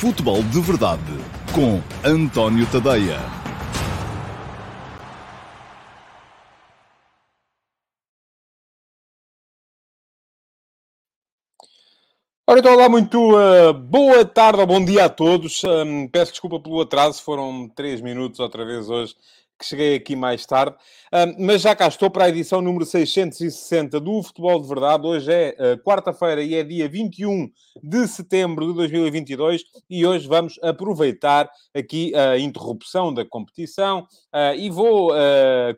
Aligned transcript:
Futebol 0.00 0.42
de 0.44 0.58
Verdade 0.62 1.02
com 1.54 1.78
António 2.02 2.66
Tadeia. 2.72 3.18
Ora, 12.48 12.60
então, 12.60 12.72
olá, 12.72 12.88
muito 12.88 13.18
uh, 13.36 13.74
boa 13.74 14.24
tarde 14.24 14.60
ou 14.62 14.66
bom 14.66 14.82
dia 14.82 15.04
a 15.04 15.08
todos. 15.10 15.62
Um, 15.64 16.08
peço 16.08 16.32
desculpa 16.32 16.58
pelo 16.58 16.80
atraso, 16.80 17.22
foram 17.22 17.68
três 17.68 18.00
minutos 18.00 18.40
outra 18.40 18.64
vez 18.64 18.88
hoje 18.88 19.14
que 19.60 19.66
cheguei 19.66 19.94
aqui 19.94 20.16
mais 20.16 20.46
tarde, 20.46 20.74
um, 21.12 21.44
mas 21.44 21.60
já 21.60 21.76
cá 21.76 21.86
estou 21.86 22.10
para 22.10 22.24
a 22.24 22.28
edição 22.30 22.62
número 22.62 22.86
660 22.86 24.00
do 24.00 24.22
Futebol 24.22 24.58
de 24.58 24.66
Verdade. 24.66 25.06
Hoje 25.06 25.30
é 25.30 25.50
uh, 25.50 25.78
quarta-feira 25.84 26.42
e 26.42 26.54
é 26.54 26.64
dia 26.64 26.88
21 26.88 27.50
de 27.82 28.08
setembro 28.08 28.68
de 28.68 28.72
2022 28.72 29.62
e 29.90 30.06
hoje 30.06 30.26
vamos 30.26 30.58
aproveitar 30.62 31.50
aqui 31.74 32.14
a 32.14 32.38
interrupção 32.38 33.12
da 33.12 33.22
competição 33.22 34.00
uh, 34.34 34.54
e 34.56 34.70
vou 34.70 35.10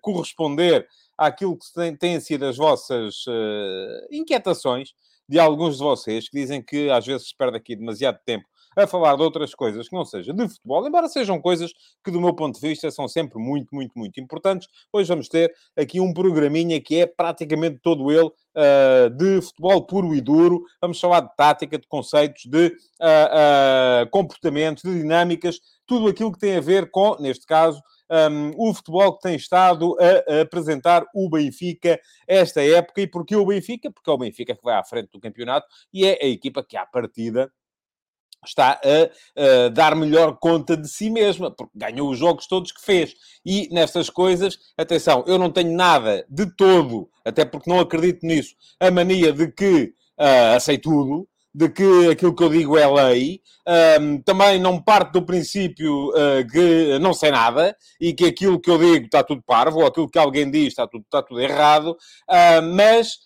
corresponder 0.00 0.86
àquilo 1.18 1.58
que 1.58 1.98
têm 1.98 2.20
sido 2.20 2.46
as 2.46 2.56
vossas 2.56 3.24
inquietações 4.10 4.90
de 5.28 5.38
alguns 5.38 5.78
de 5.78 5.82
vocês 5.82 6.28
que 6.28 6.38
dizem 6.38 6.62
que 6.62 6.88
às 6.90 7.06
vezes 7.06 7.28
se 7.28 7.36
perde 7.36 7.56
aqui 7.56 7.74
demasiado 7.74 8.18
tempo 8.24 8.46
a 8.76 8.86
falar 8.86 9.16
de 9.16 9.22
outras 9.22 9.54
coisas 9.54 9.88
que 9.88 9.94
não 9.94 10.04
seja 10.04 10.32
de 10.32 10.48
futebol, 10.48 10.86
embora 10.86 11.08
sejam 11.08 11.40
coisas 11.40 11.72
que, 12.04 12.10
do 12.10 12.20
meu 12.20 12.34
ponto 12.34 12.60
de 12.60 12.68
vista, 12.68 12.90
são 12.90 13.06
sempre 13.08 13.38
muito, 13.38 13.74
muito, 13.74 13.92
muito 13.96 14.20
importantes. 14.20 14.68
Hoje 14.92 15.08
vamos 15.08 15.28
ter 15.28 15.52
aqui 15.76 16.00
um 16.00 16.12
programinha 16.12 16.80
que 16.80 17.00
é 17.00 17.06
praticamente 17.06 17.78
todo 17.82 18.10
ele 18.10 18.28
uh, 18.28 19.10
de 19.16 19.40
futebol 19.42 19.86
puro 19.86 20.14
e 20.14 20.20
duro. 20.20 20.62
Vamos 20.80 21.00
falar 21.00 21.20
de 21.20 21.34
tática, 21.36 21.78
de 21.78 21.86
conceitos, 21.86 22.44
de 22.46 22.66
uh, 22.68 24.04
uh, 24.04 24.10
comportamentos, 24.10 24.82
de 24.82 24.94
dinâmicas, 24.94 25.60
tudo 25.86 26.08
aquilo 26.08 26.32
que 26.32 26.38
tem 26.38 26.56
a 26.56 26.60
ver 26.60 26.90
com, 26.90 27.16
neste 27.20 27.46
caso, 27.46 27.82
um, 28.10 28.52
o 28.56 28.74
futebol 28.74 29.14
que 29.16 29.22
tem 29.22 29.36
estado 29.36 29.96
a, 29.98 30.34
a, 30.34 30.40
apresentar 30.42 31.04
o 31.14 31.28
Benfica 31.30 31.98
esta 32.26 32.62
época. 32.62 33.00
E 33.00 33.06
porquê 33.06 33.34
o 33.34 33.46
Benfica? 33.46 33.90
Porque 33.90 34.08
é 34.08 34.12
o 34.12 34.18
Benfica 34.18 34.54
que 34.54 34.62
vai 34.62 34.74
à 34.76 34.84
frente 34.84 35.10
do 35.10 35.20
campeonato 35.20 35.66
e 35.92 36.04
é 36.04 36.18
a 36.22 36.26
equipa 36.26 36.62
que, 36.62 36.76
à 36.76 36.84
partida, 36.84 37.50
está 38.44 38.80
a, 38.82 39.66
a, 39.66 39.68
dar 39.68 39.94
melhor 39.94 40.36
conta 40.38 40.76
de 40.76 40.88
si 40.88 41.10
mesma, 41.10 41.50
porque 41.50 41.72
ganhou 41.74 42.10
os 42.10 42.18
jogos 42.18 42.46
todos 42.46 42.72
que 42.72 42.82
fez. 42.82 43.14
E 43.44 43.68
nestas 43.72 44.10
coisas, 44.10 44.58
atenção, 44.76 45.24
eu 45.26 45.38
não 45.38 45.50
tenho 45.50 45.74
nada 45.74 46.24
de 46.28 46.46
todo, 46.46 47.08
até 47.24 47.44
porque 47.44 47.70
não 47.70 47.80
acredito 47.80 48.26
nisso, 48.26 48.54
a 48.78 48.90
mania 48.90 49.32
de 49.32 49.50
que 49.50 49.94
uh, 50.18 50.80
tudo, 50.80 51.28
de 51.54 51.68
que 51.68 52.10
aquilo 52.10 52.34
que 52.34 52.42
eu 52.42 52.48
digo 52.48 52.78
é 52.78 52.86
lei. 52.86 53.40
Um, 54.00 54.20
também 54.22 54.60
não 54.60 54.82
parte 54.82 55.12
do 55.12 55.22
princípio 55.24 56.08
uh, 56.08 56.46
que 56.50 56.98
não 56.98 57.14
sei 57.14 57.30
nada 57.30 57.76
e 58.00 58.12
que 58.12 58.24
aquilo 58.24 58.60
que 58.60 58.68
eu 58.68 58.76
digo 58.76 59.04
está 59.04 59.22
tudo 59.22 59.40
parvo, 59.46 59.80
ou 59.80 59.86
aquilo 59.86 60.10
que 60.10 60.18
alguém 60.18 60.50
diz 60.50 60.68
está 60.68 60.86
tudo, 60.86 61.04
está 61.04 61.22
tudo 61.22 61.40
errado, 61.40 61.92
uh, 61.92 62.62
mas 62.74 63.18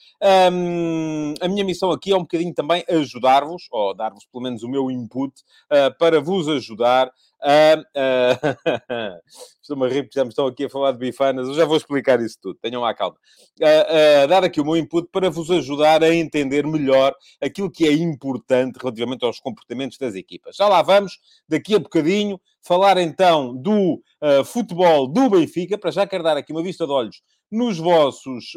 um, 0.53 1.35
a 1.41 1.49
minha 1.49 1.65
missão 1.65 1.91
aqui 1.91 2.13
é 2.13 2.17
um 2.17 2.21
bocadinho 2.21 2.55
também 2.55 2.85
ajudar-vos, 2.89 3.65
ou 3.71 3.95
dar-vos 3.95 4.27
pelo 4.31 4.45
menos 4.45 4.63
o 4.63 4.69
meu 4.69 4.91
input, 4.91 5.33
uh, 5.73 5.97
para 5.99 6.21
vos 6.21 6.49
ajudar 6.49 7.11
a. 7.47 7.79
Uh, 7.79 9.21
Estou-me 9.63 9.87
a 9.87 9.89
rir 9.89 10.03
porque 10.03 10.19
já 10.19 10.25
me 10.25 10.31
estão 10.31 10.47
aqui 10.47 10.65
a 10.65 10.71
falar 10.71 10.93
de 10.93 10.99
bifanas, 10.99 11.49
eu 11.49 11.55
já 11.55 11.65
vou 11.65 11.77
explicar 11.77 12.21
isso 12.21 12.39
tudo, 12.41 12.59
tenham 12.61 12.83
lá 12.83 12.95
calma. 12.95 13.17
Uh, 13.61 14.29
dar 14.29 14.45
aqui 14.45 14.61
o 14.61 14.65
meu 14.65 14.77
input 14.77 15.09
para 15.11 15.31
vos 15.31 15.51
ajudar 15.51 16.05
a 16.05 16.15
entender 16.15 16.67
melhor 16.67 17.15
aquilo 17.41 17.71
que 17.71 17.87
é 17.87 17.93
importante 17.93 18.79
relativamente 18.81 19.25
aos 19.25 19.41
comportamentos 19.41 19.99
das 19.99 20.15
equipas. 20.15 20.57
Já 20.57 20.69
lá 20.69 20.83
vamos, 20.83 21.19
daqui 21.49 21.75
a 21.75 21.79
bocadinho, 21.79 22.41
falar 22.63 22.99
então 22.99 23.57
do 23.57 24.01
futebol 24.45 25.07
do 25.07 25.31
Benfica. 25.31 25.79
Para 25.79 25.91
já 25.91 26.07
quero 26.07 26.23
dar 26.23 26.37
aqui 26.37 26.53
uma 26.53 26.63
vista 26.63 26.87
de 26.87 26.93
olhos 26.93 27.23
nos 27.51 27.79
vossos 27.79 28.53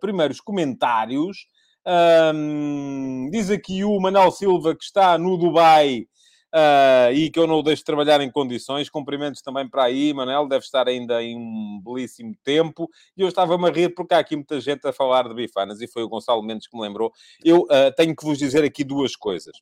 primeiros 0.00 0.40
comentários. 0.40 1.46
Um, 1.86 3.30
diz 3.30 3.48
aqui 3.50 3.84
o 3.84 3.98
Manuel 3.98 4.30
Silva 4.30 4.76
que 4.76 4.84
está 4.84 5.16
no 5.16 5.36
Dubai 5.38 6.06
uh, 6.54 7.12
e 7.12 7.30
que 7.30 7.38
eu 7.38 7.46
não 7.46 7.56
o 7.56 7.62
deixo 7.62 7.84
trabalhar 7.84 8.20
em 8.20 8.30
condições. 8.30 8.90
Cumprimentos 8.90 9.42
também 9.42 9.68
para 9.68 9.84
aí, 9.84 10.12
Manuel, 10.12 10.48
deve 10.48 10.64
estar 10.64 10.88
ainda 10.88 11.22
em 11.22 11.36
um 11.36 11.80
belíssimo 11.82 12.34
tempo. 12.42 12.88
E 13.16 13.22
eu 13.22 13.28
estava-me 13.28 13.68
a 13.68 13.72
rir 13.72 13.94
porque 13.94 14.14
há 14.14 14.18
aqui 14.18 14.36
muita 14.36 14.60
gente 14.60 14.86
a 14.86 14.92
falar 14.92 15.28
de 15.28 15.34
bifanas 15.34 15.80
e 15.80 15.86
foi 15.86 16.02
o 16.02 16.08
Gonçalo 16.08 16.42
Mendes 16.42 16.66
que 16.66 16.76
me 16.76 16.82
lembrou. 16.82 17.12
Eu 17.44 17.62
uh, 17.62 17.94
tenho 17.96 18.14
que 18.14 18.24
vos 18.24 18.38
dizer 18.38 18.64
aqui 18.64 18.84
duas 18.84 19.16
coisas. 19.16 19.56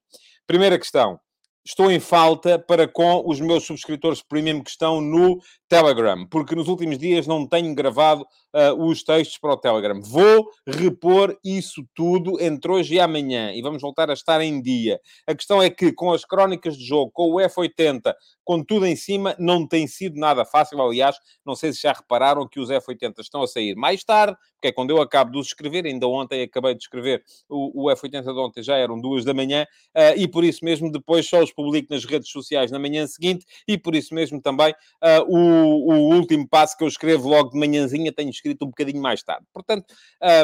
Primeira 0.47 0.79
questão 0.79 1.21
estou 1.65 1.91
em 1.91 2.01
falta 2.01 2.59
para 2.59 2.89
com 2.89 3.23
os 3.27 3.41
meus 3.41 3.65
subscritores 3.65 4.23
premium 4.23 4.63
que 4.63 4.71
estão 4.71 5.01
no 5.01 5.39
Telegram, 5.69 6.27
porque 6.27 6.55
nos 6.55 6.67
últimos 6.67 6.99
dias 6.99 7.27
não 7.27 7.47
tenho 7.47 7.75
gravado 7.75 8.23
uh, 8.23 8.85
os 8.85 9.03
textos 9.03 9.39
para 9.39 9.53
o 9.53 9.57
Telegram. 9.57 10.01
Vou 10.01 10.49
repor 10.67 11.37
isso 11.45 11.85
tudo 11.95 12.41
entre 12.41 12.73
hoje 12.73 12.95
e 12.95 13.01
amanhã 13.01 13.53
e 13.53 13.61
vamos 13.61 13.83
voltar 13.83 14.09
a 14.09 14.15
estar 14.15 14.41
em 14.41 14.63
dia. 14.63 14.99
A 15.27 15.35
questão 15.35 15.63
é 15.63 15.69
que 15.69 15.93
com 15.93 16.11
as 16.13 16.25
crónicas 16.25 16.77
de 16.77 16.87
jogo, 16.87 17.11
com 17.13 17.31
o 17.31 17.37
F80, 17.37 18.15
com 18.45 18.65
tudo 18.65 18.87
em 18.87 18.97
cima, 18.97 19.37
não 19.39 19.67
tem 19.69 19.87
sido 19.87 20.19
nada 20.19 20.45
fácil. 20.45 20.81
Aliás, 20.81 21.17
não 21.45 21.55
sei 21.55 21.73
se 21.73 21.83
já 21.83 21.93
repararam 21.93 22.49
que 22.49 22.59
os 22.59 22.71
F80 22.71 23.21
estão 23.21 23.43
a 23.43 23.47
sair 23.47 23.75
mais 23.77 24.03
tarde, 24.03 24.39
porque 24.55 24.69
é 24.69 24.73
quando 24.73 24.91
eu 24.91 25.03
acabo 25.03 25.33
de 25.33 25.39
os 25.39 25.49
escrever. 25.49 25.85
Ainda 25.85 26.09
ontem 26.09 26.43
acabei 26.43 26.75
de 26.75 26.81
escrever 26.81 27.23
o, 27.49 27.85
o 27.85 27.95
F80 27.95 28.23
de 28.23 28.41
ontem, 28.41 28.63
já 28.63 28.77
eram 28.77 28.99
duas 28.99 29.25
da 29.25 29.35
manhã, 29.35 29.67
uh, 29.95 30.17
e 30.19 30.27
por 30.27 30.45
isso 30.45 30.65
mesmo 30.65 30.91
depois 30.91 31.29
só 31.29 31.43
publico 31.53 31.93
nas 31.93 32.05
redes 32.05 32.31
sociais 32.31 32.71
na 32.71 32.79
manhã 32.79 33.07
seguinte, 33.07 33.47
e 33.67 33.77
por 33.79 33.95
isso 33.95 34.15
mesmo 34.15 34.41
também 34.41 34.73
uh, 34.73 35.25
o, 35.29 35.93
o 35.93 36.15
último 36.15 36.47
passo 36.49 36.77
que 36.77 36.85
eu 36.85 36.89
escrevo 36.89 37.29
logo 37.29 37.51
de 37.51 37.59
manhãzinha 37.59 38.13
tenho 38.13 38.31
escrito 38.31 38.65
um 38.65 38.69
bocadinho 38.69 39.01
mais 39.01 39.23
tarde. 39.23 39.47
Portanto, 39.53 39.87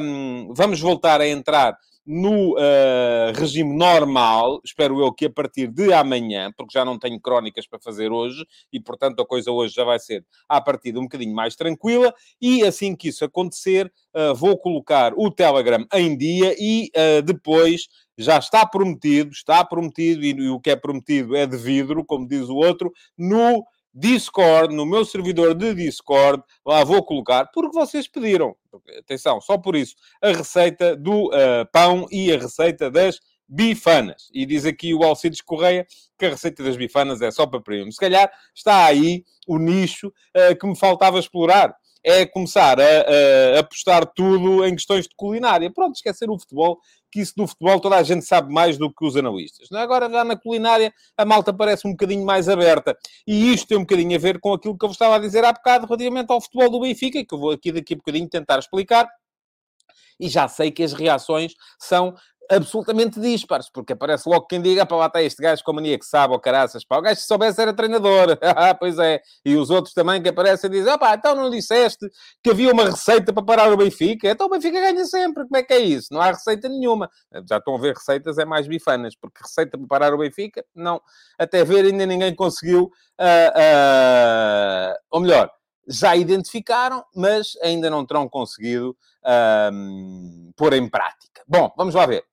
um, 0.02 0.52
vamos 0.54 0.80
voltar 0.80 1.20
a 1.20 1.28
entrar 1.28 1.76
no 2.06 2.52
uh, 2.52 3.32
regime 3.34 3.74
normal, 3.76 4.60
espero 4.64 5.00
eu 5.00 5.12
que 5.12 5.26
a 5.26 5.30
partir 5.30 5.68
de 5.68 5.92
amanhã, 5.92 6.52
porque 6.56 6.78
já 6.78 6.84
não 6.84 6.98
tenho 6.98 7.20
crónicas 7.20 7.66
para 7.66 7.78
fazer 7.78 8.12
hoje, 8.12 8.44
e 8.72 8.80
portanto 8.80 9.20
a 9.20 9.26
coisa 9.26 9.50
hoje 9.50 9.74
já 9.74 9.84
vai 9.84 9.98
ser 9.98 10.24
a 10.48 10.60
partir 10.60 10.92
de 10.92 10.98
um 10.98 11.04
bocadinho 11.04 11.34
mais 11.34 11.56
tranquila, 11.56 12.14
e 12.40 12.62
assim 12.62 12.94
que 12.94 13.08
isso 13.08 13.24
acontecer, 13.24 13.90
uh, 14.14 14.34
vou 14.34 14.58
colocar 14.58 15.12
o 15.16 15.30
Telegram 15.30 15.86
em 15.94 16.16
dia 16.16 16.54
e 16.58 16.90
uh, 16.96 17.22
depois 17.22 17.88
já 18.16 18.38
está 18.38 18.66
prometido, 18.66 19.30
está 19.32 19.64
prometido, 19.64 20.24
e, 20.24 20.30
e 20.30 20.48
o 20.50 20.60
que 20.60 20.70
é 20.70 20.76
prometido 20.76 21.34
é 21.34 21.46
de 21.46 21.56
vidro, 21.56 22.04
como 22.04 22.28
diz 22.28 22.48
o 22.48 22.56
outro, 22.56 22.92
no 23.16 23.64
Discord, 23.94 24.74
no 24.74 24.84
meu 24.84 25.04
servidor 25.04 25.54
de 25.54 25.72
Discord, 25.72 26.42
lá 26.66 26.82
vou 26.82 27.04
colocar, 27.04 27.48
porque 27.52 27.78
vocês 27.78 28.08
pediram. 28.08 28.56
Atenção, 28.98 29.40
só 29.40 29.58
por 29.58 29.76
isso. 29.76 29.94
A 30.22 30.28
receita 30.28 30.96
do 30.96 31.28
uh, 31.28 31.66
pão 31.72 32.06
e 32.10 32.32
a 32.32 32.38
receita 32.38 32.90
das 32.90 33.20
bifanas. 33.48 34.28
E 34.32 34.46
diz 34.46 34.64
aqui 34.64 34.94
o 34.94 35.02
Alcides 35.02 35.40
Correia 35.40 35.86
que 36.18 36.26
a 36.26 36.30
receita 36.30 36.62
das 36.62 36.76
bifanas 36.76 37.20
é 37.20 37.30
só 37.30 37.46
para 37.46 37.60
primo. 37.60 37.92
Se 37.92 37.98
calhar 37.98 38.30
está 38.54 38.86
aí 38.86 39.24
o 39.46 39.58
nicho 39.58 40.08
uh, 40.08 40.56
que 40.58 40.66
me 40.66 40.76
faltava 40.76 41.18
explorar 41.18 41.74
é 42.04 42.26
começar 42.26 42.78
a, 42.78 43.58
apostar 43.58 44.06
tudo 44.14 44.64
em 44.64 44.74
questões 44.74 45.06
de 45.08 45.14
culinária. 45.16 45.72
Pronto, 45.72 45.96
esquecer 45.96 46.28
o 46.28 46.38
futebol, 46.38 46.78
que 47.10 47.20
isso 47.20 47.32
do 47.36 47.46
futebol 47.46 47.80
toda 47.80 47.96
a 47.96 48.02
gente 48.02 48.24
sabe 48.24 48.52
mais 48.52 48.76
do 48.76 48.92
que 48.92 49.06
os 49.06 49.16
analistas. 49.16 49.72
É? 49.72 49.78
Agora, 49.78 50.10
já 50.10 50.22
na 50.22 50.36
culinária, 50.36 50.92
a 51.16 51.24
malta 51.24 51.52
parece 51.52 51.88
um 51.88 51.92
bocadinho 51.92 52.24
mais 52.24 52.48
aberta. 52.48 52.96
E 53.26 53.52
isto 53.52 53.68
tem 53.68 53.78
um 53.78 53.82
bocadinho 53.82 54.14
a 54.14 54.18
ver 54.20 54.38
com 54.38 54.52
aquilo 54.52 54.76
que 54.76 54.84
eu 54.84 54.88
vos 54.88 54.96
estava 54.96 55.16
a 55.16 55.18
dizer 55.18 55.44
há 55.44 55.52
bocado 55.52 55.86
relativamente 55.86 56.30
ao 56.30 56.40
futebol 56.40 56.70
do 56.70 56.80
Benfica, 56.80 57.24
que 57.24 57.34
eu 57.34 57.38
vou 57.38 57.52
aqui 57.52 57.72
daqui 57.72 57.94
a 57.94 57.96
bocadinho 57.96 58.28
tentar 58.28 58.58
explicar 58.58 59.08
e 60.18 60.28
já 60.28 60.48
sei 60.48 60.70
que 60.70 60.82
as 60.82 60.92
reações 60.92 61.54
são 61.78 62.14
absolutamente 62.50 63.20
dispares, 63.20 63.70
porque 63.70 63.92
aparece 63.92 64.28
logo 64.28 64.46
quem 64.46 64.60
diga, 64.60 64.84
para 64.86 64.96
lá 64.96 65.06
está 65.06 65.22
este 65.22 65.42
gajo 65.42 65.62
com 65.64 65.70
a 65.70 65.74
mania 65.74 65.98
que 65.98 66.04
sabe, 66.04 66.32
ou 66.32 66.40
caraças, 66.40 66.84
pá, 66.84 66.98
o 66.98 67.02
gajo 67.02 67.20
se 67.20 67.26
soubesse 67.26 67.60
era 67.60 67.72
treinador, 67.72 68.38
ah, 68.42 68.74
pois 68.74 68.98
é, 68.98 69.20
e 69.44 69.56
os 69.56 69.70
outros 69.70 69.94
também 69.94 70.22
que 70.22 70.28
aparecem 70.28 70.70
dizem, 70.70 70.92
ah 70.92 70.98
pá, 70.98 71.14
então 71.14 71.34
não 71.34 71.50
disseste 71.50 72.08
que 72.42 72.50
havia 72.50 72.72
uma 72.72 72.84
receita 72.86 73.32
para 73.32 73.44
parar 73.44 73.72
o 73.72 73.76
Benfica, 73.76 74.28
então 74.28 74.46
o 74.46 74.50
Benfica 74.50 74.80
ganha 74.80 75.04
sempre, 75.04 75.44
como 75.44 75.56
é 75.56 75.62
que 75.62 75.72
é 75.72 75.78
isso? 75.78 76.08
Não 76.12 76.20
há 76.20 76.28
receita 76.28 76.68
nenhuma, 76.68 77.10
já 77.48 77.58
estão 77.58 77.74
a 77.74 77.78
ver 77.78 77.94
receitas, 77.94 78.38
é 78.38 78.44
mais 78.44 78.66
bifanas, 78.66 79.14
porque 79.14 79.40
receita 79.42 79.78
para 79.78 79.86
parar 79.86 80.14
o 80.14 80.18
Benfica, 80.18 80.64
não, 80.74 81.00
até 81.38 81.64
ver 81.64 81.84
ainda 81.84 82.06
ninguém 82.06 82.34
conseguiu, 82.34 82.90
uh, 83.20 84.92
uh, 84.92 84.94
ou 85.10 85.20
melhor, 85.20 85.50
já 85.88 86.16
identificaram, 86.16 87.04
mas 87.14 87.56
ainda 87.62 87.90
não 87.90 88.04
terão 88.04 88.28
conseguido 88.28 88.96
pôr 90.56 90.72
em 90.74 90.88
prática. 90.88 91.42
Bom, 91.46 91.72
vamos 91.76 91.94
lá 91.94 92.06
ver. 92.06 92.24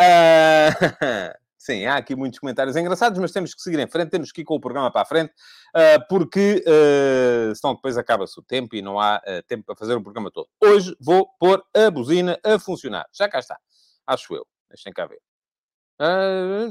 Uh... 0.00 1.34
Sim, 1.64 1.86
há 1.86 1.96
aqui 1.96 2.14
muitos 2.14 2.38
comentários 2.38 2.76
engraçados, 2.76 3.18
mas 3.18 3.32
temos 3.32 3.54
que 3.54 3.62
seguir 3.62 3.78
em 3.78 3.86
frente, 3.86 4.10
temos 4.10 4.30
que 4.30 4.42
ir 4.42 4.44
com 4.44 4.54
o 4.54 4.60
programa 4.60 4.90
para 4.90 5.00
a 5.00 5.04
frente, 5.06 5.32
uh, 5.74 6.06
porque 6.10 6.62
uh, 6.62 7.56
senão 7.56 7.74
depois 7.74 7.96
acaba-se 7.96 8.38
o 8.38 8.42
tempo 8.42 8.76
e 8.76 8.82
não 8.82 9.00
há 9.00 9.18
tempo 9.48 9.64
para 9.64 9.74
fazer 9.74 9.94
o 9.94 10.02
programa 10.02 10.30
todo. 10.30 10.46
Hoje 10.62 10.94
vou 11.00 11.26
pôr 11.40 11.64
a 11.74 11.90
buzina 11.90 12.38
a 12.44 12.58
funcionar. 12.58 13.06
Já 13.14 13.30
cá 13.30 13.38
está. 13.38 13.58
Acho 14.06 14.34
eu. 14.34 14.46
Deixem 14.68 14.92
cá 14.92 15.06
ver. 15.06 15.22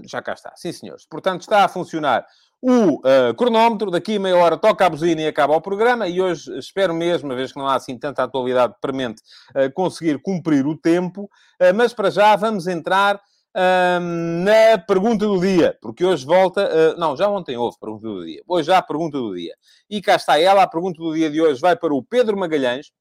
Já 0.06 0.22
cá 0.22 0.34
está, 0.34 0.54
sim 0.56 0.72
senhores. 0.72 1.08
Portanto, 1.08 1.42
está 1.42 1.66
a 1.66 1.68
funcionar 1.68 2.28
o 2.64 2.96
uh, 2.96 3.34
cronómetro. 3.36 3.92
Daqui 3.92 4.16
a 4.16 4.20
meia 4.22 4.38
hora 4.38 4.56
toca 4.56 4.86
a 4.86 4.90
buzina 4.90 5.22
e 5.22 5.28
acaba 5.28 5.54
o 5.54 5.60
programa. 5.60 6.08
E 6.08 6.22
hoje 6.22 6.58
espero 6.58 6.94
mesmo, 6.94 7.28
uma 7.28 7.36
vez 7.36 7.52
que 7.52 7.60
não 7.60 7.68
há 7.68 7.76
assim 7.76 7.98
tanta 7.98 8.24
atualidade 8.24 8.76
premente, 8.80 9.22
uh, 9.50 9.72
conseguir 9.74 10.18
cumprir 10.22 10.66
o 10.66 10.78
tempo. 10.78 11.24
Uh, 11.62 11.76
mas 11.76 11.94
para 11.94 12.10
já 12.10 12.34
vamos 12.38 12.66
entrar 12.66 13.20
na 13.56 14.80
pergunta 14.80 15.28
do 15.28 15.40
dia, 15.40 15.78
porque 15.80 16.04
hoje 16.04 16.26
volta. 16.26 16.96
não, 16.98 17.16
já 17.16 17.30
ontem 17.30 17.56
houve 17.56 17.78
pergunta 17.80 18.08
do 18.08 18.26
dia. 18.26 18.42
Hoje 18.48 18.66
já 18.66 18.80
a 18.80 18.82
pergunta 18.82 19.16
do 19.20 19.36
dia. 19.36 19.54
E 19.88 20.02
cá 20.02 20.16
está 20.16 20.40
ela. 20.40 20.64
A 20.64 20.68
pergunta 20.68 20.98
do 21.00 21.14
dia 21.14 21.30
de 21.30 21.40
hoje 21.40 21.62
vai 21.62 21.76
para 21.76 21.94
o 21.94 22.02
Pedro 22.02 22.36
Magalhães. 22.36 22.92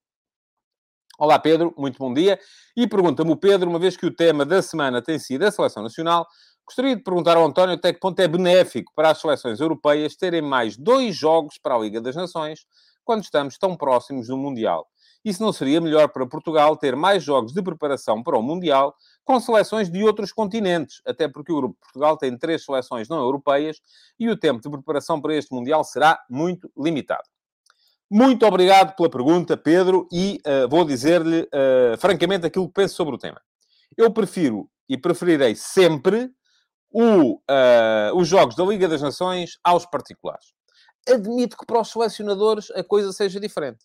Olá, 1.19 1.39
Pedro, 1.39 1.75
muito 1.79 1.99
bom 1.99 2.13
dia. 2.13 2.39
E 2.77 2.87
pergunta-me 2.87 3.31
o 3.31 3.37
Pedro, 3.37 3.71
uma 3.71 3.79
vez 3.79 3.97
que 3.97 4.05
o 4.05 4.11
tema 4.11 4.45
da 4.45 4.61
semana 4.61 5.01
tem 5.01 5.19
sido 5.19 5.45
a 5.45 5.51
seleção 5.51 5.83
nacional, 5.83 6.27
Gostaria 6.73 6.97
de 6.97 7.03
perguntar 7.03 7.37
ao 7.37 7.45
António 7.45 7.75
até 7.75 7.93
que 7.93 8.01
ponto 8.01 8.19
é 8.19 8.27
benéfico 8.27 8.93
para 8.97 9.11
as 9.11 9.21
seleções 9.21 9.61
europeias 9.61 10.17
terem 10.17 10.41
mais 10.41 10.75
dois 10.75 11.15
jogos 11.15 11.59
para 11.59 11.75
a 11.75 11.79
Liga 11.79 12.01
das 12.01 12.17
Nações 12.17 12.65
quando 13.05 13.23
estamos 13.23 13.59
tão 13.59 13.77
próximos 13.77 14.29
do 14.29 14.39
Mundial. 14.39 14.89
Isso 15.23 15.43
não 15.43 15.53
seria 15.53 15.83
melhor 15.83 16.09
para 16.09 16.27
Portugal 16.27 16.75
ter 16.75 16.97
mais 16.97 17.23
jogos 17.23 17.53
de 17.53 17.63
preparação 17.63 18.23
para 18.23 18.39
o 18.39 18.43
Mundial 18.43 18.95
com 19.23 19.39
seleções 19.39 19.91
de 19.91 20.03
outros 20.03 20.33
continentes, 20.33 21.03
até 21.07 21.29
porque 21.29 21.53
o 21.53 21.57
Grupo 21.57 21.77
Portugal 21.79 22.17
tem 22.17 22.39
três 22.39 22.65
seleções 22.65 23.07
não 23.07 23.19
europeias 23.19 23.79
e 24.19 24.31
o 24.31 24.37
tempo 24.37 24.63
de 24.63 24.71
preparação 24.71 25.21
para 25.21 25.37
este 25.37 25.53
Mundial 25.55 25.85
será 25.85 26.25
muito 26.31 26.73
limitado. 26.75 27.29
Muito 28.11 28.47
obrigado 28.47 28.97
pela 28.97 29.11
pergunta, 29.11 29.59
Pedro, 29.59 30.09
e 30.11 30.41
uh, 30.47 30.67
vou 30.71 30.87
dizer-lhe 30.87 31.43
uh, 31.43 31.99
francamente 31.99 32.47
aquilo 32.47 32.67
que 32.67 32.75
penso 32.75 32.95
sobre 32.95 33.15
o 33.15 33.19
tema. 33.19 33.43
Eu 33.95 34.11
prefiro 34.11 34.71
e 34.89 34.97
preferirei 34.97 35.55
sempre 35.55 36.33
o, 36.93 37.37
uh, 37.37 38.15
os 38.15 38.29
jogos 38.29 38.55
da 38.55 38.65
Liga 38.65 38.89
das 38.89 39.01
Nações 39.01 39.59
aos 39.65 39.87
particulares. 39.87 40.53
Admito 41.09 41.57
que 41.57 41.67
para 41.67 41.81
os 41.81 41.91
selecionadores 41.91 42.71
a 42.73 42.85
coisa 42.85 43.13
seja 43.13 43.41
diferente. 43.41 43.85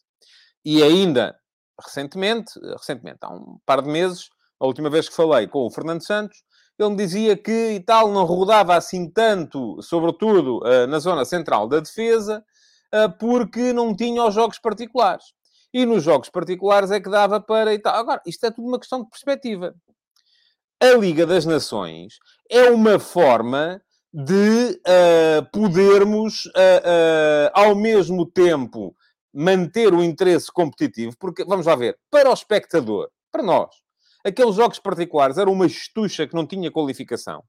E 0.64 0.84
ainda, 0.84 1.36
recentemente, 1.82 2.52
recentemente, 2.78 3.20
há 3.22 3.34
um 3.34 3.58
par 3.66 3.82
de 3.82 3.90
meses, 3.90 4.30
a 4.60 4.66
última 4.66 4.90
vez 4.90 5.08
que 5.08 5.16
falei 5.16 5.48
com 5.48 5.66
o 5.66 5.72
Fernando 5.72 6.06
Santos, 6.06 6.44
ele 6.78 6.90
me 6.90 6.96
dizia 6.96 7.36
que 7.36 7.72
e 7.72 7.80
tal 7.80 8.12
não 8.12 8.24
rodava 8.26 8.76
assim 8.76 9.10
tanto, 9.10 9.82
sobretudo 9.82 10.60
uh, 10.60 10.86
na 10.88 11.00
zona 11.00 11.26
central 11.26 11.68
da 11.68 11.80
defesa, 11.80 12.44
uh, 12.94 13.12
porque 13.18 13.74
não 13.74 13.96
tinha 13.96 14.24
os 14.24 14.36
jogos 14.36 14.60
particulares. 14.60 15.26
E 15.74 15.86
nos 15.86 16.04
jogos 16.04 16.30
particulares 16.30 16.92
é 16.92 17.00
que 17.00 17.10
dava 17.10 17.42
para 17.42 17.74
e 17.74 17.80
tal. 17.80 17.96
Agora, 17.96 18.22
isto 18.26 18.46
é 18.46 18.52
tudo 18.52 18.68
uma 18.68 18.80
questão 18.80 19.04
de 19.04 19.10
perspectiva 19.10 19.76
a 20.80 20.94
Liga 20.94 21.26
das 21.26 21.46
Nações 21.46 22.20
é 22.50 22.70
uma 22.70 23.00
forma 23.00 23.82
de 24.14 24.80
uh, 24.88 25.46
podermos, 25.52 26.46
uh, 26.46 26.50
uh, 26.50 27.52
ao 27.54 27.76
mesmo 27.76 28.26
tempo, 28.26 28.96
manter 29.34 29.94
o 29.94 30.04
interesse 30.04 30.52
competitivo, 30.52 31.16
porque, 31.20 31.44
vamos 31.44 31.66
lá 31.66 31.76
ver, 31.76 31.98
para 32.10 32.30
o 32.30 32.34
espectador, 32.34 33.10
para 33.32 33.44
nós, 33.44 33.70
aqueles 34.24 34.56
jogos 34.56 34.80
particulares 34.80 35.38
eram 35.38 35.52
uma 35.52 35.66
estucha 35.66 36.26
que 36.26 36.34
não 36.34 36.48
tinha 36.48 36.72
qualificação. 36.72 37.44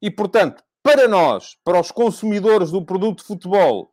E, 0.00 0.10
portanto, 0.10 0.62
para 0.82 1.06
nós, 1.06 1.56
para 1.64 1.80
os 1.80 1.90
consumidores 1.90 2.70
do 2.70 2.84
produto 2.84 3.18
de 3.18 3.24
futebol, 3.24 3.92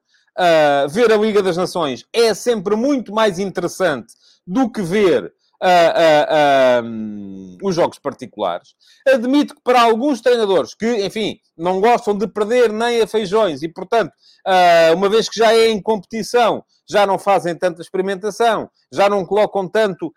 ver 0.90 1.12
a 1.12 1.18
Liga 1.18 1.42
das 1.42 1.58
Nações 1.58 2.06
é 2.12 2.34
sempre 2.34 2.76
muito 2.76 3.14
mais 3.14 3.40
interessante 3.40 4.14
do 4.46 4.70
que 4.70 4.82
ver 4.82 5.34
uh, 5.64 6.84
uh, 6.84 7.58
os 7.64 7.76
jogos 7.76 7.98
particulares. 7.98 8.76
Admito 9.08 9.56
que 9.56 9.62
para 9.64 9.82
alguns 9.82 10.22
treinadores 10.22 10.76
que, 10.76 11.06
enfim, 11.06 11.40
não 11.58 11.80
gostam 11.80 12.18
de 12.18 12.28
perder 12.28 12.72
nem 12.72 13.02
a 13.02 13.08
feijões 13.08 13.64
e, 13.64 13.70
portanto, 13.70 14.12
uh, 14.46 14.96
uma 14.96 15.10
vez 15.10 15.30
que 15.30 15.40
já 15.40 15.54
é 15.54 15.70
em 15.70 15.82
competição, 15.82 16.64
já 16.88 17.08
não 17.08 17.18
fazem 17.18 17.58
tanta 17.58 17.82
experimentação, 17.82 18.70
já 18.92 19.08
não 19.10 19.26
colocam 19.26 19.68
tanto 19.68 20.14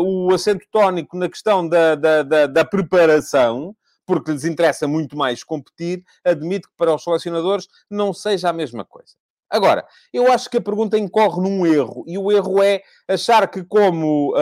o 0.00 0.32
acento 0.32 0.64
tónico 0.70 1.16
na 1.16 1.28
questão 1.28 1.68
da, 1.68 1.94
da, 1.96 2.22
da, 2.22 2.46
da 2.46 2.64
preparação, 2.64 3.74
porque 4.06 4.30
lhes 4.30 4.44
interessa 4.44 4.86
muito 4.86 5.16
mais 5.16 5.42
competir, 5.42 6.04
admito 6.24 6.68
que 6.68 6.76
para 6.76 6.94
os 6.94 7.02
selecionadores 7.02 7.66
não 7.90 8.14
seja 8.14 8.48
a 8.50 8.52
mesma 8.52 8.84
coisa. 8.84 9.14
Agora, 9.50 9.86
eu 10.12 10.30
acho 10.32 10.50
que 10.50 10.56
a 10.56 10.62
pergunta 10.62 10.98
incorre 10.98 11.40
num 11.40 11.64
erro, 11.66 12.04
e 12.06 12.18
o 12.18 12.32
erro 12.32 12.62
é 12.62 12.82
achar 13.08 13.48
que 13.48 13.62
como... 13.64 14.34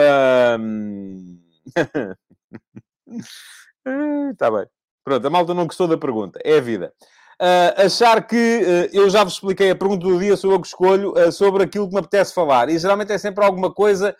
Está 4.31 4.51
bem. 4.51 4.65
Pronto, 5.03 5.27
a 5.27 5.29
malta 5.29 5.53
não 5.53 5.67
gostou 5.67 5.87
da 5.87 5.97
pergunta. 5.97 6.39
É 6.43 6.57
a 6.57 6.61
vida. 6.61 6.91
Uh, 7.39 7.85
achar 7.85 8.25
que 8.25 8.35
uh, 8.35 8.89
eu 8.95 9.09
já 9.09 9.23
vos 9.23 9.33
expliquei 9.33 9.69
a 9.69 9.75
pergunta 9.75 10.07
do 10.07 10.17
dia, 10.17 10.37
sou 10.37 10.53
eu 10.53 10.61
que 10.61 10.67
escolho, 10.67 11.11
uh, 11.11 11.31
sobre 11.31 11.63
aquilo 11.63 11.87
que 11.87 11.93
me 11.93 11.99
apetece 11.99 12.33
falar. 12.33 12.69
E 12.69 12.79
geralmente 12.79 13.11
é 13.11 13.17
sempre 13.17 13.45
alguma 13.45 13.71
coisa 13.71 14.15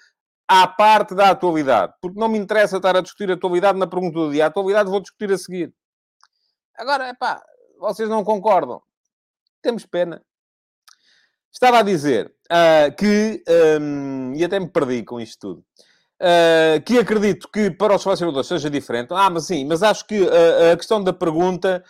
à 0.47 0.67
parte 0.67 1.15
da 1.15 1.31
atualidade. 1.31 1.93
Porque 2.01 2.19
não 2.19 2.27
me 2.27 2.37
interessa 2.37 2.77
estar 2.77 2.95
a 2.95 3.01
discutir 3.01 3.31
a 3.31 3.33
atualidade 3.33 3.79
na 3.79 3.87
pergunta 3.87 4.19
do 4.19 4.31
dia. 4.31 4.45
A 4.45 4.47
atualidade 4.47 4.89
vou 4.89 4.99
discutir 4.99 5.31
a 5.31 5.37
seguir. 5.37 5.73
Agora, 6.77 7.15
pá, 7.15 7.41
vocês 7.79 8.09
não 8.09 8.23
concordam. 8.23 8.81
Temos 9.61 9.85
pena. 9.85 10.21
Estava 11.55 11.79
a 11.79 11.83
dizer 11.83 12.29
uh, 12.51 12.93
que, 12.97 13.41
um, 13.79 14.33
e 14.35 14.43
até 14.43 14.59
me 14.59 14.67
perdi 14.67 15.03
com 15.03 15.21
isto 15.21 15.39
tudo, 15.39 15.65
uh, 16.21 16.81
que 16.85 16.99
acredito 16.99 17.47
que 17.47 17.71
para 17.71 17.95
os 17.95 18.03
selecionadores 18.03 18.49
seja 18.49 18.69
diferente. 18.69 19.07
Ah, 19.11 19.29
mas 19.29 19.45
sim, 19.45 19.63
mas 19.63 19.81
acho 19.81 20.05
que 20.05 20.21
uh, 20.21 20.73
a 20.73 20.75
questão 20.75 21.01
da 21.01 21.13
pergunta 21.13 21.81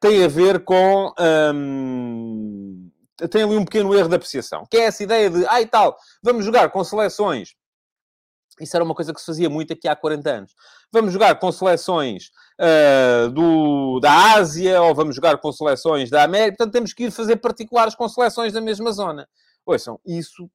tem 0.00 0.24
a 0.24 0.28
ver 0.28 0.64
com. 0.64 1.12
Um, 1.54 2.90
tem 3.30 3.42
ali 3.42 3.56
um 3.56 3.64
pequeno 3.64 3.94
erro 3.94 4.08
de 4.08 4.14
apreciação, 4.14 4.64
que 4.70 4.76
é 4.76 4.84
essa 4.84 5.02
ideia 5.02 5.28
de, 5.28 5.44
ah, 5.48 5.60
e 5.60 5.66
tal, 5.66 5.96
vamos 6.22 6.44
jogar 6.44 6.70
com 6.70 6.82
seleções. 6.82 7.54
Isso 8.60 8.76
era 8.76 8.84
uma 8.84 8.94
coisa 8.94 9.12
que 9.12 9.20
se 9.20 9.26
fazia 9.26 9.48
muito 9.48 9.72
aqui 9.72 9.88
há 9.88 9.96
40 9.96 10.30
anos. 10.30 10.54
Vamos 10.92 11.12
jogar 11.12 11.38
com 11.38 11.50
seleções 11.52 12.30
uh, 12.60 13.30
do, 13.30 14.00
da 14.00 14.34
Ásia 14.34 14.80
ou 14.82 14.94
vamos 14.94 15.14
jogar 15.14 15.38
com 15.38 15.52
seleções 15.52 16.10
da 16.10 16.22
América. 16.22 16.58
Portanto, 16.58 16.72
temos 16.72 16.92
que 16.92 17.04
ir 17.04 17.10
fazer 17.10 17.36
particulares 17.36 17.94
com 17.94 18.08
seleções 18.08 18.52
da 18.52 18.60
mesma 18.60 18.92
zona. 18.92 19.28
Ouçam, 19.64 20.00
isso... 20.06 20.50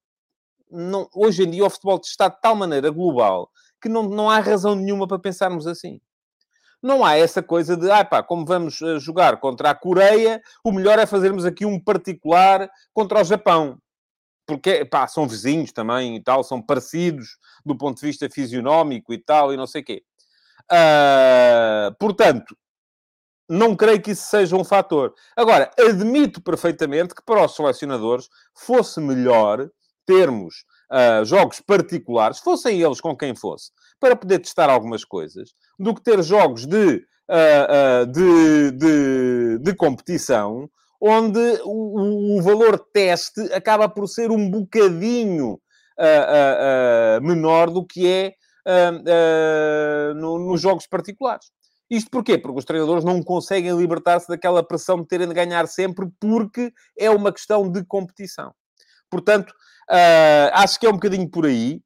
Não, 0.75 1.07
hoje 1.13 1.43
em 1.43 1.51
dia 1.51 1.63
o 1.63 1.69
futebol 1.69 2.01
está 2.03 2.27
de 2.27 2.41
tal 2.41 2.55
maneira 2.55 2.89
global 2.89 3.51
que 3.79 3.87
não, 3.87 4.03
não 4.03 4.29
há 4.29 4.39
razão 4.39 4.73
nenhuma 4.73 5.07
para 5.07 5.19
pensarmos 5.19 5.67
assim. 5.67 5.99
Não 6.81 7.05
há 7.05 7.15
essa 7.15 7.43
coisa 7.43 7.77
de, 7.77 7.91
ah 7.91 8.03
pá, 8.03 8.23
como 8.23 8.45
vamos 8.45 8.81
eh, 8.81 8.97
jogar 8.97 9.39
contra 9.39 9.69
a 9.69 9.75
Coreia, 9.75 10.41
o 10.63 10.71
melhor 10.71 10.97
é 10.97 11.05
fazermos 11.05 11.45
aqui 11.45 11.65
um 11.65 11.79
particular 11.79 12.69
contra 12.93 13.21
o 13.21 13.23
Japão 13.23 13.77
porque 14.45 14.85
pá, 14.85 15.07
são 15.07 15.27
vizinhos 15.27 15.71
também 15.71 16.15
e 16.15 16.23
tal, 16.23 16.43
são 16.43 16.61
parecidos 16.61 17.37
do 17.65 17.77
ponto 17.77 17.99
de 17.99 18.05
vista 18.05 18.29
fisionómico 18.29 19.13
e 19.13 19.17
tal, 19.17 19.53
e 19.53 19.57
não 19.57 19.67
sei 19.67 19.81
o 19.81 19.85
quê. 19.85 20.03
Uh, 20.71 21.93
portanto, 21.99 22.55
não 23.49 23.75
creio 23.75 24.01
que 24.01 24.11
isso 24.11 24.29
seja 24.29 24.55
um 24.55 24.63
fator. 24.63 25.13
Agora, 25.35 25.69
admito 25.77 26.41
perfeitamente 26.41 27.13
que 27.13 27.23
para 27.23 27.43
os 27.43 27.55
selecionadores 27.55 28.29
fosse 28.55 28.99
melhor 28.99 29.69
termos 30.05 30.65
uh, 30.91 31.25
jogos 31.25 31.59
particulares, 31.59 32.39
fossem 32.39 32.81
eles 32.81 32.99
com 32.99 33.15
quem 33.15 33.35
fosse, 33.35 33.71
para 33.99 34.15
poder 34.15 34.39
testar 34.39 34.69
algumas 34.69 35.05
coisas, 35.05 35.53
do 35.77 35.93
que 35.93 36.01
ter 36.01 36.21
jogos 36.23 36.65
de, 36.65 37.05
uh, 37.29 38.05
de, 38.11 38.71
de, 38.71 39.59
de 39.59 39.75
competição 39.75 40.69
onde 41.05 41.39
o, 41.65 42.37
o, 42.37 42.41
valor 42.41 42.79
teste 42.79 43.41
acaba 43.53 43.89
por 43.89 44.07
ser 44.07 44.31
um 44.31 44.49
bocadinho 44.49 45.51
uh, 45.51 45.55
uh, 45.55 45.59
uh, 45.59 45.61
menor 47.21 47.69
do 47.69 47.85
que 47.85 48.07
é 48.07 48.33
no, 50.15 50.39
nos 50.39 50.61
jogos 50.61 50.87
particulares. 50.87 51.51
Isto 51.89 52.09
porquê? 52.09 52.37
Porque 52.37 52.59
os 52.59 52.65
treinadores 52.65 53.03
não 53.03 53.21
conseguem 53.21 53.77
libertar-se 53.77 54.27
daquela 54.27 54.65
pressão 54.65 55.01
de 55.01 55.07
terem 55.07 55.27
de 55.27 55.33
ganhar 55.33 55.67
sempre, 55.67 56.09
porque 56.19 56.73
é 56.97 57.09
uma 57.09 57.31
questão 57.31 57.69
de 57.69 57.83
competição. 57.85 58.53
Portanto, 59.09 59.53
acho 60.53 60.79
que 60.79 60.85
é 60.85 60.89
um 60.89 60.93
bocadinho 60.93 61.29
por 61.29 61.45
aí. 61.45 61.81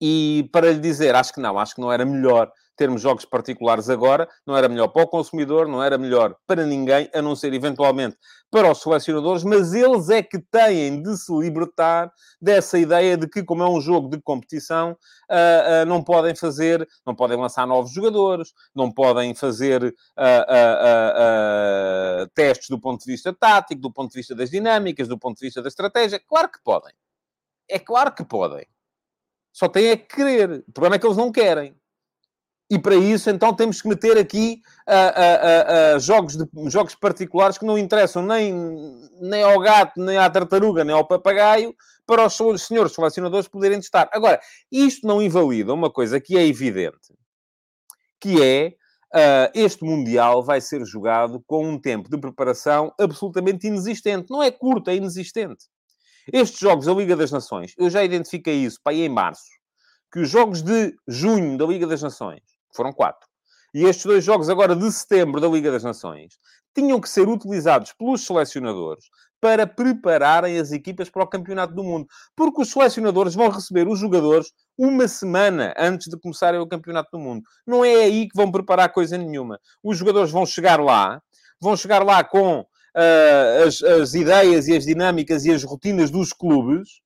E 0.00 0.50
para 0.52 0.70
lhe 0.70 0.80
dizer, 0.80 1.14
acho 1.14 1.32
que 1.32 1.40
não, 1.40 1.58
acho 1.58 1.76
que 1.76 1.80
não 1.80 1.90
era 1.90 2.04
melhor 2.04 2.52
termos 2.76 3.02
jogos 3.02 3.24
particulares 3.24 3.88
agora, 3.88 4.28
não 4.46 4.56
era 4.56 4.68
melhor 4.68 4.88
para 4.88 5.02
o 5.02 5.08
consumidor, 5.08 5.68
não 5.68 5.82
era 5.82 5.96
melhor 5.96 6.36
para 6.46 6.66
ninguém, 6.66 7.08
a 7.14 7.22
não 7.22 7.36
ser 7.36 7.52
eventualmente 7.52 8.16
para 8.50 8.70
os 8.70 8.80
selecionadores, 8.80 9.42
mas 9.42 9.74
eles 9.74 10.08
é 10.10 10.22
que 10.22 10.38
têm 10.38 11.02
de 11.02 11.16
se 11.16 11.32
libertar 11.32 12.12
dessa 12.40 12.78
ideia 12.78 13.16
de 13.16 13.28
que, 13.28 13.42
como 13.42 13.64
é 13.64 13.68
um 13.68 13.80
jogo 13.80 14.08
de 14.08 14.22
competição, 14.22 14.92
uh, 14.92 15.82
uh, 15.82 15.86
não 15.86 16.02
podem 16.02 16.36
fazer, 16.36 16.88
não 17.04 17.16
podem 17.16 17.36
lançar 17.36 17.66
novos 17.66 17.92
jogadores, 17.92 18.52
não 18.72 18.92
podem 18.92 19.34
fazer 19.34 19.82
uh, 19.84 19.94
testes 22.32 22.68
do 22.68 22.78
ponto 22.78 23.04
de 23.04 23.10
vista 23.10 23.32
tático, 23.32 23.80
do 23.80 23.92
ponto 23.92 24.12
de 24.12 24.18
vista 24.18 24.36
das 24.36 24.50
dinâmicas, 24.50 25.08
do 25.08 25.18
ponto 25.18 25.36
de 25.38 25.46
vista 25.46 25.60
da 25.60 25.68
estratégia. 25.68 26.20
Claro 26.20 26.48
que 26.48 26.62
podem. 26.62 26.92
É 27.68 27.78
claro 27.78 28.12
que 28.14 28.24
podem. 28.24 28.66
Só 29.52 29.68
têm 29.68 29.88
é 29.88 29.96
que 29.96 30.16
querer. 30.16 30.64
O 30.68 30.72
problema 30.72 30.96
é 30.96 30.98
que 30.98 31.06
eles 31.06 31.16
não 31.16 31.32
querem. 31.32 31.74
E 32.74 32.78
para 32.80 32.96
isso, 32.96 33.30
então, 33.30 33.54
temos 33.54 33.80
que 33.80 33.86
meter 33.86 34.18
aqui 34.18 34.60
uh, 34.88 35.94
uh, 35.94 35.96
uh, 35.96 36.00
jogos, 36.00 36.36
de, 36.36 36.44
jogos 36.68 36.96
particulares 36.96 37.56
que 37.56 37.64
não 37.64 37.78
interessam 37.78 38.20
nem, 38.20 38.52
nem 39.20 39.44
ao 39.44 39.60
gato, 39.60 40.00
nem 40.00 40.18
à 40.18 40.28
tartaruga, 40.28 40.82
nem 40.82 40.92
ao 40.92 41.06
papagaio, 41.06 41.72
para 42.04 42.26
os 42.26 42.36
senhores 42.66 42.92
selecionadores 42.92 43.46
poderem 43.46 43.78
testar. 43.78 44.10
Agora, 44.12 44.40
isto 44.72 45.06
não 45.06 45.22
invalida 45.22 45.72
uma 45.72 45.88
coisa 45.88 46.20
que 46.20 46.36
é 46.36 46.44
evidente, 46.44 47.14
que 48.20 48.42
é 48.42 48.74
Uh, 49.14 49.46
este 49.54 49.84
Mundial 49.84 50.42
vai 50.42 50.60
ser 50.60 50.84
jogado 50.84 51.40
com 51.46 51.64
um 51.64 51.80
tempo 51.80 52.10
de 52.10 52.18
preparação 52.18 52.92
absolutamente 52.98 53.64
inexistente. 53.68 54.28
Não 54.28 54.42
é 54.42 54.50
curto, 54.50 54.90
é 54.90 54.96
inexistente. 54.96 55.66
Estes 56.32 56.58
jogos 56.58 56.86
da 56.86 56.92
Liga 56.92 57.14
das 57.14 57.30
Nações, 57.30 57.74
eu 57.78 57.88
já 57.88 58.02
identifiquei 58.02 58.56
isso 58.56 58.80
para 58.82 58.92
aí 58.92 59.02
em 59.02 59.08
março, 59.08 59.44
que 60.12 60.18
os 60.18 60.28
jogos 60.28 60.62
de 60.62 60.96
junho 61.06 61.56
da 61.56 61.64
Liga 61.64 61.86
das 61.86 62.02
Nações, 62.02 62.42
foram 62.74 62.92
quatro, 62.92 63.28
e 63.72 63.84
estes 63.84 64.04
dois 64.04 64.24
jogos 64.24 64.48
agora 64.48 64.74
de 64.76 64.90
setembro 64.92 65.40
da 65.40 65.48
Liga 65.48 65.70
das 65.70 65.82
Nações, 65.82 66.38
tinham 66.74 67.00
que 67.00 67.08
ser 67.08 67.28
utilizados 67.28 67.92
pelos 67.92 68.24
selecionadores 68.26 69.04
para 69.40 69.66
prepararem 69.66 70.58
as 70.58 70.72
equipas 70.72 71.10
para 71.10 71.22
o 71.22 71.26
Campeonato 71.26 71.74
do 71.74 71.84
Mundo. 71.84 72.06
Porque 72.34 72.62
os 72.62 72.70
selecionadores 72.70 73.34
vão 73.34 73.50
receber 73.50 73.86
os 73.86 73.98
jogadores 73.98 74.50
uma 74.76 75.06
semana 75.06 75.74
antes 75.76 76.08
de 76.08 76.18
começarem 76.18 76.58
o 76.58 76.66
Campeonato 76.66 77.10
do 77.12 77.18
Mundo. 77.18 77.42
Não 77.66 77.84
é 77.84 77.94
aí 77.94 78.26
que 78.26 78.34
vão 78.34 78.50
preparar 78.50 78.90
coisa 78.90 79.18
nenhuma. 79.18 79.60
Os 79.82 79.98
jogadores 79.98 80.30
vão 80.30 80.46
chegar 80.46 80.80
lá, 80.80 81.20
vão 81.60 81.76
chegar 81.76 82.02
lá 82.02 82.24
com 82.24 82.60
uh, 82.60 83.66
as, 83.66 83.82
as 83.82 84.14
ideias 84.14 84.66
e 84.66 84.74
as 84.74 84.86
dinâmicas 84.86 85.44
e 85.44 85.52
as 85.52 85.62
rotinas 85.62 86.10
dos 86.10 86.32
clubes, 86.32 87.02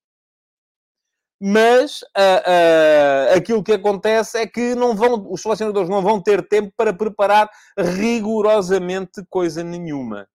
mas 1.41 2.03
uh, 2.03 3.33
uh, 3.35 3.37
aquilo 3.37 3.63
que 3.63 3.73
acontece 3.73 4.39
é 4.39 4.47
que 4.47 4.75
não 4.75 4.95
vão, 4.95 5.27
os 5.31 5.41
selecionadores 5.41 5.89
não 5.89 6.03
vão 6.03 6.21
ter 6.21 6.47
tempo 6.49 6.73
para 6.77 6.93
preparar 6.93 7.49
rigorosamente 7.79 9.25
coisa 9.31 9.63
nenhuma. 9.63 10.29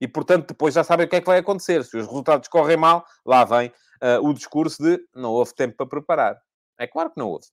E, 0.00 0.08
portanto, 0.08 0.48
depois 0.48 0.74
já 0.74 0.82
sabem 0.84 1.06
o 1.06 1.08
que 1.08 1.16
é 1.16 1.20
que 1.20 1.26
vai 1.26 1.38
acontecer. 1.38 1.84
Se 1.84 1.96
os 1.96 2.06
resultados 2.06 2.48
correm 2.48 2.76
mal, 2.76 3.04
lá 3.24 3.44
vem 3.44 3.68
uh, 3.68 4.26
o 4.26 4.32
discurso 4.32 4.82
de 4.82 4.98
não 5.14 5.30
houve 5.30 5.54
tempo 5.54 5.76
para 5.76 5.86
preparar. 5.86 6.40
É 6.78 6.86
claro 6.86 7.10
que 7.10 7.18
não 7.18 7.28
houve. 7.28 7.46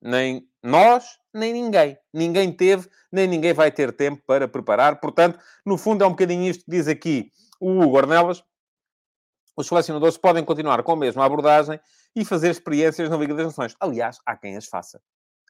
Nem 0.00 0.46
nós, 0.62 1.04
nem 1.32 1.52
ninguém. 1.52 1.96
Ninguém 2.12 2.52
teve, 2.52 2.88
nem 3.12 3.26
ninguém 3.26 3.52
vai 3.52 3.70
ter 3.70 3.92
tempo 3.92 4.22
para 4.26 4.48
preparar. 4.48 5.00
Portanto, 5.00 5.38
no 5.64 5.76
fundo, 5.76 6.04
é 6.04 6.06
um 6.06 6.10
bocadinho 6.10 6.50
isto 6.50 6.64
que 6.64 6.70
diz 6.70 6.88
aqui 6.88 7.30
o 7.60 7.80
Hugo 7.80 7.96
Ornelas. 7.96 8.42
Os 9.56 9.66
selecionadores 9.68 10.16
podem 10.16 10.44
continuar 10.44 10.82
com 10.82 10.92
a 10.92 10.96
mesma 10.96 11.24
abordagem 11.24 11.78
e 12.14 12.24
fazer 12.24 12.50
experiências 12.50 13.08
na 13.08 13.16
Liga 13.16 13.34
das 13.34 13.46
Nações. 13.46 13.76
Aliás, 13.78 14.18
há 14.26 14.36
quem 14.36 14.56
as 14.56 14.66
faça. 14.66 15.00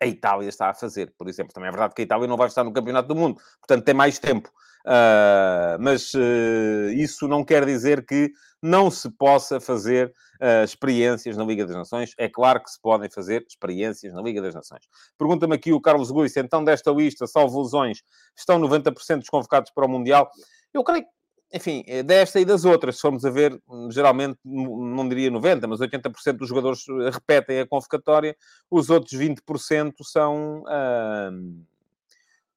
A 0.02 0.06
Itália 0.06 0.48
está 0.48 0.70
a 0.70 0.74
fazer, 0.74 1.14
por 1.16 1.28
exemplo. 1.28 1.52
Também 1.52 1.68
é 1.68 1.70
verdade 1.70 1.94
que 1.94 2.02
a 2.02 2.04
Itália 2.04 2.26
não 2.26 2.36
vai 2.36 2.48
estar 2.48 2.64
no 2.64 2.72
Campeonato 2.72 3.08
do 3.08 3.14
Mundo. 3.14 3.40
Portanto, 3.60 3.84
tem 3.84 3.94
mais 3.94 4.18
tempo. 4.18 4.50
Uh, 4.86 5.80
mas 5.80 6.12
uh, 6.12 6.90
isso 6.92 7.26
não 7.26 7.42
quer 7.42 7.64
dizer 7.64 8.04
que 8.04 8.30
não 8.62 8.90
se 8.90 9.08
possa 9.10 9.58
fazer 9.58 10.12
uh, 10.42 10.62
experiências 10.62 11.36
na 11.36 11.44
Liga 11.44 11.64
das 11.64 11.76
Nações. 11.76 12.12
É 12.18 12.28
claro 12.28 12.62
que 12.62 12.70
se 12.70 12.80
podem 12.80 13.08
fazer 13.08 13.44
experiências 13.48 14.12
na 14.12 14.20
Liga 14.20 14.42
das 14.42 14.54
Nações. 14.54 14.82
Pergunta-me 15.16 15.54
aqui 15.54 15.72
o 15.72 15.80
Carlos 15.80 16.10
Guice, 16.10 16.38
então 16.40 16.62
desta 16.62 16.90
lista, 16.90 17.26
salvo 17.26 17.62
lesões, 17.62 18.02
estão 18.36 18.60
90% 18.60 19.18
dos 19.18 19.28
convocados 19.28 19.70
para 19.70 19.86
o 19.86 19.88
Mundial? 19.88 20.30
Eu 20.72 20.84
creio 20.84 21.06
enfim, 21.54 21.84
é 21.86 22.02
desta 22.02 22.40
e 22.40 22.44
das 22.44 22.64
outras, 22.64 22.96
se 22.96 23.02
formos 23.02 23.24
a 23.24 23.30
ver, 23.30 23.62
geralmente, 23.88 24.36
não 24.44 25.08
diria 25.08 25.30
90%, 25.30 25.68
mas 25.68 25.78
80% 25.78 26.32
dos 26.32 26.48
jogadores 26.48 26.84
repetem 27.12 27.60
a 27.60 27.66
convocatória, 27.66 28.36
os 28.68 28.90
outros 28.90 29.12
20% 29.12 29.92
são, 30.02 30.64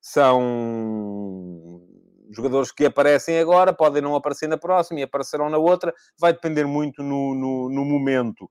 são 0.02 1.80
jogadores 2.32 2.72
que 2.72 2.86
aparecem 2.86 3.40
agora 3.40 3.72
podem 3.72 4.02
não 4.02 4.16
aparecer 4.16 4.48
na 4.48 4.58
próxima 4.58 5.00
e 5.00 5.04
aparecerão 5.04 5.48
na 5.48 5.60
outra, 5.60 5.94
vai 6.20 6.34
depender 6.34 6.66
muito 6.66 7.04
no, 7.04 7.36
no, 7.36 7.70
no 7.70 7.86
momento. 7.86 8.50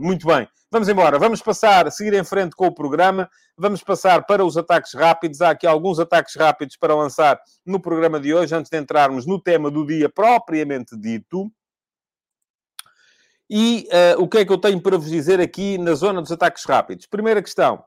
Muito 0.00 0.26
bem, 0.26 0.48
vamos 0.70 0.88
embora. 0.88 1.18
Vamos 1.18 1.42
passar, 1.42 1.90
seguir 1.90 2.14
em 2.14 2.24
frente 2.24 2.54
com 2.54 2.66
o 2.66 2.74
programa. 2.74 3.28
Vamos 3.56 3.82
passar 3.82 4.26
para 4.26 4.44
os 4.44 4.56
ataques 4.56 4.94
rápidos. 4.94 5.40
Há 5.40 5.50
aqui 5.50 5.66
alguns 5.66 5.98
ataques 5.98 6.34
rápidos 6.36 6.76
para 6.76 6.94
lançar 6.94 7.40
no 7.64 7.80
programa 7.80 8.20
de 8.20 8.34
hoje, 8.34 8.54
antes 8.54 8.70
de 8.70 8.78
entrarmos 8.78 9.26
no 9.26 9.40
tema 9.40 9.70
do 9.70 9.86
dia 9.86 10.08
propriamente 10.08 10.96
dito. 10.96 11.50
E 13.48 13.88
uh, 14.16 14.22
o 14.22 14.28
que 14.28 14.38
é 14.38 14.44
que 14.44 14.52
eu 14.52 14.58
tenho 14.58 14.80
para 14.80 14.96
vos 14.96 15.10
dizer 15.10 15.40
aqui 15.40 15.76
na 15.78 15.94
zona 15.94 16.20
dos 16.20 16.32
ataques 16.32 16.64
rápidos? 16.64 17.06
Primeira 17.06 17.42
questão. 17.42 17.84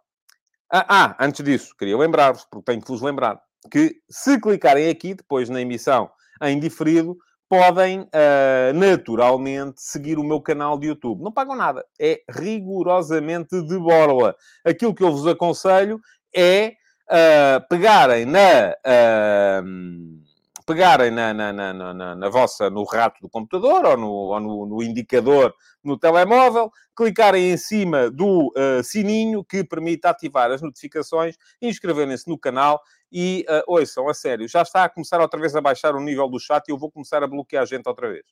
Ah, 0.72 0.86
ah 0.88 1.18
antes 1.20 1.44
disso, 1.44 1.76
queria 1.78 1.98
lembrar-vos, 1.98 2.46
porque 2.50 2.72
tenho 2.72 2.82
que 2.82 2.88
vos 2.88 3.02
lembrar 3.02 3.42
que, 3.72 3.96
se 4.10 4.40
clicarem 4.40 4.90
aqui, 4.90 5.14
depois 5.14 5.50
na 5.50 5.62
emissão 5.62 6.10
em 6.42 6.60
diferido, 6.60 7.18
podem 7.50 8.02
uh, 8.02 8.74
naturalmente 8.74 9.82
seguir 9.82 10.20
o 10.20 10.24
meu 10.24 10.42
canal 10.42 10.78
de 10.78 10.88
YouTube. 10.88 11.24
Não 11.24 11.32
pagam 11.32 11.56
nada. 11.56 11.86
É 12.00 12.22
rigorosamente 12.30 13.62
de 13.62 13.78
borla. 13.78 14.36
Aquilo 14.66 14.94
que 14.94 15.04
eu 15.04 15.12
vos 15.12 15.26
aconselho 15.26 16.00
é 16.36 16.74
uh, 17.10 17.68
pegarem 17.70 18.26
na. 18.26 18.76
Uh, 18.86 20.27
pegarem 20.68 21.10
na, 21.10 21.34
na, 21.34 21.54
na, 21.54 21.74
na, 21.74 22.16
na 22.16 22.30
vossa, 22.30 22.70
no 22.70 22.84
rato 22.84 23.22
do 23.22 23.30
computador 23.30 23.86
ou 23.86 23.98
no, 23.98 24.12
ou 24.12 24.40
no, 24.40 24.66
no 24.66 24.84
indicador 24.84 25.56
no 25.82 25.98
telemóvel, 25.98 26.70
clicarem 26.94 27.52
em 27.52 27.58
cima 27.58 28.12
do 28.12 28.50
uh, 28.50 28.84
sininho 28.84 29.46
que 29.46 29.64
permite 29.64 30.06
ativar 30.06 30.52
as 30.52 30.62
notificações, 30.62 31.38
inscreverem-se 31.62 32.28
no 32.28 32.38
canal 32.38 32.82
e 33.10 33.46
uh, 33.50 33.64
ouçam, 33.66 34.10
a 34.10 34.14
sério, 34.14 34.46
já 34.46 34.62
está 34.62 34.84
a 34.84 34.90
começar 34.90 35.22
outra 35.22 35.40
vez 35.40 35.56
a 35.56 35.62
baixar 35.62 35.96
o 35.96 36.02
nível 36.02 36.28
do 36.28 36.38
chat 36.38 36.68
e 36.68 36.72
eu 36.72 36.78
vou 36.78 36.92
começar 36.92 37.24
a 37.24 37.28
bloquear 37.28 37.64
a 37.64 37.66
gente 37.66 37.88
outra 37.88 38.10
vez. 38.10 38.26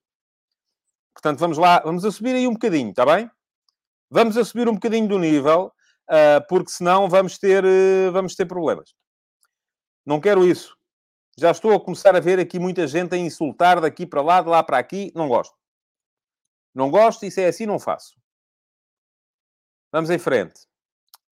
Portanto, 1.14 1.40
vamos 1.40 1.58
lá, 1.58 1.80
vamos 1.80 2.04
a 2.04 2.12
subir 2.12 2.36
aí 2.36 2.46
um 2.46 2.54
bocadinho, 2.54 2.90
está 2.90 3.06
bem? 3.06 3.32
Vamos 4.12 4.36
a 4.36 4.44
subir 4.44 4.68
um 4.68 4.74
bocadinho 4.74 5.08
do 5.08 5.18
nível, 5.18 5.72
uh, 6.10 6.46
porque 6.50 6.70
senão 6.70 7.08
vamos 7.08 7.38
ter, 7.38 7.64
uh, 7.64 8.12
vamos 8.12 8.36
ter 8.36 8.46
problemas. 8.46 8.94
Não 10.06 10.20
quero 10.20 10.46
isso. 10.46 10.75
Já 11.38 11.52
estou 11.52 11.74
a 11.74 11.80
começar 11.80 12.16
a 12.16 12.20
ver 12.20 12.40
aqui 12.40 12.58
muita 12.58 12.88
gente 12.88 13.14
a 13.14 13.18
insultar 13.18 13.82
daqui 13.82 14.06
para 14.06 14.22
lá, 14.22 14.42
de 14.42 14.50
lá 14.50 14.64
para 14.64 14.78
aqui. 14.78 15.12
Não 15.14 15.28
gosto. 15.28 15.56
Não 16.74 16.90
gosto 16.90 17.26
e 17.26 17.32
se 17.32 17.42
é 17.42 17.48
assim, 17.48 17.66
não 17.66 17.80
faço. 17.80 18.16
Vamos 19.92 20.10
em 20.10 20.18
frente. 20.18 20.62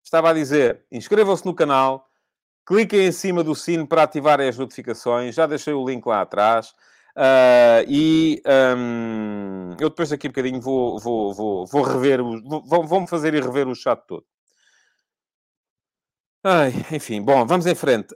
Estava 0.02 0.30
a 0.30 0.34
dizer, 0.34 0.84
inscrevam-se 0.92 1.44
no 1.46 1.54
canal, 1.54 2.08
cliquem 2.66 3.06
em 3.06 3.12
cima 3.12 3.42
do 3.42 3.54
sino 3.54 3.86
para 3.86 4.02
ativarem 4.02 4.48
as 4.48 4.58
notificações. 4.58 5.34
Já 5.34 5.46
deixei 5.46 5.72
o 5.72 5.86
link 5.86 6.04
lá 6.06 6.20
atrás. 6.20 6.74
Uh, 7.16 7.86
e 7.86 8.42
um, 8.76 9.70
eu 9.78 9.88
depois 9.88 10.10
daqui 10.10 10.26
a 10.26 10.28
um 10.28 10.32
bocadinho 10.32 10.60
vou, 10.60 10.98
vou, 10.98 11.32
vou, 11.32 11.66
vou 11.66 11.82
rever, 11.82 12.20
vou, 12.22 12.84
vou-me 12.84 13.06
fazer 13.06 13.34
e 13.34 13.40
rever 13.40 13.68
o 13.68 13.74
chat 13.74 14.00
todo. 14.06 14.26
Ai, 16.46 16.74
enfim, 16.92 17.22
bom, 17.22 17.46
vamos 17.46 17.64
em 17.64 17.74
frente. 17.74 18.14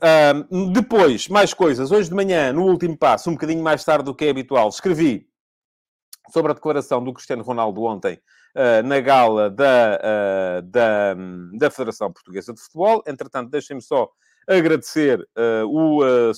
Depois, 0.74 1.28
mais 1.28 1.54
coisas. 1.54 1.90
Hoje 1.90 2.10
de 2.10 2.14
manhã, 2.14 2.52
no 2.52 2.66
último 2.66 2.94
passo, 2.94 3.30
um 3.30 3.32
bocadinho 3.32 3.62
mais 3.62 3.82
tarde 3.82 4.04
do 4.04 4.14
que 4.14 4.26
é 4.26 4.28
habitual, 4.28 4.68
escrevi 4.68 5.26
sobre 6.30 6.52
a 6.52 6.54
declaração 6.54 7.02
do 7.02 7.14
Cristiano 7.14 7.42
Ronaldo 7.42 7.82
ontem 7.84 8.20
uh, 8.54 8.86
na 8.86 9.00
gala 9.00 9.48
da, 9.48 9.98
uh, 9.98 10.62
da, 10.62 11.16
da 11.54 11.70
Federação 11.70 12.12
Portuguesa 12.12 12.52
de 12.52 12.60
Futebol. 12.60 13.02
Entretanto, 13.06 13.48
deixem-me 13.48 13.80
só 13.80 14.10
agradecer 14.46 15.20
uh, 15.20 15.66
o 15.66 16.02
uh, 16.04 16.32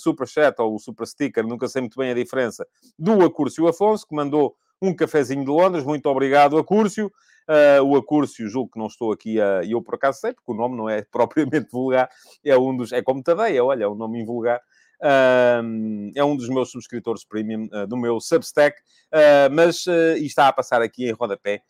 ou 0.58 0.76
o 0.76 0.78
Super 0.78 1.08
Sticker, 1.08 1.44
nunca 1.44 1.66
sei 1.66 1.82
muito 1.82 1.98
bem 1.98 2.12
a 2.12 2.14
diferença, 2.14 2.64
do 2.96 3.24
Acúrcio 3.24 3.66
Afonso, 3.66 4.06
que 4.06 4.14
mandou 4.14 4.54
um 4.80 4.94
cafezinho 4.94 5.44
de 5.44 5.50
Londres. 5.50 5.82
Muito 5.82 6.06
obrigado, 6.06 6.56
Acúrcio. 6.56 7.10
Uh, 7.50 7.82
o 7.82 7.96
Acúrcio, 7.96 8.48
julgo 8.48 8.70
que 8.70 8.78
não 8.78 8.86
estou 8.86 9.10
aqui 9.10 9.40
a... 9.40 9.64
E 9.64 9.72
eu, 9.72 9.82
por 9.82 9.96
acaso, 9.96 10.20
sei, 10.20 10.32
porque 10.32 10.52
o 10.52 10.54
nome 10.54 10.76
não 10.76 10.88
é 10.88 11.02
propriamente 11.10 11.68
vulgar. 11.72 12.08
É 12.44 12.56
um 12.56 12.76
dos... 12.76 12.92
É 12.92 13.02
como 13.02 13.22
Tadeia, 13.22 13.64
olha, 13.64 13.84
é 13.84 13.88
um 13.88 13.96
nome 13.96 14.20
invulgar. 14.20 14.60
Uh, 15.00 16.12
é 16.14 16.22
um 16.22 16.36
dos 16.36 16.48
meus 16.50 16.70
subscritores 16.70 17.24
premium 17.24 17.68
uh, 17.72 17.86
do 17.86 17.96
meu 17.96 18.20
Substack, 18.20 18.78
uh, 18.78 19.50
mas 19.50 19.86
está 20.18 20.46
a 20.48 20.52
passar 20.52 20.82
aqui 20.82 21.08
em 21.08 21.12
rodapé 21.12 21.62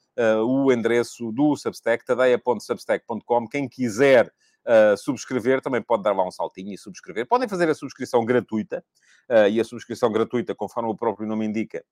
o 0.45 0.71
endereço 0.71 1.33
do 1.33 1.57
Substack, 1.57 2.05
tadeia.substack.com. 2.05 3.49
Quem 3.49 3.67
quiser 3.67 4.31
subscrever 4.99 5.63
também 5.63 5.81
pode 5.81 6.03
dar 6.03 6.15
lá 6.15 6.27
um 6.27 6.31
saltinho 6.31 6.75
e 6.75 6.77
subscrever. 6.77 7.27
Podem 7.27 7.49
fazer 7.49 7.71
a 7.71 7.75
subscrição 7.75 8.23
gratuita, 8.23 8.85
e 9.51 9.59
a 9.59 9.65
subscrição 9.65 10.13
gratuita, 10.13 10.55
conforme 10.55 10.91
o 10.91 10.95
próprio 10.95 11.27
nome 11.27 11.47
indica, 11.47 11.83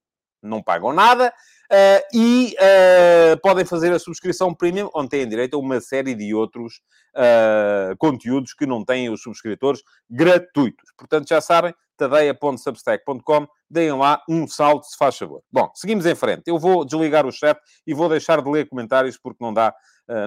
não 0.43 0.63
pagam 0.63 0.93
nada. 0.93 1.33
Uh, 1.71 2.17
e 2.17 2.55
uh, 2.55 3.41
podem 3.43 3.65
fazer 3.65 3.93
a 3.93 3.99
subscrição 3.99 4.55
premium, 4.55 4.89
onde 4.95 5.11
têm 5.11 5.29
direito 5.29 5.55
a 5.55 5.61
uma 5.61 5.81
série 5.81 6.15
de 6.15 6.35
outros 6.35 6.81
uh, 7.15 7.95
conteúdos 7.99 8.55
que 8.55 8.65
não 8.65 8.83
têm 8.83 9.11
os 9.11 9.23
subscritores 9.23 9.83
gratuitos. 10.09 10.91
Portanto, 10.97 11.29
já 11.29 11.43
sabem, 11.43 11.75
tadeia.substack.com, 11.99 13.47
deem 13.69 13.93
lá 13.93 14.23
um 14.27 14.49
salto, 14.49 14.85
se 14.87 14.97
faz 14.97 15.19
favor. 15.19 15.43
Bom, 15.53 15.71
seguimos 15.75 16.07
em 16.07 16.15
frente. 16.15 16.45
Eu 16.47 16.59
vou 16.59 16.87
desligar 16.87 17.27
o 17.27 17.33
chat 17.33 17.61
e 17.87 17.93
vou 17.93 18.09
deixar 18.09 18.41
de 18.41 18.51
ler 18.51 18.67
comentários 18.67 19.19
porque 19.19 19.45
não 19.45 19.53
dá, 19.53 19.75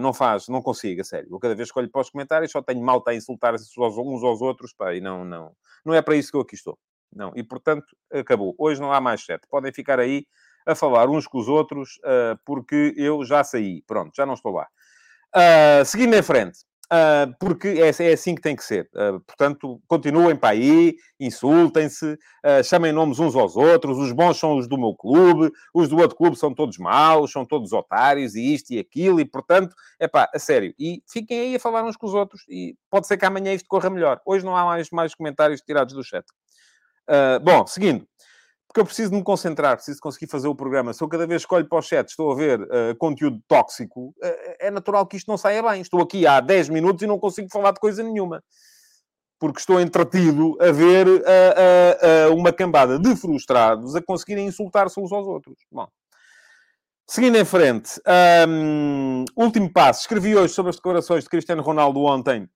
não 0.01 0.13
faz, 0.13 0.49
não 0.49 0.61
consigo, 0.61 0.99
a 0.99 1.03
sério. 1.03 1.29
Eu 1.31 1.39
cada 1.39 1.55
vez 1.55 1.71
que 1.71 1.79
olho 1.79 1.89
para 1.89 2.01
os 2.01 2.09
comentários 2.09 2.51
só 2.51 2.61
tenho 2.61 2.83
malta 2.83 3.11
a 3.11 3.15
insultar 3.15 3.55
uns 3.55 4.23
aos 4.23 4.41
outros, 4.41 4.73
pá, 4.73 4.93
e 4.93 4.99
não, 4.99 5.23
não, 5.23 5.53
não 5.85 5.93
é 5.93 6.01
para 6.01 6.15
isso 6.17 6.29
que 6.29 6.35
eu 6.35 6.41
aqui 6.41 6.55
estou. 6.55 6.77
Não, 7.13 7.31
e 7.35 7.43
portanto, 7.43 7.85
acabou. 8.11 8.55
Hoje 8.57 8.79
não 8.79 8.91
há 8.91 9.01
mais 9.01 9.21
chat. 9.21 9.41
Podem 9.49 9.73
ficar 9.73 9.99
aí 9.99 10.25
a 10.65 10.75
falar 10.75 11.09
uns 11.09 11.27
com 11.27 11.39
os 11.39 11.47
outros, 11.47 11.97
uh, 11.97 12.39
porque 12.45 12.93
eu 12.97 13.23
já 13.25 13.43
saí. 13.43 13.81
Pronto, 13.85 14.11
já 14.15 14.25
não 14.25 14.33
estou 14.33 14.51
lá. 14.51 14.67
Uh, 15.35 15.85
seguindo 15.85 16.13
em 16.13 16.21
frente. 16.21 16.59
Uh, 16.91 17.33
porque 17.39 17.69
é, 17.69 17.87
é, 17.87 18.11
assim 18.11 18.35
que 18.35 18.41
tem 18.41 18.53
que 18.53 18.65
ser. 18.65 18.89
Portanto, 19.25 19.81
continuem 19.87 20.35
para 20.35 20.49
aí, 20.49 20.97
insultem-se, 21.17 22.19
chamem 22.65 22.91
nomes 22.91 23.17
uns 23.17 23.33
aos 23.33 23.55
outros. 23.55 23.97
Os 23.97 24.11
bons 24.11 24.37
são 24.37 24.57
os 24.57 24.67
do 24.67 24.77
meu 24.77 24.93
clube, 24.93 25.53
os 25.73 25.87
do 25.87 25.97
outro 25.97 26.17
clube 26.17 26.35
são 26.35 26.53
todos 26.53 26.77
maus, 26.77 27.31
são 27.31 27.45
todos 27.45 27.71
otários, 27.71 28.35
e 28.35 28.53
isto 28.53 28.71
e 28.71 28.79
aquilo, 28.79 29.21
e 29.21 29.25
portanto, 29.25 29.73
é 30.01 30.05
pá, 30.05 30.29
a 30.35 30.37
sério. 30.37 30.75
E 30.77 31.01
fiquem 31.07 31.39
aí 31.39 31.55
a 31.55 31.59
falar 31.61 31.85
uns 31.85 31.95
com 31.95 32.07
os 32.07 32.13
outros, 32.13 32.41
e 32.49 32.75
pode 32.89 33.07
ser 33.07 33.15
que 33.15 33.23
amanhã 33.23 33.53
isto 33.53 33.69
corra 33.69 33.89
melhor. 33.89 34.19
Hoje 34.25 34.43
não 34.43 34.57
há 34.57 34.65
mais, 34.65 34.89
mais 34.89 35.15
comentários 35.15 35.61
tirados 35.61 35.93
do 35.93 36.03
chat. 36.03 36.25
Bom, 37.43 37.65
seguindo 37.67 38.07
porque 38.71 38.79
eu 38.79 38.85
preciso 38.85 39.11
de 39.11 39.17
me 39.17 39.23
concentrar, 39.23 39.75
preciso 39.75 39.99
conseguir 39.99 40.27
fazer 40.27 40.47
o 40.47 40.55
programa. 40.55 40.93
Se 40.93 41.03
eu 41.03 41.09
cada 41.09 41.27
vez 41.27 41.41
escolho 41.41 41.67
para 41.67 41.77
o 41.77 41.81
chat, 41.81 42.07
estou 42.07 42.31
a 42.31 42.35
ver 42.35 42.61
uh, 42.61 42.95
conteúdo 42.97 43.41
tóxico, 43.45 44.15
uh, 44.23 44.55
é 44.61 44.71
natural 44.71 45.05
que 45.05 45.17
isto 45.17 45.27
não 45.27 45.37
saia 45.37 45.61
bem. 45.61 45.81
Estou 45.81 46.01
aqui 46.01 46.25
há 46.25 46.39
10 46.39 46.69
minutos 46.69 47.03
e 47.03 47.07
não 47.07 47.19
consigo 47.19 47.49
falar 47.51 47.73
de 47.73 47.81
coisa 47.81 48.01
nenhuma. 48.01 48.41
Porque 49.37 49.59
estou 49.59 49.77
entretido 49.81 50.55
a 50.61 50.71
ver 50.71 51.07
uma 52.31 52.53
cambada 52.53 52.99
de 52.99 53.15
frustrados 53.15 53.95
a 53.95 54.01
conseguirem 54.01 54.45
insultar-se 54.45 54.99
uns 54.99 55.11
aos 55.11 55.25
outros. 55.25 55.57
Bom. 55.71 55.87
Seguindo 57.07 57.37
em 57.37 57.43
frente, 57.43 57.99
um, 58.47 59.25
último 59.35 59.73
passo. 59.73 60.01
Escrevi 60.01 60.35
hoje 60.35 60.53
sobre 60.53 60.69
as 60.69 60.75
declarações 60.75 61.23
de 61.23 61.29
Cristiano 61.31 61.63
Ronaldo 61.63 62.01
ontem 62.01 62.47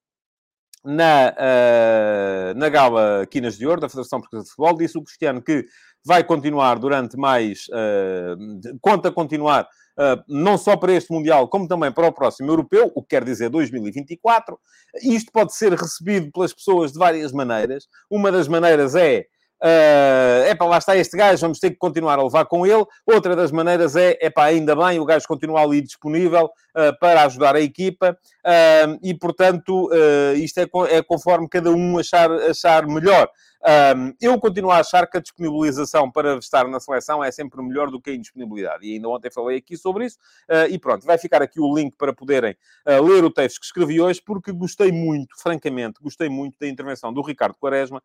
na, 0.86 1.34
uh, 1.34 2.58
na 2.58 2.70
gala 2.70 3.25
Quinas 3.30 3.58
de 3.58 3.65
Ouro 3.65 3.82
da 3.82 3.89
Federação 3.89 4.20
Portuguesa 4.20 4.46
de 4.46 4.50
Futebol. 4.51 4.77
Disse 4.77 4.98
o 4.98 5.04
Cristiano 5.04 5.42
que 5.42 5.65
vai 6.06 6.24
continuar 6.24 6.77
durante 6.80 7.18
mais. 7.18 7.65
Uh, 7.70 8.77
conta 8.80 9.12
continuar 9.12 9.63
uh, 9.63 10.24
não 10.27 10.58
só 10.58 10.77
para 10.77 10.94
este 10.94 11.12
Mundial, 11.12 11.48
como 11.48 11.68
também 11.68 11.92
para 11.92 12.08
o 12.08 12.13
próximo 12.13 12.51
Europeu, 12.51 12.92
o 12.94 13.01
que 13.01 13.10
quer 13.10 13.24
dizer 13.24 13.50
2024. 13.50 14.58
Isto 15.01 15.32
pode 15.32 15.56
ser 15.56 15.74
recebido 15.74 16.32
pelas 16.32 16.54
pessoas 16.54 16.92
de 16.94 17.00
várias 17.00 17.32
maneiras. 17.32 17.88
Uma 18.10 18.32
das 18.32 18.48
maneiras 18.48 18.96
é 18.96 19.25
é 19.62 20.52
uh, 20.54 20.58
para 20.58 20.68
lá 20.68 20.78
está 20.78 20.96
este 20.96 21.18
gajo, 21.18 21.42
vamos 21.42 21.60
ter 21.60 21.72
que 21.72 21.78
continuar 21.78 22.20
a 22.20 22.24
levar 22.24 22.46
com 22.46 22.66
ele. 22.66 22.86
Outra 23.06 23.36
das 23.36 23.52
maneiras 23.52 23.96
é, 23.96 24.18
é 24.22 24.30
para 24.30 24.46
ainda 24.46 24.76
bem, 24.76 25.00
o 25.00 25.06
gajo 25.06 25.28
continua 25.28 25.62
ali 25.62 25.82
disponível 25.82 26.46
uh, 26.46 27.00
para 27.00 27.24
ajudar 27.24 27.56
a 27.56 27.62
equipa 27.62 28.18
uh, 28.46 29.00
e, 29.02 29.14
portanto, 29.14 29.90
isto 30.36 30.60
é, 30.60 30.68
é, 30.90 31.02
conforme 31.02 31.48
cada 31.50 31.72
um 31.72 31.98
achar, 31.98 32.32
achar 32.32 32.86
melhor. 32.86 33.30
Um, 33.66 34.14
eu 34.22 34.40
continuo 34.40 34.70
a 34.70 34.78
achar 34.78 35.08
que 35.10 35.18
a 35.18 35.20
disponibilização 35.20 36.12
para 36.12 36.36
estar 36.36 36.68
na 36.68 36.80
seleção 36.80 37.24
é 37.24 37.32
sempre 37.32 37.60
melhor 37.64 37.90
do 37.90 38.00
que 38.00 38.12
a 38.12 38.14
indisponibilidade. 38.14 38.86
E 38.86 38.94
ainda 38.94 39.10
ontem 39.10 39.32
falei 39.32 39.58
aqui 39.58 39.76
sobre 39.76 40.06
isso. 40.06 40.20
Uh, 40.48 40.70
e 40.70 40.78
pronto, 40.78 41.04
vai 41.04 41.18
ficar 41.18 41.42
aqui 41.42 41.60
o 41.60 41.76
link 41.76 41.96
para 41.98 42.14
poderem 42.14 42.56
uh, 42.88 43.04
ler 43.04 43.24
o 43.24 43.32
texto 43.32 43.60
que 43.60 43.66
escrevi 43.66 44.00
hoje, 44.00 44.22
porque 44.24 44.52
gostei 44.52 44.92
muito, 44.92 45.36
francamente, 45.42 46.00
gostei 46.00 46.30
muito 46.30 46.56
da 46.60 46.68
intervenção 46.68 47.12
do 47.12 47.24
Ricardo 47.24 47.56
Quaresma 47.58 48.04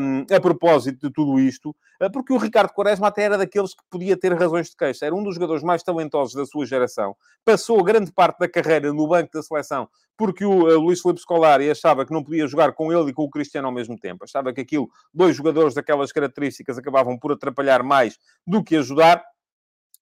um, 0.00 0.34
a 0.34 0.40
propósito 0.40 1.06
de 1.06 1.12
tudo 1.12 1.38
isto, 1.38 1.70
uh, 2.02 2.10
porque 2.10 2.32
o 2.32 2.36
Ricardo 2.36 2.72
Quaresma 2.72 3.06
até 3.06 3.22
era 3.22 3.38
daqueles 3.38 3.74
que 3.74 3.82
podia 3.88 4.16
ter 4.16 4.32
razões 4.32 4.68
de 4.70 4.76
queixa. 4.76 5.06
Era 5.06 5.14
um 5.14 5.22
dos 5.22 5.36
jogadores 5.36 5.62
mais 5.62 5.80
talentosos 5.80 6.34
da 6.34 6.44
sua 6.44 6.66
geração. 6.66 7.14
Passou 7.44 7.84
grande 7.84 8.10
parte 8.10 8.40
da 8.40 8.48
carreira 8.48 8.92
no 8.92 9.06
banco 9.06 9.30
da 9.32 9.42
seleção 9.42 9.88
porque 10.18 10.44
o 10.44 10.80
Luís 10.80 11.00
Filipe 11.00 11.20
Scolari 11.20 11.70
achava 11.70 12.04
que 12.04 12.12
não 12.12 12.24
podia 12.24 12.44
jogar 12.48 12.72
com 12.72 12.92
ele 12.92 13.10
e 13.10 13.12
com 13.12 13.22
o 13.22 13.30
Cristiano 13.30 13.68
ao 13.68 13.72
mesmo 13.72 13.96
tempo. 13.96 14.24
Achava 14.24 14.52
que 14.52 14.60
aquilo 14.60 14.87
dois 15.12 15.36
jogadores 15.36 15.74
daquelas 15.74 16.12
características 16.12 16.78
acabavam 16.78 17.18
por 17.18 17.32
atrapalhar 17.32 17.82
mais 17.82 18.18
do 18.46 18.62
que 18.62 18.76
ajudar. 18.76 19.24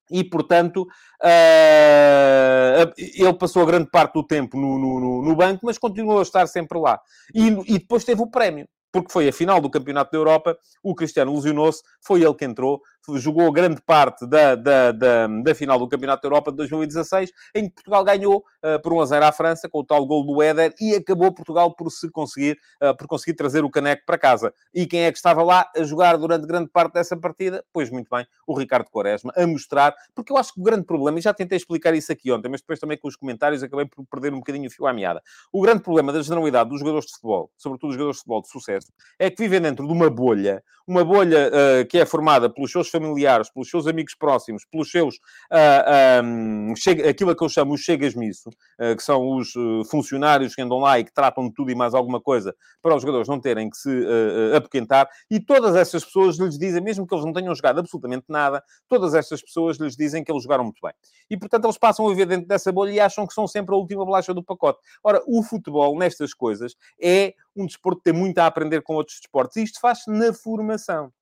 E, 0.09 0.23
portanto, 0.23 0.83
uh, 1.23 2.93
ele 2.97 3.35
passou 3.35 3.63
a 3.63 3.67
grande 3.67 3.91
parte 3.91 4.15
do 4.15 4.25
tempo 4.25 4.57
no, 4.57 4.79
no, 4.79 5.23
no, 5.23 5.35
banco, 5.35 5.67
mas 5.67 5.79
continuou 5.79 6.21
a 6.21 6.23
estar 6.23 6.47
sempre 6.47 6.79
lá. 6.79 7.01
E, 7.35 7.49
e 7.67 7.79
depois 7.81 8.05
teve 8.05 8.23
o 8.23 8.31
prémio 8.31 8.69
porque 8.97 9.13
foi 9.13 9.29
a 9.29 9.33
final 9.33 9.61
do 9.61 9.69
Campeonato 9.69 10.11
da 10.11 10.19
Europa, 10.19 10.57
o 10.83 10.95
Cristiano 10.95 11.35
lesionou-se, 11.35 11.83
foi 12.01 12.23
ele 12.23 12.35
que 12.35 12.47
entrou, 12.47 12.81
jogou 13.17 13.53
grande 13.53 13.81
parte 13.81 14.27
da, 14.27 14.55
da, 14.55 14.93
da, 14.93 15.27
da, 15.27 15.55
final 15.55 15.79
do 15.79 15.89
Campeonato 15.89 16.23
da 16.23 16.27
Europa 16.29 16.51
de 16.51 16.57
2016, 16.59 17.31
em 17.55 17.69
que 17.69 17.75
Portugal 17.75 18.05
ganhou 18.05 18.39
uh, 18.39 18.81
por 18.83 18.93
1 18.93 19.01
a 19.01 19.07
0 19.07 19.25
à 19.25 19.33
França, 19.33 19.69
com 19.69 19.81
o 19.81 19.85
tal 19.85 20.05
gol 20.07 20.25
do 20.25 20.43
Éder, 20.43 20.75
e 20.81 20.95
acabou 20.95 21.33
Portugal 21.33 21.75
por 21.75 21.91
se 21.91 22.11
conseguir, 22.11 22.59
uh, 22.83 22.97
por 22.97 23.07
conseguir 23.07 23.35
trazer 23.35 23.65
o 23.65 23.71
caneco 23.71 24.03
para 24.07 24.19
casa. 24.19 24.53
E 24.75 24.87
quem 24.87 25.03
é 25.03 25.13
que 25.13 25.19
estava 25.19 25.43
lá 25.43 25.71
a 25.77 25.83
jogar 25.83 26.17
durante 26.17 26.47
grande 26.47 26.71
parte 26.71 26.95
dessa 26.95 27.17
partida? 27.17 27.65
Pois 27.73 27.91
muito 27.91 28.09
bem, 28.11 28.27
o 28.47 28.59
Ricardo 28.59 28.91
Quaresma, 28.91 29.33
a 29.37 29.47
mostrar, 29.47 29.95
porque 30.15 30.33
eu 30.33 30.37
acho 30.37 30.53
que 30.53 30.61
o 30.61 30.63
grande 30.63 30.85
problema, 30.85 31.19
e 31.19 31.23
já 31.23 31.33
tentei 31.33 31.57
explicar 31.57 31.95
isso 31.95 32.11
aqui 32.11 32.33
ontem, 32.33 32.49
mas 32.49 32.61
depois 32.61 32.79
também 32.79 32.99
com 32.99 33.09
os 33.09 33.17
comentários 33.17 33.63
acabei 33.63 33.87
por 33.87 34.05
perder 34.07 34.33
um 34.33 34.39
bocadinho 34.39 34.69
o 34.69 34.71
fio 34.71 34.87
à 34.87 34.93
meada. 34.93 35.23
O 35.53 35.61
grande 35.61 35.83
problema 35.83 36.13
da 36.13 36.23
generalidade 36.23 36.71
dos 36.71 36.81
jogadores 36.81 37.07
de 37.07 37.13
futebol, 37.13 37.51
sobretudo 37.57 37.91
os 37.91 37.95
jogadores 37.95 38.17
de 38.17 38.21
futebol 38.21 38.43
de 38.43 38.49
sucesso, 38.49 38.93
é 39.19 39.31
que 39.31 39.43
vivem 39.43 39.61
dentro 39.61 39.87
de 39.87 39.93
uma 39.93 40.11
bolha, 40.11 40.63
uma 40.87 41.05
bolha 41.05 41.51
uh, 41.51 41.87
que 41.87 41.99
é 41.99 42.07
formada 42.07 42.49
pelos 42.49 42.71
seus 42.71 42.89
familiares, 42.97 43.51
pelos 43.51 43.69
seus 43.69 43.87
amigos 43.87 44.15
próximos, 44.15 44.65
pelos 44.65 44.91
seus, 44.91 45.17
uh, 45.17 46.23
um, 46.25 46.75
chega, 46.77 47.09
aquilo 47.09 47.35
que 47.35 47.45
eu 47.45 47.49
chamo 47.49 47.75
os 47.75 47.81
chegas-misso, 47.81 48.49
uh, 48.49 48.97
que 48.97 49.03
são 49.03 49.37
os 49.37 49.53
funcionários 49.91 50.55
que 50.55 50.63
andam 50.63 50.79
lá 50.79 50.99
e 50.99 51.05
que 51.05 51.13
tratam 51.13 51.49
de 51.49 51.55
tudo 51.55 51.71
e 51.71 51.75
mais 51.75 51.95
alguma 51.95 52.21
coisa 52.21 52.55
para 52.83 52.95
os 52.95 53.03
jogadores 53.03 53.29
não 53.29 53.41
terem 53.41 53.69
que 53.71 53.77
se 53.77 53.89
uh, 53.89 54.57
apoquentar, 54.57 55.09
e 55.31 55.41
todas 55.41 55.77
essas 55.77 56.05
pessoas 56.05 56.39
lhes 56.39 56.59
dizem, 56.59 56.83
mesmo 56.83 57.07
que 57.07 57.15
eles 57.15 57.25
não 57.25 57.33
tenham 57.33 57.55
jogado 57.55 57.81
absolutamente 57.81 58.25
nada, 58.29 58.63
todas 58.89 59.15
essas 59.15 59.43
pessoas 59.43 59.77
lhes 59.79 59.97
dizem 59.97 60.25
que 60.25 60.31
eles 60.31 60.43
jogaram 60.43 60.65
muito 60.65 60.81
bem. 60.83 60.93
E, 61.31 61.37
portanto, 61.37 61.65
eles 61.65 61.79
passam 61.79 62.07
a 62.07 62.11
viver 62.11 62.27
dentro 62.27 62.47
dessa 62.47 62.73
bolha 62.73 62.91
e 62.91 63.01
acham 63.01 63.27
que 63.27 63.35
são 63.35 63.47
sempre 63.47 63.75
a 63.75 63.79
última 63.79 64.05
bolacha 64.05 64.33
do 64.33 64.43
pacote. 64.43 64.79
Ora, 65.03 65.23
o 65.27 65.43
futebol, 65.43 65.99
nestas 65.99 66.33
coisas, 66.33 66.75
é 67.01 67.35
um 67.55 67.67
desporto 67.67 67.99
que 67.99 68.11
tem 68.11 68.13
muito 68.13 68.39
a 68.39 68.47
aprender 68.47 68.83
com 68.83 68.95
outros 68.95 69.19
desportos, 69.19 69.57
e 69.57 69.63
isto 69.63 69.81
faz-se 69.81 70.11
na 70.11 70.33
formação 70.33 71.13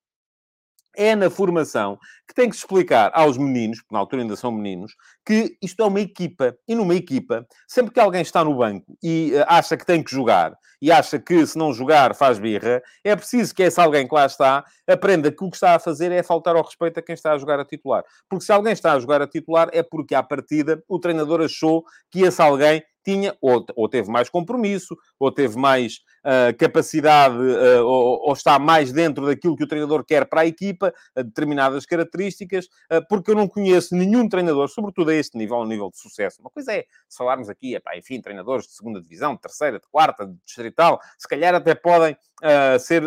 é 0.96 1.14
na 1.14 1.30
formação 1.30 1.98
que 2.26 2.34
tem 2.34 2.48
que 2.48 2.56
se 2.56 2.62
explicar 2.62 3.10
aos 3.14 3.36
meninos, 3.36 3.78
porque 3.78 3.94
na 3.94 3.98
altura 3.98 4.22
ainda 4.22 4.36
são 4.36 4.50
meninos, 4.50 4.94
que 5.24 5.56
isto 5.62 5.82
é 5.82 5.86
uma 5.86 6.00
equipa. 6.00 6.56
E 6.66 6.74
numa 6.74 6.94
equipa, 6.94 7.46
sempre 7.68 7.92
que 7.92 8.00
alguém 8.00 8.22
está 8.22 8.44
no 8.44 8.56
banco 8.56 8.96
e 9.02 9.32
uh, 9.34 9.44
acha 9.46 9.76
que 9.76 9.84
tem 9.84 10.02
que 10.02 10.10
jogar, 10.10 10.56
e 10.80 10.92
acha 10.92 11.18
que 11.18 11.46
se 11.46 11.56
não 11.56 11.72
jogar 11.72 12.14
faz 12.14 12.38
birra, 12.38 12.82
é 13.02 13.16
preciso 13.16 13.54
que 13.54 13.62
esse 13.62 13.80
alguém 13.80 14.06
que 14.06 14.14
lá 14.14 14.26
está 14.26 14.64
aprenda 14.86 15.32
que 15.32 15.42
o 15.42 15.50
que 15.50 15.56
está 15.56 15.74
a 15.74 15.78
fazer 15.78 16.12
é 16.12 16.22
faltar 16.22 16.56
ao 16.56 16.62
respeito 16.62 16.98
a 16.98 17.02
quem 17.02 17.14
está 17.14 17.32
a 17.32 17.38
jogar 17.38 17.58
a 17.58 17.64
titular. 17.64 18.04
Porque 18.28 18.44
se 18.44 18.52
alguém 18.52 18.72
está 18.72 18.92
a 18.92 19.00
jogar 19.00 19.22
a 19.22 19.26
titular 19.26 19.70
é 19.72 19.82
porque, 19.82 20.14
à 20.14 20.22
partida, 20.22 20.82
o 20.88 20.98
treinador 20.98 21.40
achou 21.40 21.84
que 22.10 22.20
esse 22.20 22.40
alguém 22.42 22.82
tinha, 23.04 23.36
ou, 23.40 23.64
ou 23.76 23.88
teve 23.88 24.10
mais 24.10 24.28
compromisso, 24.28 24.96
ou 25.18 25.30
teve 25.30 25.56
mais 25.56 25.98
uh, 26.24 26.56
capacidade, 26.56 27.36
uh, 27.36 27.84
ou, 27.84 28.28
ou, 28.28 28.32
está 28.32 28.58
mais 28.58 28.92
dentro 28.92 29.26
daquilo 29.26 29.56
que 29.56 29.64
o 29.64 29.68
treinador 29.68 30.04
quer 30.04 30.26
para 30.26 30.40
a 30.40 30.46
equipa, 30.46 30.92
determinadas 31.14 31.84
características, 31.84 32.66
uh, 32.90 33.06
porque 33.08 33.30
eu 33.30 33.34
não 33.34 33.46
conheço 33.46 33.94
nenhum 33.94 34.28
treinador, 34.28 34.68
sobretudo 34.68 35.10
a 35.10 35.14
este 35.14 35.36
nível, 35.36 35.60
a 35.62 35.66
nível 35.66 35.90
de 35.90 35.98
sucesso. 35.98 36.40
Uma 36.40 36.50
coisa 36.50 36.72
é, 36.72 36.84
se 37.08 37.18
falarmos 37.18 37.48
aqui, 37.48 37.74
epá, 37.74 37.96
enfim, 37.96 38.20
treinadores 38.20 38.66
de 38.66 38.72
segunda 38.72 39.00
divisão, 39.00 39.34
de 39.34 39.40
terceira, 39.40 39.78
de 39.78 39.86
quarta, 39.90 40.26
de 40.26 40.34
distrital, 40.44 40.98
se 41.18 41.28
calhar 41.28 41.54
até 41.54 41.74
podem 41.74 42.16
ser 42.80 43.02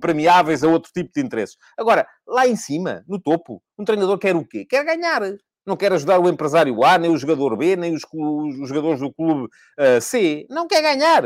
premiáveis 0.00 0.64
a 0.64 0.68
outro 0.68 0.90
tipo 0.92 1.10
de 1.12 1.20
interesses. 1.20 1.56
Agora, 1.76 2.06
lá 2.26 2.46
em 2.46 2.56
cima, 2.56 3.04
no 3.06 3.20
topo, 3.20 3.62
um 3.78 3.84
treinador 3.84 4.16
quer 4.18 4.36
o 4.36 4.44
quê? 4.44 4.64
Quer 4.64 4.84
ganhar 4.84 5.22
não 5.66 5.76
quer 5.76 5.92
ajudar 5.92 6.18
o 6.18 6.28
empresário 6.28 6.84
A, 6.84 6.98
nem 6.98 7.10
o 7.10 7.16
jogador 7.16 7.56
B, 7.56 7.76
nem 7.76 7.94
os, 7.94 8.02
os 8.12 8.68
jogadores 8.68 9.00
do 9.00 9.12
clube 9.12 9.44
uh, 9.44 10.00
C. 10.00 10.46
Não 10.50 10.66
quer 10.66 10.82
ganhar. 10.82 11.24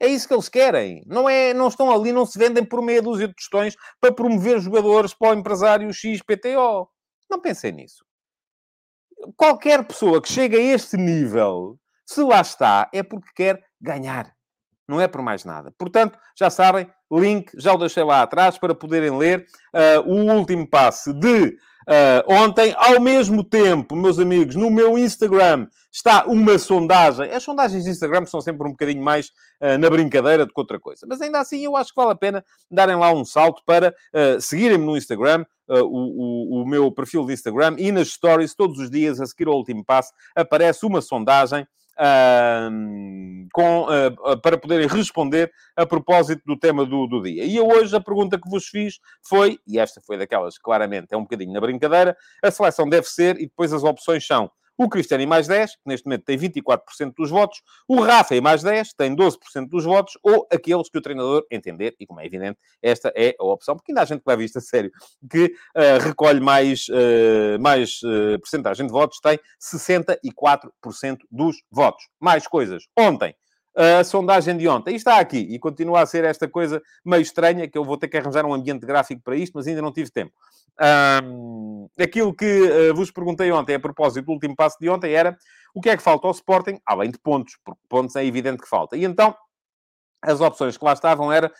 É 0.00 0.06
isso 0.06 0.26
que 0.26 0.32
eles 0.32 0.48
querem. 0.48 1.02
Não, 1.06 1.28
é, 1.28 1.52
não 1.52 1.68
estão 1.68 1.92
ali, 1.92 2.10
não 2.10 2.24
se 2.24 2.38
vendem 2.38 2.64
por 2.64 2.80
meia 2.80 3.02
dúzia 3.02 3.28
de 3.28 3.34
tostões 3.34 3.76
para 4.00 4.12
promover 4.12 4.58
jogadores 4.58 5.12
para 5.12 5.30
o 5.30 5.38
empresário 5.38 5.92
XPTO. 5.92 6.88
Não 7.30 7.38
pensem 7.38 7.72
nisso. 7.72 8.02
Qualquer 9.36 9.86
pessoa 9.86 10.22
que 10.22 10.32
chegue 10.32 10.56
a 10.56 10.60
este 10.60 10.96
nível, 10.96 11.78
se 12.06 12.22
lá 12.22 12.40
está, 12.40 12.88
é 12.94 13.02
porque 13.02 13.28
quer 13.36 13.62
ganhar. 13.78 14.34
Não 14.88 14.98
é 14.98 15.06
por 15.06 15.20
mais 15.20 15.44
nada. 15.44 15.70
Portanto, 15.78 16.18
já 16.36 16.48
sabem, 16.48 16.90
link 17.18 17.50
já 17.56 17.72
o 17.72 17.78
deixei 17.78 18.04
lá 18.04 18.22
atrás 18.22 18.58
para 18.58 18.74
poderem 18.74 19.16
ler 19.16 19.46
uh, 19.74 20.10
o 20.10 20.32
último 20.32 20.66
passe 20.66 21.12
de 21.12 21.56
Uh, 21.90 22.22
ontem, 22.32 22.72
ao 22.76 23.00
mesmo 23.00 23.42
tempo, 23.42 23.96
meus 23.96 24.18
amigos, 24.18 24.54
no 24.54 24.70
meu 24.70 24.96
Instagram 24.96 25.66
está 25.90 26.24
uma 26.26 26.56
sondagem. 26.56 27.28
As 27.32 27.42
sondagens 27.42 27.82
de 27.82 27.90
Instagram 27.90 28.26
são 28.26 28.40
sempre 28.40 28.64
um 28.64 28.70
bocadinho 28.70 29.02
mais 29.02 29.28
uh, 29.60 29.76
na 29.76 29.90
brincadeira 29.90 30.46
do 30.46 30.54
que 30.54 30.60
outra 30.60 30.78
coisa. 30.78 31.04
Mas 31.08 31.20
ainda 31.20 31.40
assim, 31.40 31.64
eu 31.64 31.76
acho 31.76 31.90
que 31.90 31.96
vale 31.96 32.12
a 32.12 32.14
pena 32.14 32.44
darem 32.70 32.94
lá 32.94 33.12
um 33.12 33.24
salto 33.24 33.62
para 33.66 33.88
uh, 33.88 34.40
seguirem-me 34.40 34.84
no 34.84 34.96
Instagram, 34.96 35.44
o, 35.68 36.58
o, 36.58 36.62
o, 36.62 36.66
meu 36.66 36.90
perfil 36.90 37.24
de 37.24 37.32
Instagram, 37.32 37.76
e 37.78 37.92
nas 37.92 38.08
stories, 38.08 38.56
todos 38.56 38.80
os 38.80 38.90
dias, 38.90 39.20
a 39.20 39.26
seguir 39.26 39.46
ao 39.46 39.54
último 39.54 39.84
passo, 39.84 40.12
aparece 40.34 40.84
uma 40.84 41.00
sondagem 41.00 41.64
Uh, 42.00 43.46
com, 43.52 43.82
uh, 43.82 44.40
para 44.40 44.56
poderem 44.56 44.86
responder 44.86 45.52
a 45.76 45.84
propósito 45.84 46.40
do 46.46 46.56
tema 46.56 46.86
do, 46.86 47.06
do, 47.06 47.22
dia. 47.22 47.44
E 47.44 47.60
hoje 47.60 47.94
a 47.94 48.00
pergunta 48.00 48.40
que 48.40 48.48
vos 48.48 48.66
fiz 48.66 48.98
foi, 49.28 49.58
e 49.66 49.78
esta 49.78 50.00
foi 50.00 50.16
daquelas 50.16 50.56
claramente 50.56 51.08
é 51.10 51.16
um 51.16 51.24
bocadinho 51.24 51.52
na 51.52 51.60
brincadeira, 51.60 52.16
a 52.42 52.50
seleção 52.50 52.88
deve 52.88 53.06
ser, 53.06 53.36
e 53.36 53.46
depois 53.46 53.70
as 53.74 53.84
opções 53.84 54.26
são 54.26 54.50
o 54.80 54.88
Cristiano 54.88 55.22
em 55.22 55.26
mais 55.26 55.46
10, 55.46 55.72
que 55.72 55.82
neste 55.84 56.06
momento 56.06 56.24
tem 56.24 56.38
24% 56.38 57.12
dos 57.14 57.28
votos. 57.28 57.60
O 57.86 58.00
Rafa 58.00 58.34
em 58.34 58.40
mais 58.40 58.62
10, 58.62 58.94
tem 58.94 59.14
12% 59.14 59.68
dos 59.68 59.84
votos. 59.84 60.14
Ou 60.22 60.48
aqueles 60.50 60.88
que 60.88 60.96
o 60.96 61.02
treinador 61.02 61.44
entender, 61.50 61.94
e 62.00 62.06
como 62.06 62.18
é 62.18 62.24
evidente, 62.24 62.58
esta 62.80 63.12
é 63.14 63.36
a 63.38 63.44
opção, 63.44 63.76
porque 63.76 63.92
ainda 63.92 64.00
há 64.00 64.04
gente 64.06 64.22
que 64.22 64.30
leva 64.30 64.42
isto 64.42 64.56
a 64.56 64.62
sério, 64.62 64.90
que 65.30 65.52
uh, 65.76 66.02
recolhe 66.02 66.40
mais, 66.40 66.86
uh, 66.88 67.60
mais 67.60 68.00
uh, 68.04 68.38
porcentagem 68.38 68.86
de 68.86 68.92
votos, 68.92 69.20
tem 69.20 69.38
64% 69.60 71.18
dos 71.30 71.62
votos. 71.70 72.08
Mais 72.18 72.46
coisas. 72.46 72.84
Ontem, 72.98 73.34
a 73.76 74.02
sondagem 74.04 74.56
de 74.56 74.68
ontem. 74.68 74.92
E 74.92 74.96
está 74.96 75.18
aqui. 75.18 75.38
E 75.38 75.58
continua 75.58 76.02
a 76.02 76.06
ser 76.06 76.24
esta 76.24 76.48
coisa 76.48 76.82
meio 77.04 77.22
estranha, 77.22 77.68
que 77.68 77.78
eu 77.78 77.84
vou 77.84 77.96
ter 77.96 78.08
que 78.08 78.16
arranjar 78.16 78.44
um 78.44 78.54
ambiente 78.54 78.84
gráfico 78.84 79.22
para 79.22 79.36
isto, 79.36 79.54
mas 79.54 79.66
ainda 79.66 79.82
não 79.82 79.92
tive 79.92 80.10
tempo. 80.10 80.32
Um, 81.24 81.88
aquilo 82.00 82.34
que 82.34 82.44
uh, 82.44 82.94
vos 82.94 83.10
perguntei 83.10 83.50
ontem, 83.52 83.74
a 83.74 83.80
propósito 83.80 84.24
do 84.26 84.32
último 84.32 84.56
passo 84.56 84.78
de 84.80 84.88
ontem, 84.88 85.12
era 85.12 85.36
o 85.74 85.80
que 85.80 85.90
é 85.90 85.96
que 85.96 86.02
falta 86.02 86.26
ao 86.26 86.32
Sporting, 86.32 86.80
além 86.86 87.10
de 87.10 87.18
pontos, 87.18 87.58
porque 87.64 87.80
pontos 87.88 88.16
é 88.16 88.24
evidente 88.24 88.62
que 88.62 88.68
falta. 88.68 88.96
E 88.96 89.04
então, 89.04 89.34
as 90.22 90.40
opções 90.40 90.76
que 90.76 90.84
lá 90.84 90.92
estavam 90.92 91.32
era 91.32 91.52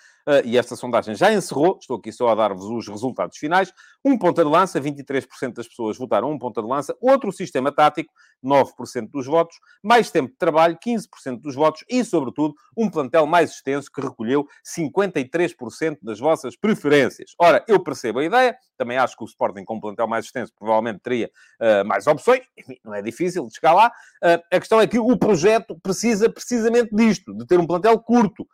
e 0.45 0.57
esta 0.57 0.77
sondagem 0.77 1.15
já 1.15 1.33
encerrou, 1.33 1.79
estou 1.81 1.97
aqui 1.97 2.13
só 2.13 2.29
a 2.29 2.35
dar-vos 2.35 2.65
os 2.65 2.89
resultados 2.89 3.37
finais. 3.39 3.73
Um 4.05 4.17
ponta 4.17 4.43
de 4.43 4.51
lança, 4.51 4.81
23% 4.81 5.53
das 5.55 5.69
pessoas 5.69 5.99
votaram 5.99 6.31
um 6.31 6.39
ponta 6.39 6.63
de 6.63 6.69
lança. 6.69 6.97
Outro 7.01 7.31
sistema 7.33 7.71
tático, 7.71 8.13
9% 8.45 9.11
dos 9.11 9.27
votos. 9.27 9.57
Mais 9.83 10.11
tempo 10.11 10.31
de 10.31 10.37
trabalho, 10.37 10.79
15% 10.85 11.41
dos 11.41 11.55
votos. 11.55 11.85
E, 11.89 12.03
sobretudo, 12.05 12.55
um 12.77 12.91
plantel 12.91 13.27
mais 13.27 13.51
extenso 13.51 13.91
que 13.93 14.01
recolheu 14.01 14.47
53% 14.65 15.99
das 16.03 16.19
vossas 16.19 16.57
preferências. 16.57 17.35
Ora, 17.39 17.65
eu 17.69 17.79
percebo 17.83 18.21
a 18.21 18.25
ideia. 18.25 18.57
Também 18.77 18.97
acho 18.97 19.17
que 19.17 19.23
o 19.23 19.27
Sporting 19.27 19.65
com 19.65 19.77
um 19.77 19.81
plantel 19.81 20.09
mais 20.09 20.25
extenso 20.25 20.53
provavelmente 20.59 21.01
teria 21.01 21.31
uh, 21.61 21.87
mais 21.87 22.07
opções. 22.07 22.41
Enfim, 22.57 22.79
não 22.83 22.95
é 22.95 23.03
difícil 23.03 23.47
de 23.47 23.55
chegar 23.55 23.75
lá. 23.75 23.89
Uh, 24.23 24.43
a 24.51 24.59
questão 24.59 24.81
é 24.81 24.87
que 24.87 24.99
o 24.99 25.19
projeto 25.19 25.79
precisa 25.83 26.31
precisamente 26.31 26.95
disto, 26.95 27.35
de 27.37 27.47
ter 27.47 27.59
um 27.59 27.67
plantel 27.67 27.99
curto. 27.99 28.47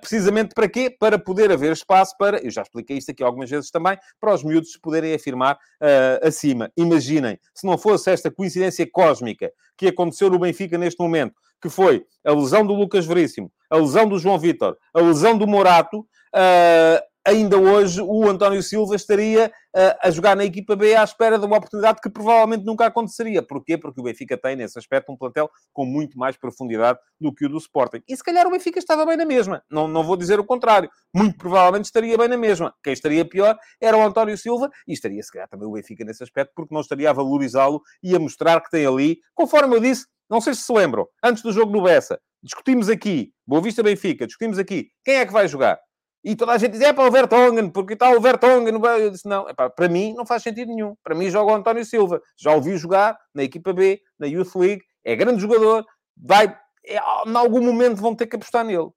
precisamente 0.00 0.54
para 0.54 0.68
quê? 0.68 0.85
Para 0.90 1.18
poder 1.18 1.50
haver 1.50 1.72
espaço 1.72 2.14
para, 2.18 2.38
eu 2.44 2.50
já 2.50 2.62
expliquei 2.62 2.96
isto 2.96 3.10
aqui 3.10 3.22
algumas 3.22 3.50
vezes 3.50 3.70
também, 3.70 3.96
para 4.20 4.34
os 4.34 4.42
miúdos 4.42 4.72
se 4.72 4.80
poderem 4.80 5.14
afirmar 5.14 5.54
uh, 5.54 6.26
acima. 6.26 6.70
Imaginem, 6.76 7.38
se 7.54 7.66
não 7.66 7.76
fosse 7.78 8.10
esta 8.10 8.30
coincidência 8.30 8.88
cósmica 8.90 9.50
que 9.76 9.88
aconteceu 9.88 10.30
no 10.30 10.38
Benfica 10.38 10.78
neste 10.78 11.00
momento, 11.00 11.34
que 11.60 11.68
foi 11.68 12.04
a 12.24 12.32
lesão 12.32 12.66
do 12.66 12.74
Lucas 12.74 13.06
Veríssimo, 13.06 13.50
a 13.70 13.76
lesão 13.76 14.08
do 14.08 14.18
João 14.18 14.38
Vitor, 14.38 14.76
a 14.94 15.00
lesão 15.00 15.36
do 15.36 15.46
Morato, 15.46 16.00
uh, 16.00 17.05
ainda 17.26 17.58
hoje 17.58 18.00
o 18.00 18.28
António 18.28 18.62
Silva 18.62 18.94
estaria 18.94 19.52
uh, 19.74 19.98
a 20.00 20.10
jogar 20.10 20.36
na 20.36 20.44
equipa 20.44 20.76
B 20.76 20.94
à 20.94 21.02
espera 21.02 21.38
de 21.38 21.44
uma 21.44 21.56
oportunidade 21.56 22.00
que 22.00 22.08
provavelmente 22.08 22.64
nunca 22.64 22.86
aconteceria. 22.86 23.42
Porquê? 23.42 23.76
Porque 23.76 24.00
o 24.00 24.04
Benfica 24.04 24.38
tem, 24.38 24.54
nesse 24.54 24.78
aspecto, 24.78 25.10
um 25.10 25.16
plantel 25.16 25.50
com 25.72 25.84
muito 25.84 26.16
mais 26.16 26.36
profundidade 26.36 26.98
do 27.20 27.34
que 27.34 27.44
o 27.44 27.48
do 27.48 27.58
Sporting. 27.58 28.00
E 28.08 28.16
se 28.16 28.22
calhar 28.22 28.46
o 28.46 28.50
Benfica 28.50 28.78
estava 28.78 29.04
bem 29.04 29.16
na 29.16 29.24
mesma. 29.24 29.62
Não, 29.68 29.88
não 29.88 30.04
vou 30.04 30.16
dizer 30.16 30.38
o 30.38 30.44
contrário. 30.44 30.88
Muito 31.12 31.36
provavelmente 31.36 31.86
estaria 31.86 32.16
bem 32.16 32.28
na 32.28 32.36
mesma. 32.36 32.72
Quem 32.82 32.92
estaria 32.92 33.24
pior 33.24 33.58
era 33.80 33.96
o 33.96 34.02
António 34.02 34.38
Silva 34.38 34.70
e 34.86 34.92
estaria, 34.92 35.22
se 35.22 35.32
calhar, 35.32 35.48
também 35.48 35.66
o 35.66 35.72
Benfica 35.72 36.04
nesse 36.04 36.22
aspecto, 36.22 36.52
porque 36.54 36.72
não 36.72 36.80
estaria 36.80 37.10
a 37.10 37.12
valorizá-lo 37.12 37.82
e 38.02 38.14
a 38.14 38.18
mostrar 38.18 38.60
que 38.60 38.70
tem 38.70 38.86
ali, 38.86 39.18
conforme 39.34 39.74
eu 39.74 39.80
disse, 39.80 40.06
não 40.30 40.40
sei 40.40 40.54
se 40.54 40.62
se 40.62 40.72
lembram, 40.72 41.06
antes 41.22 41.42
do 41.42 41.52
jogo 41.52 41.72
do 41.72 41.82
Bessa, 41.82 42.20
discutimos 42.42 42.88
aqui, 42.88 43.32
Boa 43.46 43.62
Vista 43.62 43.82
Benfica, 43.82 44.26
discutimos 44.26 44.58
aqui, 44.58 44.88
quem 45.04 45.16
é 45.16 45.26
que 45.26 45.32
vai 45.32 45.48
jogar? 45.48 45.78
E 46.26 46.34
toda 46.34 46.50
a 46.50 46.58
gente 46.58 46.72
diz, 46.72 46.80
é 46.80 46.92
para 46.92 47.06
o 47.06 47.10
Vertonghen, 47.12 47.70
porque 47.70 47.92
está 47.92 48.10
o 48.10 48.20
Vertonghen. 48.20 48.74
Eu 49.00 49.10
disse, 49.12 49.28
não, 49.28 49.48
epá, 49.48 49.70
para 49.70 49.88
mim 49.88 50.12
não 50.12 50.26
faz 50.26 50.42
sentido 50.42 50.74
nenhum. 50.74 50.96
Para 51.04 51.14
mim 51.14 51.30
joga 51.30 51.52
o 51.52 51.54
António 51.54 51.84
Silva. 51.84 52.20
Já 52.36 52.52
ouvi 52.52 52.76
jogar 52.76 53.16
na 53.32 53.44
equipa 53.44 53.72
B, 53.72 54.00
na 54.18 54.26
Youth 54.26 54.56
League. 54.56 54.82
É 55.04 55.14
grande 55.14 55.40
jogador. 55.40 55.86
Vai, 56.16 56.52
é, 56.84 56.96
em 56.96 57.36
algum 57.36 57.62
momento 57.62 58.02
vão 58.02 58.12
ter 58.12 58.26
que 58.26 58.34
apostar 58.34 58.64
nele. 58.64 58.88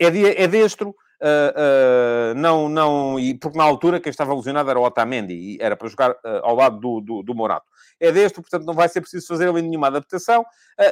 É, 0.00 0.10
de, 0.10 0.24
é 0.24 0.48
destro. 0.48 0.96
Uh, 1.20 2.32
uh, 2.32 2.34
não, 2.36 2.70
não, 2.70 3.18
e 3.18 3.34
porque 3.38 3.56
na 3.56 3.64
altura 3.64 4.00
quem 4.00 4.10
estava 4.10 4.34
lesionado 4.34 4.70
era 4.70 4.78
o 4.78 4.84
Otamendi 4.84 5.34
e 5.34 5.58
era 5.60 5.74
para 5.76 5.88
jogar 5.88 6.12
uh, 6.12 6.40
ao 6.42 6.54
lado 6.54 6.78
do, 6.78 7.00
do, 7.02 7.22
do, 7.22 7.34
Morato. 7.34 7.66
É 7.98 8.12
deste, 8.12 8.40
portanto, 8.40 8.64
não 8.64 8.74
vai 8.74 8.88
ser 8.88 9.00
preciso 9.00 9.26
fazer 9.26 9.48
ali 9.48 9.62
nenhuma 9.62 9.86
adaptação 9.86 10.44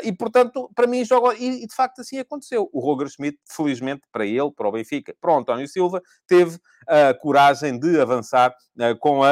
e, 0.02 0.12
portanto, 0.12 0.70
para 0.74 0.86
mim 0.86 1.04
joga. 1.04 1.36
E, 1.36 1.66
de 1.66 1.74
facto 1.74 2.00
assim 2.00 2.18
aconteceu. 2.18 2.70
O 2.72 2.80
Roger 2.80 3.08
Schmidt, 3.08 3.38
felizmente 3.46 4.02
para 4.10 4.24
ele, 4.24 4.50
para 4.50 4.68
o 4.68 4.72
Benfica, 4.72 5.14
para 5.20 5.32
o 5.32 5.38
António 5.38 5.68
Silva, 5.68 6.02
teve 6.26 6.58
a 6.86 7.12
coragem 7.14 7.78
de 7.78 8.00
avançar 8.00 8.54
com, 9.00 9.22
a, 9.22 9.30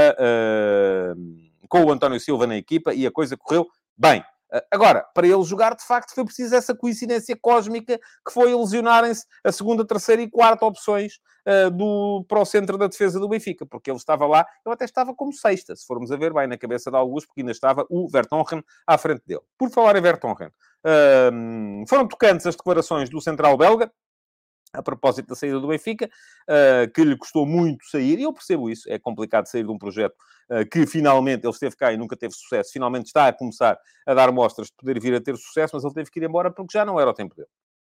com 1.68 1.84
o 1.84 1.92
António 1.92 2.20
Silva 2.20 2.46
na 2.46 2.56
equipa 2.56 2.92
e 2.92 3.06
a 3.06 3.10
coisa 3.10 3.36
correu 3.36 3.66
bem. 3.96 4.22
Ah, 4.52 4.62
agora, 4.70 5.04
para 5.14 5.26
ele 5.26 5.42
jogar, 5.44 5.74
de 5.74 5.84
facto, 5.84 6.14
foi 6.14 6.24
preciso 6.24 6.54
essa 6.54 6.74
coincidência 6.74 7.36
cósmica 7.40 7.98
que 7.98 8.32
foi 8.32 8.54
lesionarem-se 8.54 9.24
a 9.42 9.50
segunda, 9.50 9.86
terceira 9.86 10.20
e 10.20 10.30
quarta 10.30 10.66
opções 10.66 11.14
uh, 11.48 11.70
do, 11.70 12.24
para 12.28 12.40
o 12.40 12.44
centro 12.44 12.76
da 12.76 12.86
defesa 12.86 13.18
do 13.18 13.28
Benfica, 13.28 13.64
porque 13.64 13.90
ele 13.90 13.96
estava 13.96 14.26
lá, 14.26 14.46
ele 14.64 14.74
até 14.74 14.84
estava 14.84 15.14
como 15.14 15.32
sexta, 15.32 15.74
se 15.74 15.86
formos 15.86 16.12
a 16.12 16.16
ver 16.16 16.34
bem 16.34 16.46
na 16.46 16.58
cabeça 16.58 16.90
de 16.90 16.96
alguns, 16.96 17.24
porque 17.24 17.40
ainda 17.40 17.52
estava 17.52 17.86
o 17.88 18.08
Vertonghen 18.08 18.62
à 18.86 18.98
frente 18.98 19.22
dele. 19.26 19.42
Por 19.56 19.70
falar 19.70 19.96
em 19.96 20.02
Vertonghen, 20.02 20.48
uh, 20.48 21.88
foram 21.88 22.06
tocantes 22.06 22.46
as 22.46 22.54
declarações 22.54 23.08
do 23.08 23.20
central 23.22 23.56
belga, 23.56 23.90
a 24.72 24.82
propósito 24.82 25.28
da 25.28 25.34
saída 25.34 25.60
do 25.60 25.68
Benfica, 25.68 26.08
uh, 26.48 26.90
que 26.92 27.04
lhe 27.04 27.16
custou 27.16 27.46
muito 27.46 27.84
sair, 27.86 28.18
e 28.18 28.22
eu 28.22 28.32
percebo 28.32 28.70
isso, 28.70 28.90
é 28.90 28.98
complicado 28.98 29.46
sair 29.46 29.64
de 29.64 29.70
um 29.70 29.78
projeto 29.78 30.14
uh, 30.50 30.68
que 30.70 30.86
finalmente 30.86 31.44
ele 31.44 31.52
esteve 31.52 31.76
cá 31.76 31.92
e 31.92 31.96
nunca 31.96 32.16
teve 32.16 32.32
sucesso, 32.34 32.72
finalmente 32.72 33.06
está 33.06 33.28
a 33.28 33.32
começar 33.32 33.78
a 34.06 34.14
dar 34.14 34.32
mostras 34.32 34.68
de 34.68 34.74
poder 34.74 35.00
vir 35.00 35.14
a 35.14 35.20
ter 35.20 35.36
sucesso, 35.36 35.76
mas 35.76 35.84
ele 35.84 35.94
teve 35.94 36.10
que 36.10 36.18
ir 36.18 36.24
embora 36.24 36.50
porque 36.50 36.76
já 36.76 36.84
não 36.84 36.98
era 36.98 37.10
o 37.10 37.14
tempo 37.14 37.34
dele. 37.34 37.48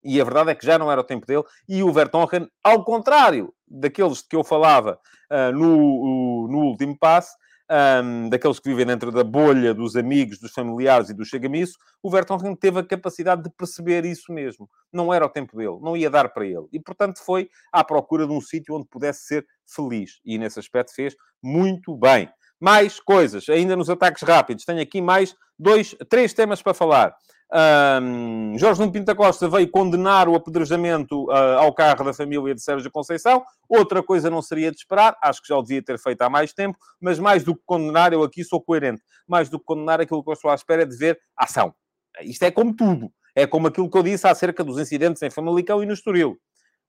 E 0.04 0.20
a 0.20 0.24
verdade 0.24 0.52
é 0.52 0.56
que 0.56 0.66
já 0.66 0.78
não 0.78 0.92
era 0.92 1.00
o 1.00 1.04
tempo 1.04 1.26
dele, 1.26 1.44
e 1.70 1.82
o 1.84 1.92
Vertonghen, 1.94 2.50
ao 2.64 2.84
contrário 2.84 3.54
daqueles 3.68 4.18
de 4.18 4.28
que 4.28 4.36
eu 4.36 4.44
falava 4.44 5.00
uh, 5.32 5.52
no, 5.54 6.48
no 6.48 6.58
último 6.66 6.98
passe, 6.98 7.36
um, 7.74 8.30
daqueles 8.30 8.60
que 8.60 8.70
vivem 8.70 8.86
dentro 8.86 9.12
da 9.12 9.24
bolha 9.24 9.74
dos 9.74 9.96
amigos, 9.96 10.38
dos 10.38 10.52
familiares 10.52 11.10
e 11.10 11.14
do 11.14 11.26
chegamiço, 11.26 11.78
o 12.04 12.10
Vertonghen 12.10 12.56
teve 12.56 12.80
a 12.80 12.84
capacidade 12.84 13.44
de 13.44 13.50
perceber 13.50 14.06
isso 14.06 14.32
mesmo. 14.32 14.70
Não 14.92 15.12
era 15.12 15.26
o 15.26 15.30
tempo 15.30 15.58
dele, 15.58 15.80
não 15.82 15.98
ia 15.98 16.10
dar 16.10 16.30
para 16.30 16.46
ele. 16.46 16.68
E, 16.72 16.80
portanto, 16.80 17.20
foi 17.20 17.50
à 17.72 17.84
procura 17.84 18.28
de 18.28 18.34
um 18.34 18.40
sítio 18.40 18.76
onde 18.76 18.88
pudesse 18.88 19.26
ser 19.26 19.48
feliz. 19.66 20.20
E, 20.24 20.38
nesse 20.38 20.60
aspecto, 20.60 20.94
fez 20.94 21.16
muito 21.42 21.98
bem. 21.98 22.30
Mais 22.60 23.00
coisas, 23.00 23.50
ainda 23.50 23.76
nos 23.76 23.90
ataques 23.90 24.22
rápidos. 24.22 24.66
Tenho 24.66 24.82
aqui 24.82 25.02
mais 25.02 25.36
dois, 25.58 25.96
três 26.10 26.34
temas 26.34 26.62
para 26.62 26.74
falar. 26.74 27.16
Um, 27.56 28.58
Jorge 28.58 28.80
Nuno 28.80 28.92
Pinta 28.92 29.14
Costa 29.14 29.48
veio 29.48 29.70
condenar 29.70 30.28
o 30.28 30.34
apedrejamento 30.34 31.26
uh, 31.26 31.60
ao 31.60 31.72
carro 31.72 32.04
da 32.04 32.12
família 32.12 32.56
de 32.56 32.64
Sérgio 32.64 32.90
Conceição. 32.90 33.44
Outra 33.70 34.02
coisa 34.02 34.28
não 34.28 34.42
seria 34.42 34.72
de 34.72 34.78
esperar, 34.78 35.16
acho 35.22 35.40
que 35.40 35.50
já 35.50 35.56
o 35.56 35.62
devia 35.62 35.84
ter 35.84 36.00
feito 36.00 36.24
há 36.24 36.30
mais 36.30 36.52
tempo, 36.52 36.80
mas 37.00 37.20
mais 37.20 37.44
do 37.44 37.56
que 37.56 37.62
condenar, 37.64 38.12
eu 38.12 38.24
aqui 38.24 38.44
sou 38.44 38.60
coerente. 38.60 39.04
Mais 39.28 39.50
do 39.50 39.60
que 39.60 39.66
condenar, 39.66 40.02
aquilo 40.02 40.24
que 40.24 40.30
eu 40.32 40.34
estou 40.34 40.50
à 40.50 40.56
espera 40.56 40.82
é 40.82 40.86
de 40.86 40.98
ver 40.98 41.20
ação. 41.38 41.76
Isto 42.22 42.44
é 42.44 42.50
como 42.50 42.76
tudo. 42.76 43.12
É 43.36 43.46
como 43.46 43.68
aquilo 43.68 43.90
que 43.90 43.98
eu 43.98 44.04
disse 44.04 44.28
acerca 44.28 44.64
dos 44.64 44.80
incidentes 44.80 45.22
em 45.22 45.30
Famalicão 45.30 45.84
e 45.84 45.86
no 45.86 45.94
Estoril. 45.94 46.38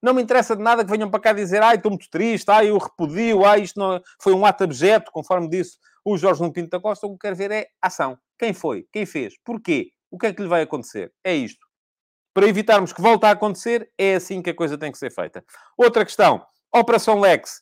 Não 0.03 0.15
me 0.15 0.23
interessa 0.23 0.57
de 0.57 0.63
nada 0.63 0.85
que 0.85 0.91
venham 0.91 1.11
para 1.11 1.21
cá 1.21 1.33
dizer 1.33 1.63
ai, 1.63 1.77
estou 1.77 1.91
muito 1.91 2.09
triste, 2.11 2.51
ai, 2.51 2.69
eu 2.69 2.77
repudio, 2.77 3.45
ai, 3.45 3.63
isto 3.63 3.79
não... 3.79 4.01
foi 4.21 4.35
um 4.35 4.45
ato 4.45 4.65
abjeto, 4.65 5.11
conforme 5.11 5.49
disse 5.49 5.79
o 6.05 6.19
Jorge 6.19 6.41
Nuno 6.41 6.53
Pinto 6.53 6.71
da 6.71 6.81
Costa. 6.81 7.07
O 7.07 7.13
que 7.13 7.21
quero 7.21 7.37
ver 7.37 7.51
é 7.51 7.67
ação. 7.81 8.19
Quem 8.39 8.53
foi? 8.53 8.87
Quem 8.93 9.07
fez? 9.07 9.35
Porquê? 9.43 9.94
O 10.15 10.19
que 10.19 10.27
é 10.27 10.33
que 10.33 10.41
lhe 10.41 10.49
vai 10.49 10.63
acontecer? 10.63 11.13
É 11.25 11.35
isto. 11.35 11.67
Para 12.33 12.47
evitarmos 12.47 12.93
que 12.93 13.03
volte 13.03 13.27
a 13.27 13.31
acontecer, 13.31 13.91
é 13.99 14.15
assim 14.15 14.41
que 14.41 14.51
a 14.51 14.55
coisa 14.55 14.79
tem 14.79 14.93
que 14.93 14.99
ser 14.99 15.11
feita. 15.11 15.45
Outra 15.77 16.05
questão. 16.05 16.41
Operação 16.73 17.19
Lex. 17.19 17.61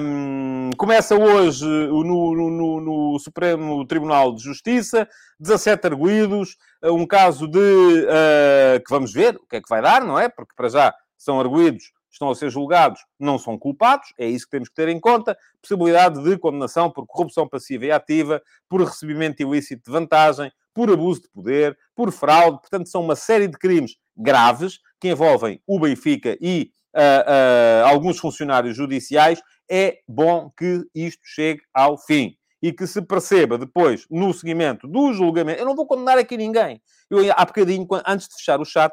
Um, 0.00 0.70
começa 0.78 1.16
hoje 1.16 1.64
no, 1.64 2.34
no, 2.34 2.80
no, 2.80 3.18
Supremo 3.18 3.84
Tribunal 3.84 4.34
de 4.34 4.42
Justiça, 4.42 5.08
17 5.40 5.86
arguídos, 5.88 6.56
um 6.84 7.06
caso 7.06 7.48
de 7.48 7.58
uh, 7.58 8.78
que 8.84 8.90
vamos 8.90 9.12
ver 9.12 9.36
o 9.36 9.46
que 9.46 9.56
é 9.56 9.60
que 9.60 9.68
vai 9.68 9.82
dar, 9.82 10.04
não 10.04 10.18
é? 10.18 10.28
Porque 10.28 10.52
para 10.56 10.68
já 10.68 10.94
são 11.18 11.40
arguídos, 11.40 11.92
estão 12.16 12.30
a 12.30 12.34
ser 12.34 12.50
julgados, 12.50 13.00
não 13.18 13.38
são 13.38 13.58
culpados, 13.58 14.12
é 14.18 14.26
isso 14.26 14.46
que 14.46 14.50
temos 14.50 14.68
que 14.68 14.74
ter 14.74 14.88
em 14.88 14.98
conta. 14.98 15.36
Possibilidade 15.60 16.22
de 16.22 16.38
condenação 16.38 16.90
por 16.90 17.06
corrupção 17.06 17.46
passiva 17.46 17.86
e 17.86 17.92
ativa, 17.92 18.42
por 18.68 18.82
recebimento 18.82 19.42
ilícito 19.42 19.84
de 19.84 19.90
vantagem, 19.90 20.50
por 20.74 20.90
abuso 20.90 21.22
de 21.22 21.28
poder, 21.28 21.78
por 21.94 22.10
fraude. 22.10 22.60
Portanto, 22.60 22.88
são 22.88 23.02
uma 23.02 23.16
série 23.16 23.46
de 23.46 23.58
crimes 23.58 23.96
graves 24.16 24.78
que 24.98 25.08
envolvem 25.08 25.60
o 25.66 25.78
Benfica 25.78 26.36
e 26.40 26.70
uh, 26.94 27.84
uh, 27.84 27.86
alguns 27.86 28.18
funcionários 28.18 28.76
judiciais, 28.76 29.40
é 29.70 29.98
bom 30.08 30.50
que 30.56 30.84
isto 30.94 31.22
chegue 31.24 31.62
ao 31.72 31.98
fim. 31.98 32.36
E 32.62 32.72
que 32.72 32.86
se 32.86 33.02
perceba 33.02 33.58
depois, 33.58 34.06
no 34.10 34.32
seguimento 34.32 34.88
do 34.88 35.12
julgamento... 35.12 35.60
Eu 35.60 35.66
não 35.66 35.76
vou 35.76 35.86
condenar 35.86 36.16
aqui 36.16 36.38
ninguém. 36.38 36.80
Eu, 37.10 37.18
há 37.36 37.44
bocadinho, 37.44 37.86
antes 38.06 38.26
de 38.26 38.34
fechar 38.34 38.58
o 38.60 38.64
chat, 38.64 38.92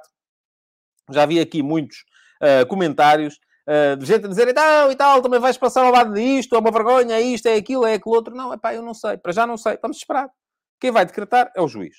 já 1.09 1.25
vi 1.25 1.39
aqui 1.39 1.63
muitos 1.63 2.03
uh, 2.43 2.65
comentários 2.67 3.39
uh, 3.67 3.95
de 3.97 4.05
gente 4.05 4.25
a 4.25 4.29
dizer, 4.29 4.47
então, 4.49 4.91
e 4.91 4.95
tal, 4.95 5.21
também 5.21 5.39
vais 5.39 5.57
passar 5.57 5.85
ao 5.85 5.91
lado 5.91 6.13
disto, 6.13 6.55
é 6.55 6.59
uma 6.59 6.71
vergonha, 6.71 7.15
é 7.15 7.21
isto, 7.21 7.47
é 7.47 7.55
aquilo, 7.55 7.85
é 7.85 7.93
aquilo 7.93 8.15
outro. 8.15 8.35
Não, 8.35 8.53
é 8.53 8.57
pá, 8.57 8.73
eu 8.73 8.81
não 8.81 8.93
sei. 8.93 9.17
Para 9.17 9.31
já 9.31 9.47
não 9.47 9.57
sei. 9.57 9.77
Vamos 9.81 9.97
esperar. 9.97 10.29
Quem 10.79 10.91
vai 10.91 11.05
decretar 11.05 11.51
é 11.55 11.61
o 11.61 11.67
juiz 11.67 11.95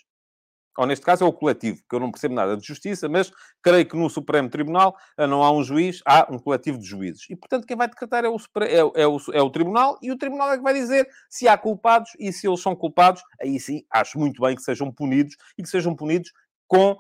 ou 0.77 0.87
neste 0.87 1.05
caso 1.05 1.25
é 1.25 1.27
o 1.27 1.33
coletivo, 1.33 1.81
que 1.89 1.95
eu 1.95 2.01
não 2.01 2.11
percebo 2.11 2.35
nada 2.35 2.57
de 2.57 2.67
justiça, 2.67 3.09
mas 3.09 3.31
creio 3.63 3.87
que 3.87 3.97
no 3.97 4.11
Supremo 4.11 4.49
Tribunal 4.49 4.97
eh, 5.17 5.27
não 5.27 5.43
há 5.43 5.51
um 5.53 5.63
juiz, 5.63 6.01
há 6.05 6.27
um 6.31 6.39
coletivo 6.39 6.79
de 6.79 6.85
juízes. 6.85 7.27
E, 7.31 7.37
portanto, 7.37 7.67
quem 7.67 7.77
vai 7.77 7.89
decretar 7.89 8.25
é 8.25 8.29
o, 8.29 8.37
é, 8.61 9.03
é, 9.03 9.07
o, 9.07 9.19
é 9.33 9.43
o 9.43 9.51
Tribunal, 9.51 9.99
e 10.03 10.11
o 10.11 10.19
Tribunal 10.19 10.53
é 10.53 10.57
que 10.57 10.63
vai 10.63 10.75
dizer 10.75 11.09
se 11.31 11.47
há 11.47 11.57
culpados, 11.57 12.11
e 12.19 12.33
se 12.33 12.49
eles 12.49 12.61
são 12.61 12.75
culpados, 12.75 13.23
aí 13.41 13.59
sim, 13.61 13.85
acho 13.91 14.19
muito 14.19 14.43
bem 14.43 14.57
que 14.57 14.63
sejam 14.63 14.91
punidos, 14.93 15.37
e 15.57 15.63
que 15.63 15.69
sejam 15.69 15.95
punidos 15.95 16.33
com 16.67 16.93
uh, 16.93 16.97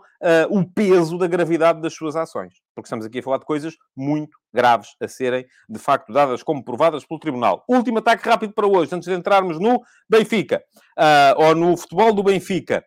o 0.50 0.64
peso 0.64 1.18
da 1.18 1.27
gravidade 1.27 1.81
das 1.81 1.94
suas 1.94 2.16
ações. 2.16 2.55
Porque 2.74 2.87
estamos 2.87 3.07
aqui 3.07 3.18
a 3.18 3.22
falar 3.22 3.38
de 3.38 3.44
coisas 3.44 3.74
muito 3.96 4.37
graves 4.53 4.90
a 5.00 5.09
serem, 5.09 5.46
de 5.68 5.79
facto, 5.79 6.12
dadas 6.12 6.42
como 6.42 6.64
provadas 6.64 7.05
pelo 7.05 7.20
Tribunal. 7.20 7.64
Último 7.68 7.98
ataque 7.98 8.29
rápido 8.29 8.53
para 8.53 8.66
hoje, 8.66 8.94
antes 8.94 9.09
de 9.09 9.14
entrarmos 9.14 9.59
no 9.59 9.81
Benfica, 10.09 10.62
uh, 10.98 11.42
ou 11.42 11.55
no 11.55 11.77
futebol 11.77 12.12
do 12.12 12.22
Benfica 12.22 12.85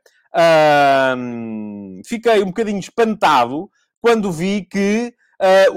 fiquei 2.05 2.41
um 2.43 2.47
bocadinho 2.47 2.79
espantado 2.79 3.69
quando 4.01 4.31
vi 4.31 4.65
que 4.65 5.13
uh, 5.41 5.71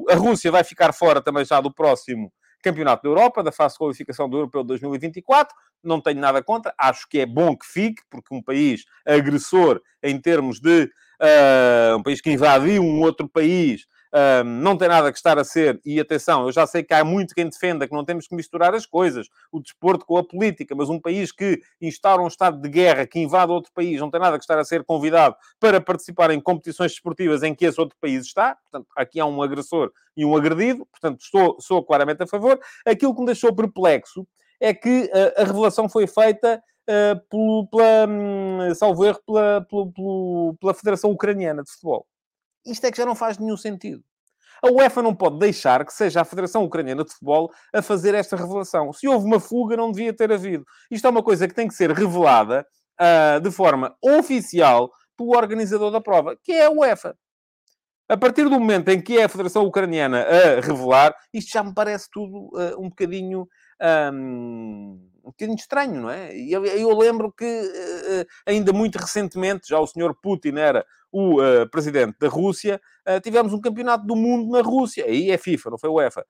o... 0.00 0.04
a 0.10 0.14
Rússia 0.14 0.50
vai 0.50 0.64
ficar 0.64 0.92
fora 0.92 1.22
também 1.22 1.44
já 1.44 1.60
do 1.60 1.72
próximo 1.72 2.32
Campeonato 2.62 3.02
da 3.02 3.08
Europa, 3.08 3.42
da 3.42 3.52
fase 3.52 3.74
de 3.74 3.78
qualificação 3.78 4.28
do 4.28 4.36
Europeu 4.36 4.62
de 4.62 4.68
2024. 4.68 5.54
Não 5.82 6.00
tenho 6.00 6.20
nada 6.20 6.42
contra, 6.42 6.72
acho 6.78 7.08
que 7.08 7.18
é 7.18 7.26
bom 7.26 7.56
que 7.56 7.66
fique, 7.66 8.02
porque 8.08 8.34
um 8.34 8.42
país 8.42 8.84
agressor 9.04 9.80
em 10.02 10.20
termos 10.20 10.60
de 10.60 10.84
uh, 10.84 11.96
um 11.96 12.02
país 12.02 12.20
que 12.20 12.30
invadiu 12.30 12.82
um 12.82 13.00
outro 13.00 13.28
país 13.28 13.86
um, 14.12 14.44
não 14.44 14.76
tem 14.76 14.88
nada 14.88 15.10
que 15.10 15.16
estar 15.16 15.38
a 15.38 15.44
ser, 15.44 15.80
e 15.84 15.98
atenção, 15.98 16.46
eu 16.46 16.52
já 16.52 16.66
sei 16.66 16.82
que 16.82 16.92
há 16.92 17.02
muito 17.04 17.34
quem 17.34 17.48
defenda 17.48 17.86
que 17.86 17.94
não 17.94 18.04
temos 18.04 18.26
que 18.26 18.34
misturar 18.34 18.74
as 18.74 18.84
coisas, 18.84 19.28
o 19.50 19.60
desporto 19.60 20.04
com 20.04 20.18
a 20.18 20.24
política, 20.24 20.74
mas 20.74 20.90
um 20.90 21.00
país 21.00 21.32
que 21.32 21.60
instaura 21.80 22.22
um 22.22 22.26
estado 22.26 22.60
de 22.60 22.68
guerra, 22.68 23.06
que 23.06 23.18
invade 23.18 23.50
outro 23.50 23.72
país, 23.72 23.98
não 24.00 24.10
tem 24.10 24.20
nada 24.20 24.36
que 24.36 24.44
estar 24.44 24.58
a 24.58 24.64
ser 24.64 24.84
convidado 24.84 25.34
para 25.58 25.80
participar 25.80 26.30
em 26.30 26.40
competições 26.40 26.92
desportivas 26.92 27.42
em 27.42 27.54
que 27.54 27.64
esse 27.64 27.80
outro 27.80 27.96
país 28.00 28.24
está. 28.26 28.56
Portanto, 28.56 28.88
aqui 28.96 29.18
há 29.18 29.26
um 29.26 29.42
agressor 29.42 29.90
e 30.16 30.24
um 30.24 30.36
agredido, 30.36 30.86
portanto, 30.86 31.20
estou, 31.20 31.56
sou 31.60 31.82
claramente 31.82 32.22
a 32.22 32.26
favor. 32.26 32.60
Aquilo 32.86 33.14
que 33.14 33.20
me 33.20 33.26
deixou 33.26 33.54
perplexo 33.54 34.26
é 34.60 34.72
que 34.74 35.10
uh, 35.12 35.40
a 35.40 35.44
revelação 35.44 35.88
foi 35.88 36.06
feita 36.06 36.62
uh, 36.88 37.20
pelo, 37.28 37.66
pela, 37.68 38.06
um, 38.08 38.74
salvo 38.74 39.04
erro, 39.04 39.20
pela, 39.26 39.66
pela, 39.68 40.54
pela 40.60 40.74
Federação 40.74 41.10
Ucraniana 41.10 41.62
de 41.62 41.70
Futebol. 41.70 42.06
Isto 42.66 42.86
é 42.86 42.90
que 42.90 42.98
já 42.98 43.06
não 43.06 43.14
faz 43.14 43.38
nenhum 43.38 43.56
sentido. 43.56 44.02
A 44.62 44.70
UEFA 44.70 45.02
não 45.02 45.14
pode 45.14 45.38
deixar 45.38 45.84
que 45.84 45.92
seja 45.92 46.20
a 46.20 46.24
Federação 46.24 46.62
Ucraniana 46.64 47.04
de 47.04 47.10
Futebol 47.10 47.50
a 47.74 47.82
fazer 47.82 48.14
esta 48.14 48.36
revelação. 48.36 48.92
Se 48.92 49.08
houve 49.08 49.26
uma 49.26 49.40
fuga, 49.40 49.76
não 49.76 49.90
devia 49.90 50.12
ter 50.12 50.32
havido. 50.32 50.64
Isto 50.88 51.08
é 51.08 51.10
uma 51.10 51.22
coisa 51.22 51.48
que 51.48 51.54
tem 51.54 51.66
que 51.66 51.74
ser 51.74 51.90
revelada 51.90 52.64
uh, 53.00 53.40
de 53.40 53.50
forma 53.50 53.96
oficial 54.00 54.92
pelo 55.16 55.36
organizador 55.36 55.90
da 55.90 56.00
prova, 56.00 56.38
que 56.40 56.52
é 56.52 56.66
a 56.66 56.70
UEFA. 56.70 57.16
A 58.08 58.16
partir 58.16 58.44
do 58.44 58.50
momento 58.50 58.88
em 58.90 59.00
que 59.00 59.18
é 59.18 59.24
a 59.24 59.28
Federação 59.28 59.64
Ucraniana 59.64 60.22
a 60.22 60.60
revelar, 60.60 61.12
isto 61.34 61.50
já 61.50 61.64
me 61.64 61.74
parece 61.74 62.08
tudo 62.12 62.50
uh, 62.52 62.78
um 62.78 62.88
bocadinho. 62.88 63.48
Um, 64.12 65.11
um 65.24 65.30
bocadinho 65.30 65.56
estranho, 65.56 66.00
não 66.00 66.10
é? 66.10 66.36
E 66.36 66.52
eu, 66.52 66.64
eu, 66.64 66.96
lembro 66.96 67.32
que 67.32 67.44
uh, 67.44 68.26
ainda 68.46 68.72
muito 68.72 68.96
recentemente, 68.96 69.68
já 69.68 69.78
o 69.78 69.86
senhor 69.86 70.14
Putin 70.20 70.56
era 70.56 70.84
o 71.12 71.40
uh, 71.40 71.68
presidente 71.70 72.16
da 72.18 72.28
Rússia, 72.28 72.80
uh, 73.06 73.20
tivemos 73.20 73.52
um 73.52 73.60
campeonato 73.60 74.06
do 74.06 74.16
mundo 74.16 74.50
na 74.50 74.62
Rússia. 74.62 75.04
Aí 75.04 75.30
é 75.30 75.38
FIFA, 75.38 75.70
não 75.70 75.78
foi 75.78 75.90
UEFA. 75.90 76.26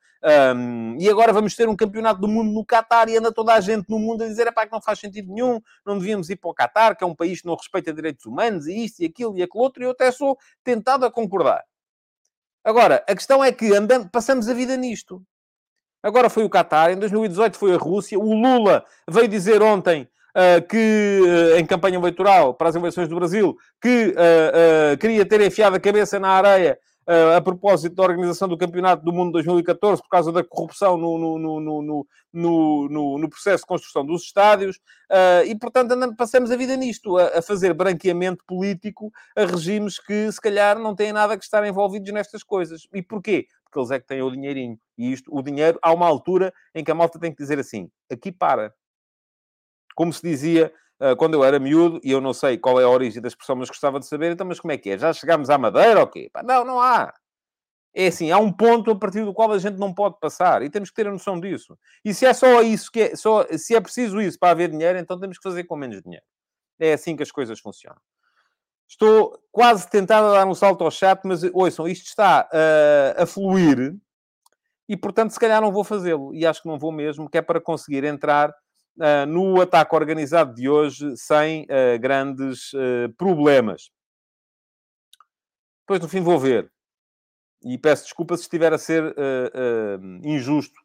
Um, 0.56 0.96
e 0.98 1.08
agora 1.08 1.32
vamos 1.32 1.54
ter 1.54 1.68
um 1.68 1.76
campeonato 1.76 2.20
do 2.20 2.28
mundo 2.28 2.52
no 2.52 2.64
Qatar 2.66 3.08
e 3.08 3.16
anda 3.16 3.32
toda 3.32 3.54
a 3.54 3.60
gente 3.60 3.88
no 3.88 3.98
mundo 3.98 4.24
a 4.24 4.26
dizer 4.26 4.46
é 4.46 4.52
que 4.52 4.72
não 4.72 4.82
faz 4.82 4.98
sentido 4.98 5.32
nenhum, 5.32 5.60
não 5.86 5.98
devíamos 5.98 6.28
ir 6.28 6.36
para 6.36 6.50
o 6.50 6.54
Qatar, 6.54 6.96
que 6.96 7.04
é 7.04 7.06
um 7.06 7.14
país 7.14 7.40
que 7.40 7.46
não 7.46 7.54
respeita 7.54 7.92
direitos 7.92 8.26
humanos 8.26 8.66
e 8.66 8.84
isto 8.84 9.00
e 9.00 9.06
aquilo 9.06 9.38
e 9.38 9.42
aquilo 9.42 9.62
outro, 9.62 9.82
e 9.82 9.86
eu 9.86 9.90
até 9.92 10.10
sou 10.10 10.36
tentado 10.64 11.06
a 11.06 11.10
concordar. 11.10 11.62
Agora, 12.64 13.04
a 13.08 13.14
questão 13.14 13.42
é 13.42 13.50
que 13.50 13.74
andando, 13.74 14.08
passamos 14.10 14.48
a 14.48 14.54
vida 14.54 14.76
nisto. 14.76 15.24
Agora 16.02 16.28
foi 16.28 16.44
o 16.44 16.50
Qatar, 16.50 16.90
em 16.90 16.96
2018 16.96 17.56
foi 17.56 17.74
a 17.74 17.78
Rússia. 17.78 18.18
O 18.18 18.34
Lula 18.34 18.84
veio 19.08 19.28
dizer 19.28 19.62
ontem 19.62 20.08
uh, 20.32 20.66
que, 20.66 21.20
uh, 21.22 21.58
em 21.58 21.64
campanha 21.64 21.96
eleitoral 21.96 22.54
para 22.54 22.68
as 22.68 22.74
eleições 22.74 23.08
do 23.08 23.14
Brasil, 23.14 23.56
que 23.80 24.14
uh, 24.14 24.98
queria 24.98 25.24
ter 25.24 25.40
enfiado 25.40 25.76
a 25.76 25.80
cabeça 25.80 26.18
na 26.18 26.28
areia 26.28 26.78
a 27.36 27.40
propósito 27.40 27.96
da 27.96 28.04
organização 28.04 28.46
do 28.46 28.56
Campeonato 28.56 29.04
do 29.04 29.12
Mundo 29.12 29.32
2014 29.32 30.00
por 30.00 30.08
causa 30.08 30.30
da 30.30 30.44
corrupção 30.44 30.96
no, 30.96 31.18
no, 31.36 31.60
no, 31.60 32.06
no, 32.32 33.18
no 33.18 33.28
processo 33.28 33.64
de 33.64 33.66
construção 33.66 34.06
dos 34.06 34.22
estádios 34.22 34.78
e, 35.44 35.52
portanto, 35.56 35.90
andando, 35.90 36.14
passamos 36.14 36.52
a 36.52 36.56
vida 36.56 36.76
nisto, 36.76 37.18
a, 37.18 37.40
a, 37.40 37.42
fazer 37.42 37.74
branqueamento 37.74 38.44
político 38.46 39.10
a 39.36 39.44
regimes 39.44 39.98
que, 39.98 40.30
se 40.30 40.40
calhar, 40.40 40.78
não 40.78 40.94
têm 40.94 41.12
nada 41.12 41.36
que 41.36 41.42
estar 41.42 41.66
envolvidos 41.66 42.12
nestas 42.12 42.44
coisas. 42.44 42.86
E 42.94 43.02
porquê? 43.02 43.48
Porque 43.72 43.80
eles 43.80 43.90
é 43.90 43.98
que 43.98 44.06
têm 44.06 44.20
o 44.20 44.30
dinheirinho. 44.30 44.78
E 44.98 45.10
isto, 45.10 45.34
o 45.34 45.42
dinheiro, 45.42 45.78
há 45.82 45.94
uma 45.94 46.06
altura 46.06 46.52
em 46.74 46.84
que 46.84 46.90
a 46.90 46.94
malta 46.94 47.18
tem 47.18 47.32
que 47.32 47.38
dizer 47.38 47.58
assim, 47.58 47.90
aqui 48.10 48.30
para 48.30 48.74
como 49.94 50.12
se 50.12 50.22
dizia 50.22 50.72
uh, 51.00 51.16
quando 51.16 51.34
eu 51.34 51.42
era 51.42 51.58
miúdo, 51.58 51.98
e 52.04 52.10
eu 52.10 52.20
não 52.20 52.34
sei 52.34 52.58
qual 52.58 52.78
é 52.78 52.84
a 52.84 52.88
origem 52.88 53.20
da 53.20 53.28
expressão, 53.28 53.56
mas 53.56 53.68
gostava 53.68 53.98
de 53.98 54.06
saber, 54.06 54.32
então, 54.32 54.46
mas 54.46 54.60
como 54.60 54.72
é 54.72 54.78
que 54.78 54.90
é? 54.90 54.98
Já 54.98 55.12
chegámos 55.12 55.48
à 55.48 55.56
Madeira 55.56 56.00
ou 56.00 56.06
quê? 56.06 56.28
Pá, 56.30 56.42
não, 56.42 56.64
não 56.64 56.80
há. 56.80 57.14
É 57.94 58.06
assim, 58.06 58.30
há 58.30 58.38
um 58.38 58.52
ponto 58.52 58.90
a 58.90 58.98
partir 58.98 59.24
do 59.24 59.34
qual 59.34 59.52
a 59.52 59.58
gente 59.58 59.78
não 59.78 59.92
pode 59.94 60.18
passar 60.18 60.62
e 60.62 60.70
temos 60.70 60.90
que 60.90 60.96
ter 60.96 61.06
a 61.06 61.12
noção 61.12 61.40
disso. 61.40 61.78
E 62.04 62.12
se 62.12 62.26
é 62.26 62.32
só 62.34 62.62
isso 62.62 62.90
que 62.90 63.00
é, 63.00 63.16
só, 63.16 63.46
se 63.56 63.74
é 63.74 63.80
preciso 63.80 64.20
isso 64.20 64.38
para 64.38 64.50
haver 64.50 64.70
dinheiro, 64.70 64.98
então 64.98 65.18
temos 65.18 65.38
que 65.38 65.42
fazer 65.42 65.64
com 65.64 65.76
menos 65.76 66.02
dinheiro. 66.02 66.24
É 66.78 66.94
assim 66.94 67.16
que 67.16 67.22
as 67.22 67.30
coisas 67.30 67.60
funcionam. 67.60 68.00
Estou 68.92 69.42
quase 69.50 69.88
tentado 69.88 70.26
a 70.26 70.32
dar 70.32 70.46
um 70.46 70.54
salto 70.54 70.84
ao 70.84 70.90
chat, 70.90 71.22
mas 71.24 71.42
ouçam, 71.54 71.88
isto 71.88 72.04
está 72.04 72.46
uh, 72.52 73.22
a 73.22 73.24
fluir 73.24 73.96
e, 74.86 74.98
portanto, 74.98 75.30
se 75.30 75.40
calhar 75.40 75.62
não 75.62 75.72
vou 75.72 75.82
fazê-lo. 75.82 76.34
E 76.34 76.44
acho 76.44 76.60
que 76.60 76.68
não 76.68 76.78
vou 76.78 76.92
mesmo, 76.92 77.26
que 77.26 77.38
é 77.38 77.42
para 77.42 77.58
conseguir 77.58 78.04
entrar 78.04 78.50
uh, 78.50 79.26
no 79.26 79.62
ataque 79.62 79.94
organizado 79.96 80.54
de 80.54 80.68
hoje 80.68 81.16
sem 81.16 81.62
uh, 81.62 81.98
grandes 81.98 82.70
problemas. 83.16 83.90
Depois, 85.80 85.98
no 86.02 86.08
fim, 86.08 86.20
vou 86.20 86.38
ver. 86.38 86.70
E 87.64 87.78
peço 87.78 88.04
desculpa 88.04 88.36
se 88.36 88.42
estiver 88.42 88.74
a 88.74 88.78
ser 88.78 89.14
injusto 90.22 90.78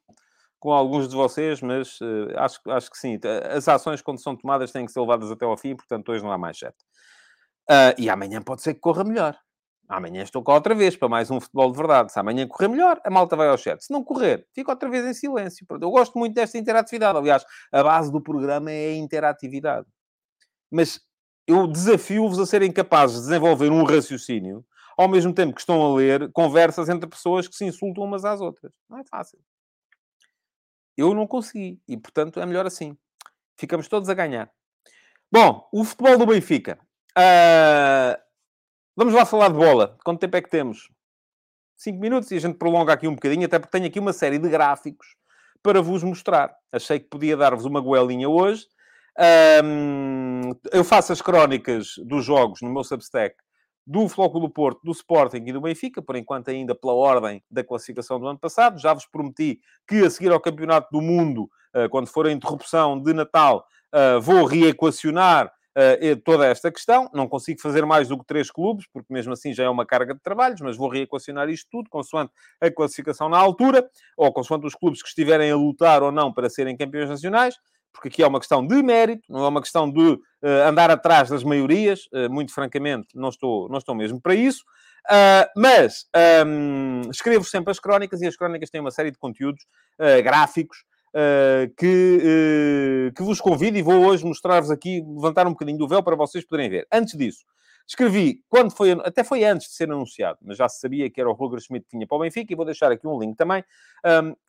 com 0.59 0.71
alguns 0.71 1.09
de 1.09 1.15
vocês, 1.15 1.61
mas 1.61 1.99
acho, 2.37 2.61
acho 2.67 2.89
que 2.89 2.97
sim. 2.97 3.19
As 3.51 3.67
ações, 3.67 4.01
quando 4.01 4.21
são 4.21 4.35
tomadas, 4.35 4.71
têm 4.71 4.85
que 4.85 4.91
ser 4.91 5.01
levadas 5.01 5.29
até 5.29 5.45
ao 5.45 5.57
fim, 5.57 5.75
portanto, 5.75 6.09
hoje 6.09 6.23
não 6.23 6.31
há 6.31 6.37
mais 6.37 6.57
chat. 6.57 6.75
E 7.97 8.09
amanhã 8.09 8.41
pode 8.41 8.61
ser 8.61 8.73
que 8.73 8.79
corra 8.79 9.03
melhor. 9.03 9.37
Amanhã 9.89 10.21
estou 10.21 10.43
cá 10.43 10.53
outra 10.53 10.75
vez 10.75 10.97
para 10.97 11.07
mais 11.07 11.31
um 11.31 11.39
futebol 11.39 11.71
de 11.71 11.77
verdade. 11.77 12.11
Se 12.11 12.19
amanhã 12.19 12.45
correr 12.45 12.67
melhor, 12.67 12.99
a 13.05 13.09
malta 13.09 13.37
vai 13.37 13.47
ao 13.47 13.57
chat. 13.57 13.81
Se 13.81 13.93
não 13.93 14.03
correr, 14.03 14.45
fica 14.53 14.71
outra 14.71 14.89
vez 14.89 15.05
em 15.05 15.13
silêncio. 15.13 15.65
Eu 15.69 15.89
gosto 15.89 16.19
muito 16.19 16.33
desta 16.33 16.57
interatividade. 16.57 17.17
Aliás, 17.17 17.45
a 17.71 17.83
base 17.83 18.11
do 18.11 18.21
programa 18.21 18.69
é 18.69 18.89
a 18.89 18.95
interatividade. 18.95 19.87
Mas 20.69 20.99
eu 21.47 21.65
desafio-vos 21.65 22.37
a 22.37 22.45
serem 22.45 22.69
capazes 22.69 23.17
de 23.17 23.27
desenvolver 23.27 23.71
um 23.71 23.83
raciocínio 23.83 24.65
ao 24.97 25.07
mesmo 25.07 25.33
tempo 25.33 25.53
que 25.53 25.61
estão 25.61 25.81
a 25.81 25.95
ler 25.95 26.29
conversas 26.33 26.89
entre 26.89 27.07
pessoas 27.07 27.47
que 27.47 27.55
se 27.55 27.63
insultam 27.63 28.03
umas 28.03 28.25
às 28.25 28.41
outras. 28.41 28.73
Não 28.89 28.99
é 28.99 29.03
fácil. 29.05 29.39
Eu 30.97 31.13
não 31.13 31.25
consegui. 31.25 31.79
E, 31.87 31.95
portanto, 31.95 32.41
é 32.41 32.45
melhor 32.45 32.65
assim. 32.65 32.97
Ficamos 33.55 33.87
todos 33.87 34.09
a 34.09 34.13
ganhar. 34.13 34.51
Bom, 35.31 35.69
o 35.71 35.85
futebol 35.85 36.17
do 36.17 36.25
Benfica. 36.25 36.77
Uh 37.17 38.27
Vamos 38.97 39.13
lá 39.13 39.27
falar 39.27 39.49
de 39.49 39.53
bola. 39.53 39.95
Quanto 40.03 40.21
tempo 40.21 40.35
é 40.37 40.41
que 40.41 40.49
temos? 40.49 40.89
5 41.75 41.99
minutos 41.99 42.31
e 42.31 42.35
a 42.35 42.39
gente 42.39 42.57
prolonga 42.57 42.93
aqui 42.93 43.07
um 43.07 43.13
bocadinho, 43.13 43.45
até 43.45 43.59
porque 43.59 43.77
tenho 43.77 43.85
aqui 43.85 43.99
uma 43.99 44.11
série 44.11 44.39
de 44.39 44.49
gráficos 44.49 45.15
para 45.61 45.83
vos 45.83 46.01
mostrar. 46.01 46.51
Achei 46.71 46.99
que 46.99 47.07
podia 47.07 47.37
dar-vos 47.37 47.65
uma 47.65 47.79
goelinha 47.79 48.27
hoje. 48.27 48.65
Um, 49.63 50.49
eu 50.71 50.83
faço 50.83 51.13
as 51.13 51.21
crónicas 51.21 51.93
dos 52.03 52.25
jogos 52.25 52.63
no 52.63 52.71
meu 52.71 52.83
Substack 52.83 53.35
do 53.85 54.09
Floco 54.09 54.39
do 54.39 54.49
Porto, 54.49 54.81
do 54.83 54.91
Sporting 54.91 55.43
e 55.45 55.53
do 55.53 55.61
Benfica, 55.61 56.01
por 56.01 56.15
enquanto 56.15 56.49
ainda 56.49 56.73
pela 56.73 56.93
ordem 56.93 57.43
da 57.51 57.63
classificação 57.63 58.19
do 58.19 58.25
ano 58.25 58.39
passado. 58.39 58.79
Já 58.79 58.95
vos 58.95 59.05
prometi 59.05 59.61
que 59.87 60.03
a 60.03 60.09
seguir 60.09 60.31
ao 60.31 60.39
Campeonato 60.39 60.87
do 60.91 61.03
Mundo, 61.03 61.47
ah, 61.71 61.87
quando 61.87 62.07
for 62.07 62.25
a 62.25 62.31
interrupção 62.31 62.99
de 62.99 63.13
Natal, 63.13 63.63
ah, 63.91 64.17
vou 64.19 64.43
reequacionar 64.43 65.53
uh, 65.77 66.17
toda 66.23 66.45
esta 66.45 66.71
questão. 66.71 67.09
Não 67.13 67.27
consigo 67.27 67.61
fazer 67.61 67.85
mais 67.85 68.07
do 68.07 68.17
que 68.17 68.25
três 68.25 68.49
clubes, 68.49 68.85
porque 68.91 69.13
mesmo 69.13 69.33
assim 69.33 69.53
já 69.53 69.63
é 69.63 69.69
uma 69.69 69.85
carga 69.85 70.13
de 70.13 70.19
trabalhos, 70.21 70.59
mas 70.61 70.75
vou 70.75 70.89
reequacionar 70.89 71.49
isto 71.49 71.67
tudo, 71.71 71.89
consoante 71.89 72.31
a 72.59 72.71
classificação 72.71 73.29
na 73.29 73.37
altura, 73.37 73.87
ou 74.17 74.33
consoante 74.33 74.65
os 74.65 74.75
clubes 74.75 75.01
que 75.01 75.09
estiverem 75.09 75.51
a 75.51 75.55
lutar 75.55 76.01
ou 76.01 76.11
não 76.11 76.33
para 76.33 76.49
serem 76.49 76.75
campeões 76.75 77.09
nacionais 77.09 77.55
porque 77.97 78.09
aqui 78.09 78.23
é 78.23 78.27
uma 78.27 78.39
questão 78.39 78.65
de 78.65 78.81
mérito, 78.83 79.23
não 79.27 79.43
é 79.43 79.47
uma 79.47 79.61
questão 79.61 79.91
de 79.91 79.99
uh, 79.99 80.21
andar 80.67 80.91
atrás 80.91 81.29
das 81.29 81.43
maiorias, 81.43 82.01
uh, 82.13 82.29
muito 82.29 82.53
francamente, 82.53 83.07
não 83.15 83.29
estou, 83.29 83.67
não 83.69 83.79
estou 83.79 83.95
mesmo 83.95 84.21
para 84.21 84.35
isso. 84.35 84.63
Uh, 85.09 85.49
mas 85.55 86.05
um, 86.45 87.01
ehm, 87.01 87.09
escrevo 87.09 87.43
sempre 87.45 87.71
as 87.71 87.79
crónicas 87.79 88.21
e 88.21 88.27
as 88.27 88.35
crónicas 88.35 88.69
têm 88.69 88.81
uma 88.81 88.91
série 88.91 89.09
de 89.09 89.17
conteúdos 89.17 89.65
gráficos 90.23 90.83
uh, 91.17 91.73
que, 91.75 93.09
uh, 93.09 93.13
que 93.13 93.23
vos 93.23 93.41
convido 93.41 93.77
e 93.77 93.81
vou 93.81 94.05
hoje 94.05 94.23
mostrar-vos 94.23 94.69
aqui, 94.69 95.03
levantar 95.05 95.47
um 95.47 95.51
bocadinho 95.51 95.77
do 95.77 95.87
véu 95.87 96.03
para 96.03 96.15
vocês 96.15 96.45
poderem 96.45 96.69
ver. 96.69 96.87
Antes 96.91 97.17
disso, 97.17 97.43
escrevi, 97.87 98.43
quando 98.47 98.71
foi, 98.71 98.91
até 98.91 99.23
foi 99.23 99.43
antes 99.43 99.69
de 99.69 99.73
ser 99.73 99.89
anunciado, 99.89 100.37
mas 100.41 100.57
já 100.57 100.69
se 100.69 100.79
sabia 100.79 101.09
que 101.09 101.19
era 101.19 101.29
o 101.29 101.33
Roger 101.33 101.59
Schmidt 101.59 101.87
que 101.87 101.97
vinha 101.97 102.05
para 102.05 102.17
o 102.17 102.19
Benfica, 102.19 102.53
e 102.53 102.55
vou 102.55 102.65
deixar 102.65 102.91
aqui 102.91 103.07
um 103.07 103.19
link 103.19 103.35
também, 103.35 103.63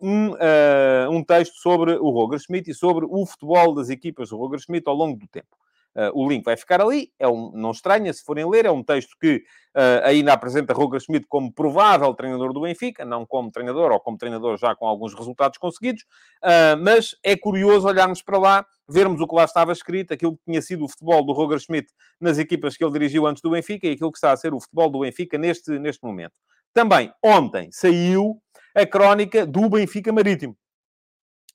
um, 0.00 0.32
uh, 0.32 1.10
um 1.10 1.24
texto 1.24 1.54
sobre 1.54 1.92
o 1.92 2.10
Roger 2.10 2.38
Schmidt 2.38 2.70
e 2.70 2.74
sobre 2.74 3.06
o 3.08 3.24
futebol 3.24 3.74
das 3.74 3.88
equipas 3.88 4.30
do 4.30 4.36
Roger 4.36 4.58
Schmidt 4.58 4.88
ao 4.88 4.94
longo 4.94 5.18
do 5.18 5.26
tempo. 5.28 5.56
Uh, 5.96 6.12
o 6.14 6.28
link 6.28 6.44
vai 6.44 6.56
ficar 6.56 6.80
ali, 6.80 7.10
é 7.18 7.26
um, 7.26 7.50
não 7.52 7.72
estranha 7.72 8.12
se 8.12 8.22
forem 8.22 8.48
ler, 8.48 8.66
é 8.66 8.70
um 8.70 8.84
texto 8.84 9.16
que 9.20 9.42
uh, 9.76 10.04
ainda 10.04 10.32
apresenta 10.32 10.72
Roger 10.72 11.00
Schmidt 11.00 11.26
como 11.26 11.52
provável 11.52 12.14
treinador 12.14 12.52
do 12.52 12.60
Benfica, 12.60 13.04
não 13.04 13.26
como 13.26 13.50
treinador, 13.50 13.90
ou 13.90 13.98
como 13.98 14.16
treinador 14.16 14.56
já 14.58 14.76
com 14.76 14.86
alguns 14.86 15.12
resultados 15.14 15.58
conseguidos, 15.58 16.02
uh, 16.44 16.78
mas 16.80 17.16
é 17.24 17.36
curioso 17.36 17.88
olharmos 17.88 18.22
para 18.22 18.38
lá, 18.38 18.66
vermos 18.88 19.20
o 19.20 19.26
que 19.26 19.34
lá 19.34 19.44
estava 19.44 19.72
escrito, 19.72 20.14
aquilo 20.14 20.36
que 20.36 20.44
tinha 20.44 20.62
sido 20.62 20.84
o 20.84 20.88
futebol 20.88 21.24
do 21.24 21.32
Roger 21.32 21.58
Schmidt 21.58 21.88
nas 22.20 22.38
equipas 22.38 22.76
que 22.76 22.84
ele 22.84 22.92
dirigiu 22.92 23.26
antes 23.26 23.42
do 23.42 23.50
Benfica 23.50 23.86
e 23.88 23.92
aquilo 23.92 24.12
que 24.12 24.18
está 24.18 24.30
a 24.30 24.36
ser 24.36 24.54
o 24.54 24.60
futebol 24.60 24.90
do 24.90 25.00
Benfica 25.00 25.36
neste, 25.36 25.78
neste 25.78 26.04
momento. 26.04 26.34
Também, 26.72 27.12
ontem, 27.24 27.70
saiu 27.72 28.40
a 28.74 28.86
crónica 28.86 29.44
do 29.44 29.68
Benfica 29.68 30.12
Marítimo. 30.12 30.56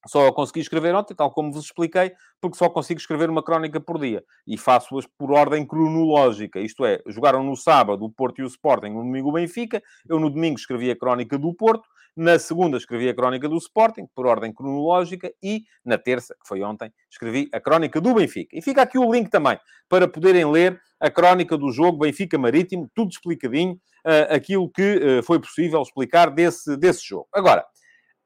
Só 0.05 0.31
consegui 0.31 0.59
escrever 0.59 0.93
ontem, 0.93 1.15
tal 1.15 1.31
como 1.31 1.51
vos 1.51 1.65
expliquei, 1.65 2.11
porque 2.41 2.57
só 2.57 2.69
consigo 2.69 2.99
escrever 2.99 3.29
uma 3.29 3.41
crónica 3.41 3.79
por 3.79 3.99
dia. 3.99 4.23
E 4.45 4.57
faço-as 4.57 5.05
por 5.17 5.31
ordem 5.31 5.65
cronológica. 5.65 6.59
Isto 6.59 6.85
é, 6.85 7.01
jogaram 7.07 7.43
no 7.43 7.55
sábado 7.55 8.03
o 8.03 8.11
Porto 8.11 8.39
e 8.39 8.43
o 8.43 8.47
Sporting, 8.47 8.89
no 8.89 9.03
domingo 9.03 9.29
o 9.29 9.33
Benfica. 9.33 9.81
Eu 10.07 10.19
no 10.19 10.29
domingo 10.29 10.59
escrevi 10.59 10.91
a 10.91 10.95
crónica 10.95 11.37
do 11.37 11.53
Porto. 11.53 11.87
Na 12.15 12.37
segunda 12.37 12.77
escrevi 12.77 13.09
a 13.09 13.15
crónica 13.15 13.49
do 13.49 13.57
Sporting, 13.57 14.05
por 14.13 14.27
ordem 14.27 14.53
cronológica. 14.53 15.31
E 15.41 15.63
na 15.83 15.97
terça, 15.97 16.35
que 16.35 16.47
foi 16.47 16.61
ontem, 16.61 16.91
escrevi 17.09 17.49
a 17.53 17.59
crónica 17.59 17.99
do 17.99 18.13
Benfica. 18.13 18.55
E 18.55 18.61
fica 18.61 18.81
aqui 18.81 18.99
o 18.99 19.11
link 19.11 19.29
também, 19.29 19.57
para 19.89 20.07
poderem 20.07 20.45
ler 20.45 20.79
a 20.99 21.09
crónica 21.09 21.57
do 21.57 21.71
jogo 21.71 21.99
Benfica 21.99 22.37
Marítimo, 22.37 22.89
tudo 22.93 23.11
explicadinho, 23.11 23.73
uh, 23.73 24.33
aquilo 24.33 24.69
que 24.69 25.19
uh, 25.19 25.23
foi 25.23 25.39
possível 25.39 25.81
explicar 25.81 26.29
desse, 26.29 26.77
desse 26.77 27.05
jogo. 27.05 27.27
Agora, 27.33 27.65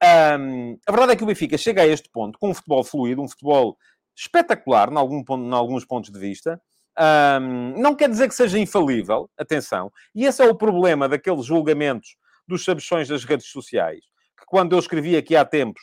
um, 0.03 0.77
a 0.85 0.91
verdade 0.91 1.13
é 1.13 1.15
que 1.15 1.23
o 1.23 1.27
Benfica 1.27 1.57
chega 1.57 1.81
a 1.81 1.87
este 1.87 2.09
ponto 2.09 2.37
com 2.37 2.49
um 2.49 2.53
futebol 2.53 2.83
fluido, 2.83 3.21
um 3.21 3.27
futebol 3.27 3.77
espetacular, 4.15 4.91
em, 4.91 4.97
algum 4.97 5.23
ponto, 5.23 5.43
em 5.43 5.53
alguns 5.53 5.85
pontos 5.85 6.11
de 6.11 6.19
vista. 6.19 6.61
Um, 6.99 7.79
não 7.79 7.95
quer 7.95 8.09
dizer 8.09 8.27
que 8.27 8.33
seja 8.33 8.57
infalível, 8.57 9.29
atenção. 9.37 9.91
E 10.15 10.25
esse 10.25 10.41
é 10.41 10.45
o 10.45 10.55
problema 10.55 11.07
daqueles 11.07 11.45
julgamentos 11.45 12.15
dos 12.47 12.63
sabichões 12.63 13.07
das 13.07 13.23
redes 13.23 13.47
sociais, 13.47 14.05
que 14.37 14.45
quando 14.47 14.73
eu 14.73 14.79
escrevi 14.79 15.15
aqui 15.15 15.35
há 15.35 15.45
tempos 15.45 15.81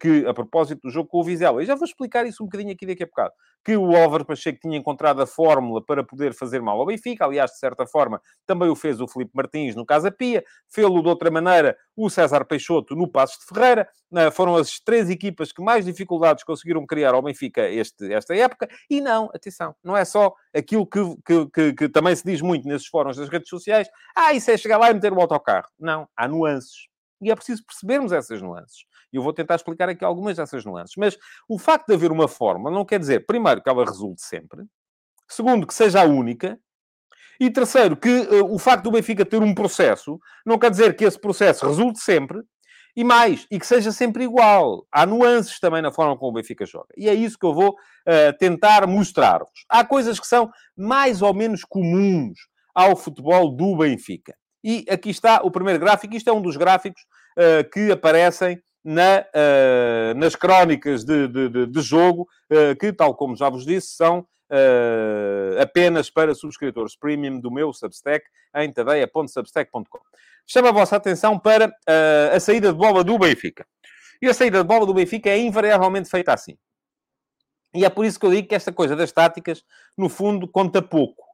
que, 0.00 0.26
a 0.26 0.34
propósito 0.34 0.82
do 0.82 0.90
jogo 0.90 1.08
com 1.08 1.20
o 1.20 1.24
Vizela, 1.24 1.62
e 1.62 1.66
já 1.66 1.74
vou 1.74 1.84
explicar 1.84 2.26
isso 2.26 2.42
um 2.42 2.46
bocadinho 2.46 2.72
aqui 2.72 2.86
daqui 2.86 3.02
a 3.02 3.06
bocado, 3.06 3.32
que 3.64 3.76
o 3.76 3.96
Álvaro 3.96 4.24
Pacheco 4.24 4.58
tinha 4.60 4.76
encontrado 4.76 5.20
a 5.22 5.26
fórmula 5.26 5.82
para 5.84 6.04
poder 6.04 6.34
fazer 6.34 6.60
mal 6.60 6.78
ao 6.78 6.86
Benfica, 6.86 7.24
aliás, 7.24 7.52
de 7.52 7.58
certa 7.58 7.86
forma, 7.86 8.20
também 8.46 8.68
o 8.68 8.76
fez 8.76 9.00
o 9.00 9.08
Felipe 9.08 9.32
Martins 9.34 9.74
no 9.74 9.86
Casa 9.86 10.10
Pia, 10.10 10.44
fê-lo 10.68 11.02
de 11.02 11.08
outra 11.08 11.30
maneira 11.30 11.76
o 11.96 12.08
César 12.08 12.44
Peixoto 12.44 12.94
no 12.94 13.08
Passos 13.08 13.38
de 13.38 13.46
Ferreira, 13.46 13.88
eh, 14.14 14.30
foram 14.30 14.56
as 14.56 14.80
três 14.80 15.10
equipas 15.10 15.52
que 15.52 15.62
mais 15.62 15.84
dificuldades 15.84 16.44
conseguiram 16.44 16.86
criar 16.86 17.14
ao 17.14 17.22
Benfica 17.22 17.68
este, 17.68 18.12
esta 18.12 18.34
época, 18.34 18.68
e 18.88 19.00
não, 19.00 19.30
atenção, 19.34 19.74
não 19.82 19.96
é 19.96 20.04
só 20.04 20.34
aquilo 20.54 20.86
que, 20.86 21.00
que, 21.24 21.46
que, 21.50 21.72
que 21.74 21.88
também 21.88 22.14
se 22.14 22.24
diz 22.24 22.40
muito 22.40 22.66
nesses 22.66 22.86
fóruns 22.86 23.16
das 23.16 23.28
redes 23.28 23.48
sociais, 23.48 23.88
ah, 24.16 24.32
isso 24.32 24.50
é 24.50 24.56
chegar 24.56 24.78
lá 24.78 24.90
e 24.90 24.94
meter 24.94 25.12
o 25.12 25.20
autocarro. 25.20 25.68
Não, 25.78 26.08
há 26.16 26.26
nuances. 26.28 26.89
E 27.20 27.30
é 27.30 27.34
preciso 27.34 27.64
percebermos 27.64 28.12
essas 28.12 28.40
nuances. 28.40 28.84
E 29.12 29.16
eu 29.16 29.22
vou 29.22 29.32
tentar 29.32 29.56
explicar 29.56 29.88
aqui 29.88 30.04
algumas 30.04 30.36
dessas 30.36 30.64
nuances. 30.64 30.94
Mas 30.96 31.18
o 31.48 31.58
facto 31.58 31.88
de 31.88 31.94
haver 31.94 32.10
uma 32.10 32.28
forma 32.28 32.70
não 32.70 32.84
quer 32.84 32.98
dizer, 32.98 33.26
primeiro, 33.26 33.62
que 33.62 33.68
ela 33.68 33.84
resulte 33.84 34.22
sempre. 34.22 34.64
Segundo, 35.28 35.66
que 35.66 35.74
seja 35.74 36.02
a 36.02 36.04
única. 36.04 36.58
E 37.38 37.50
terceiro, 37.50 37.96
que 37.96 38.08
uh, 38.08 38.52
o 38.52 38.58
facto 38.58 38.84
do 38.84 38.90
Benfica 38.90 39.24
ter 39.24 39.42
um 39.42 39.54
processo 39.54 40.18
não 40.44 40.58
quer 40.58 40.70
dizer 40.70 40.94
que 40.96 41.04
esse 41.04 41.18
processo 41.18 41.66
resulte 41.66 42.00
sempre. 42.00 42.40
E 42.96 43.04
mais, 43.04 43.46
e 43.50 43.58
que 43.58 43.66
seja 43.66 43.92
sempre 43.92 44.24
igual. 44.24 44.86
Há 44.90 45.06
nuances 45.06 45.60
também 45.60 45.80
na 45.80 45.92
forma 45.92 46.16
como 46.16 46.32
o 46.32 46.34
Benfica 46.34 46.66
joga. 46.66 46.88
E 46.96 47.08
é 47.08 47.14
isso 47.14 47.38
que 47.38 47.46
eu 47.46 47.54
vou 47.54 47.70
uh, 47.70 48.36
tentar 48.38 48.86
mostrar-vos. 48.86 49.64
Há 49.68 49.84
coisas 49.84 50.18
que 50.18 50.26
são 50.26 50.50
mais 50.76 51.22
ou 51.22 51.32
menos 51.32 51.64
comuns 51.64 52.38
ao 52.74 52.96
futebol 52.96 53.54
do 53.54 53.76
Benfica. 53.76 54.34
E 54.62 54.84
aqui 54.90 55.10
está 55.10 55.40
o 55.42 55.50
primeiro 55.50 55.80
gráfico. 55.80 56.14
Isto 56.14 56.30
é 56.30 56.32
um 56.32 56.42
dos 56.42 56.56
gráficos 56.56 57.02
uh, 57.36 57.68
que 57.70 57.90
aparecem 57.90 58.62
na, 58.84 59.24
uh, 59.34 60.18
nas 60.18 60.34
crónicas 60.34 61.04
de, 61.04 61.28
de, 61.28 61.66
de 61.66 61.80
jogo, 61.80 62.28
uh, 62.50 62.76
que, 62.78 62.92
tal 62.92 63.14
como 63.14 63.36
já 63.36 63.48
vos 63.48 63.64
disse, 63.64 63.88
são 63.88 64.20
uh, 64.20 65.60
apenas 65.60 66.10
para 66.10 66.34
subscritores 66.34 66.96
premium 66.96 67.38
do 67.38 67.50
meu 67.50 67.72
Substack 67.72 68.24
em 68.56 68.72
tadeia.substack.com. 68.72 70.00
Chamo 70.46 70.68
a 70.68 70.72
vossa 70.72 70.96
atenção 70.96 71.38
para 71.38 71.72
a 72.34 72.40
saída 72.40 72.72
de 72.72 72.78
bola 72.78 73.04
do 73.04 73.16
Benfica. 73.16 73.64
E 74.20 74.26
a 74.26 74.34
saída 74.34 74.58
de 74.58 74.64
bola 74.64 74.84
do 74.84 74.92
Benfica 74.92 75.30
é 75.30 75.38
invariavelmente 75.38 76.10
feita 76.10 76.32
assim. 76.32 76.58
E 77.72 77.84
é 77.84 77.90
por 77.90 78.04
isso 78.04 78.18
que 78.18 78.26
eu 78.26 78.30
digo 78.32 78.48
que 78.48 78.54
esta 78.56 78.72
coisa 78.72 78.96
das 78.96 79.12
táticas, 79.12 79.62
no 79.96 80.08
fundo, 80.08 80.48
conta 80.48 80.82
pouco. 80.82 81.29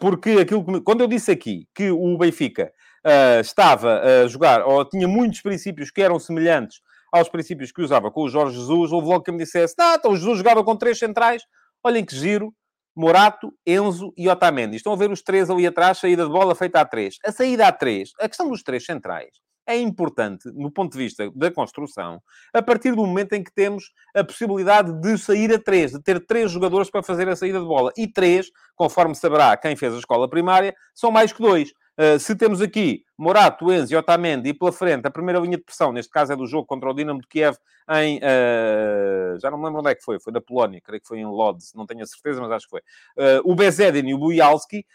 Porque 0.00 0.30
aquilo 0.30 0.64
que, 0.64 0.80
quando 0.80 1.00
eu 1.02 1.06
disse 1.06 1.30
aqui 1.30 1.66
que 1.74 1.90
o 1.90 2.18
Benfica 2.18 2.72
uh, 3.06 3.40
estava 3.40 4.00
a 4.00 4.26
jogar, 4.26 4.62
ou 4.62 4.84
tinha 4.84 5.06
muitos 5.06 5.40
princípios 5.40 5.90
que 5.90 6.02
eram 6.02 6.18
semelhantes 6.18 6.80
aos 7.12 7.28
princípios 7.28 7.72
que 7.72 7.82
usava 7.82 8.10
com 8.10 8.22
o 8.22 8.28
Jorge 8.28 8.56
Jesus, 8.56 8.92
houve 8.92 9.08
logo 9.08 9.24
que 9.24 9.32
me 9.32 9.38
dissesse, 9.38 9.74
ah, 9.80 9.96
então 9.98 10.12
o 10.12 10.16
Jesus 10.16 10.38
jogava 10.38 10.62
com 10.62 10.76
três 10.76 10.98
centrais, 10.98 11.42
olhem 11.82 12.04
que 12.04 12.14
giro, 12.14 12.54
Morato, 12.96 13.52
Enzo 13.66 14.12
e 14.16 14.28
Otamendi. 14.28 14.76
Estão 14.76 14.92
a 14.92 14.96
ver 14.96 15.10
os 15.10 15.22
três 15.22 15.48
ali 15.48 15.66
atrás, 15.66 15.98
saída 15.98 16.24
de 16.24 16.30
bola 16.30 16.54
feita 16.54 16.80
a 16.80 16.84
três. 16.84 17.16
A 17.24 17.32
saída 17.32 17.66
a 17.66 17.72
três, 17.72 18.10
a 18.20 18.28
questão 18.28 18.48
dos 18.48 18.62
três 18.62 18.84
centrais, 18.84 19.30
é 19.70 19.78
importante, 19.78 20.50
no 20.52 20.70
ponto 20.70 20.92
de 20.92 20.98
vista 20.98 21.30
da 21.34 21.50
construção, 21.50 22.20
a 22.52 22.60
partir 22.60 22.90
do 22.90 23.06
momento 23.06 23.34
em 23.34 23.42
que 23.42 23.52
temos 23.52 23.92
a 24.14 24.24
possibilidade 24.24 24.92
de 25.00 25.16
sair 25.16 25.52
a 25.54 25.58
três, 25.58 25.92
de 25.92 26.02
ter 26.02 26.24
três 26.26 26.50
jogadores 26.50 26.90
para 26.90 27.02
fazer 27.02 27.28
a 27.28 27.36
saída 27.36 27.60
de 27.60 27.66
bola. 27.66 27.92
E 27.96 28.06
três, 28.06 28.50
conforme 28.74 29.14
saberá 29.14 29.56
quem 29.56 29.76
fez 29.76 29.94
a 29.94 29.98
escola 29.98 30.28
primária, 30.28 30.74
são 30.94 31.10
mais 31.10 31.32
que 31.32 31.40
dois. 31.40 31.72
Uh, 31.98 32.18
se 32.18 32.34
temos 32.34 32.62
aqui 32.62 33.04
Morato, 33.18 33.70
Enzo 33.70 33.92
e 33.92 33.96
Otamendi 33.96 34.48
e 34.48 34.54
pela 34.54 34.72
frente 34.72 35.06
a 35.06 35.10
primeira 35.10 35.38
linha 35.38 35.58
de 35.58 35.62
pressão, 35.62 35.92
neste 35.92 36.10
caso 36.10 36.32
é 36.32 36.36
do 36.36 36.46
jogo 36.46 36.64
contra 36.64 36.88
o 36.88 36.94
Dinamo 36.94 37.20
de 37.20 37.26
Kiev 37.26 37.58
em... 37.90 38.18
Uh, 38.18 39.38
já 39.38 39.50
não 39.50 39.58
me 39.58 39.66
lembro 39.66 39.80
onde 39.80 39.90
é 39.90 39.94
que 39.94 40.02
foi, 40.02 40.18
foi 40.18 40.32
da 40.32 40.40
Polónia, 40.40 40.80
creio 40.82 41.02
que 41.02 41.06
foi 41.06 41.18
em 41.18 41.26
Lodz, 41.26 41.74
não 41.74 41.84
tenho 41.84 42.02
a 42.02 42.06
certeza, 42.06 42.40
mas 42.40 42.50
acho 42.52 42.66
que 42.66 42.70
foi. 42.70 42.80
Uh, 43.18 43.42
o 43.44 43.54
Bezedin 43.54 44.08
e 44.08 44.14
o 44.14 44.18
Bujalski, 44.18 44.86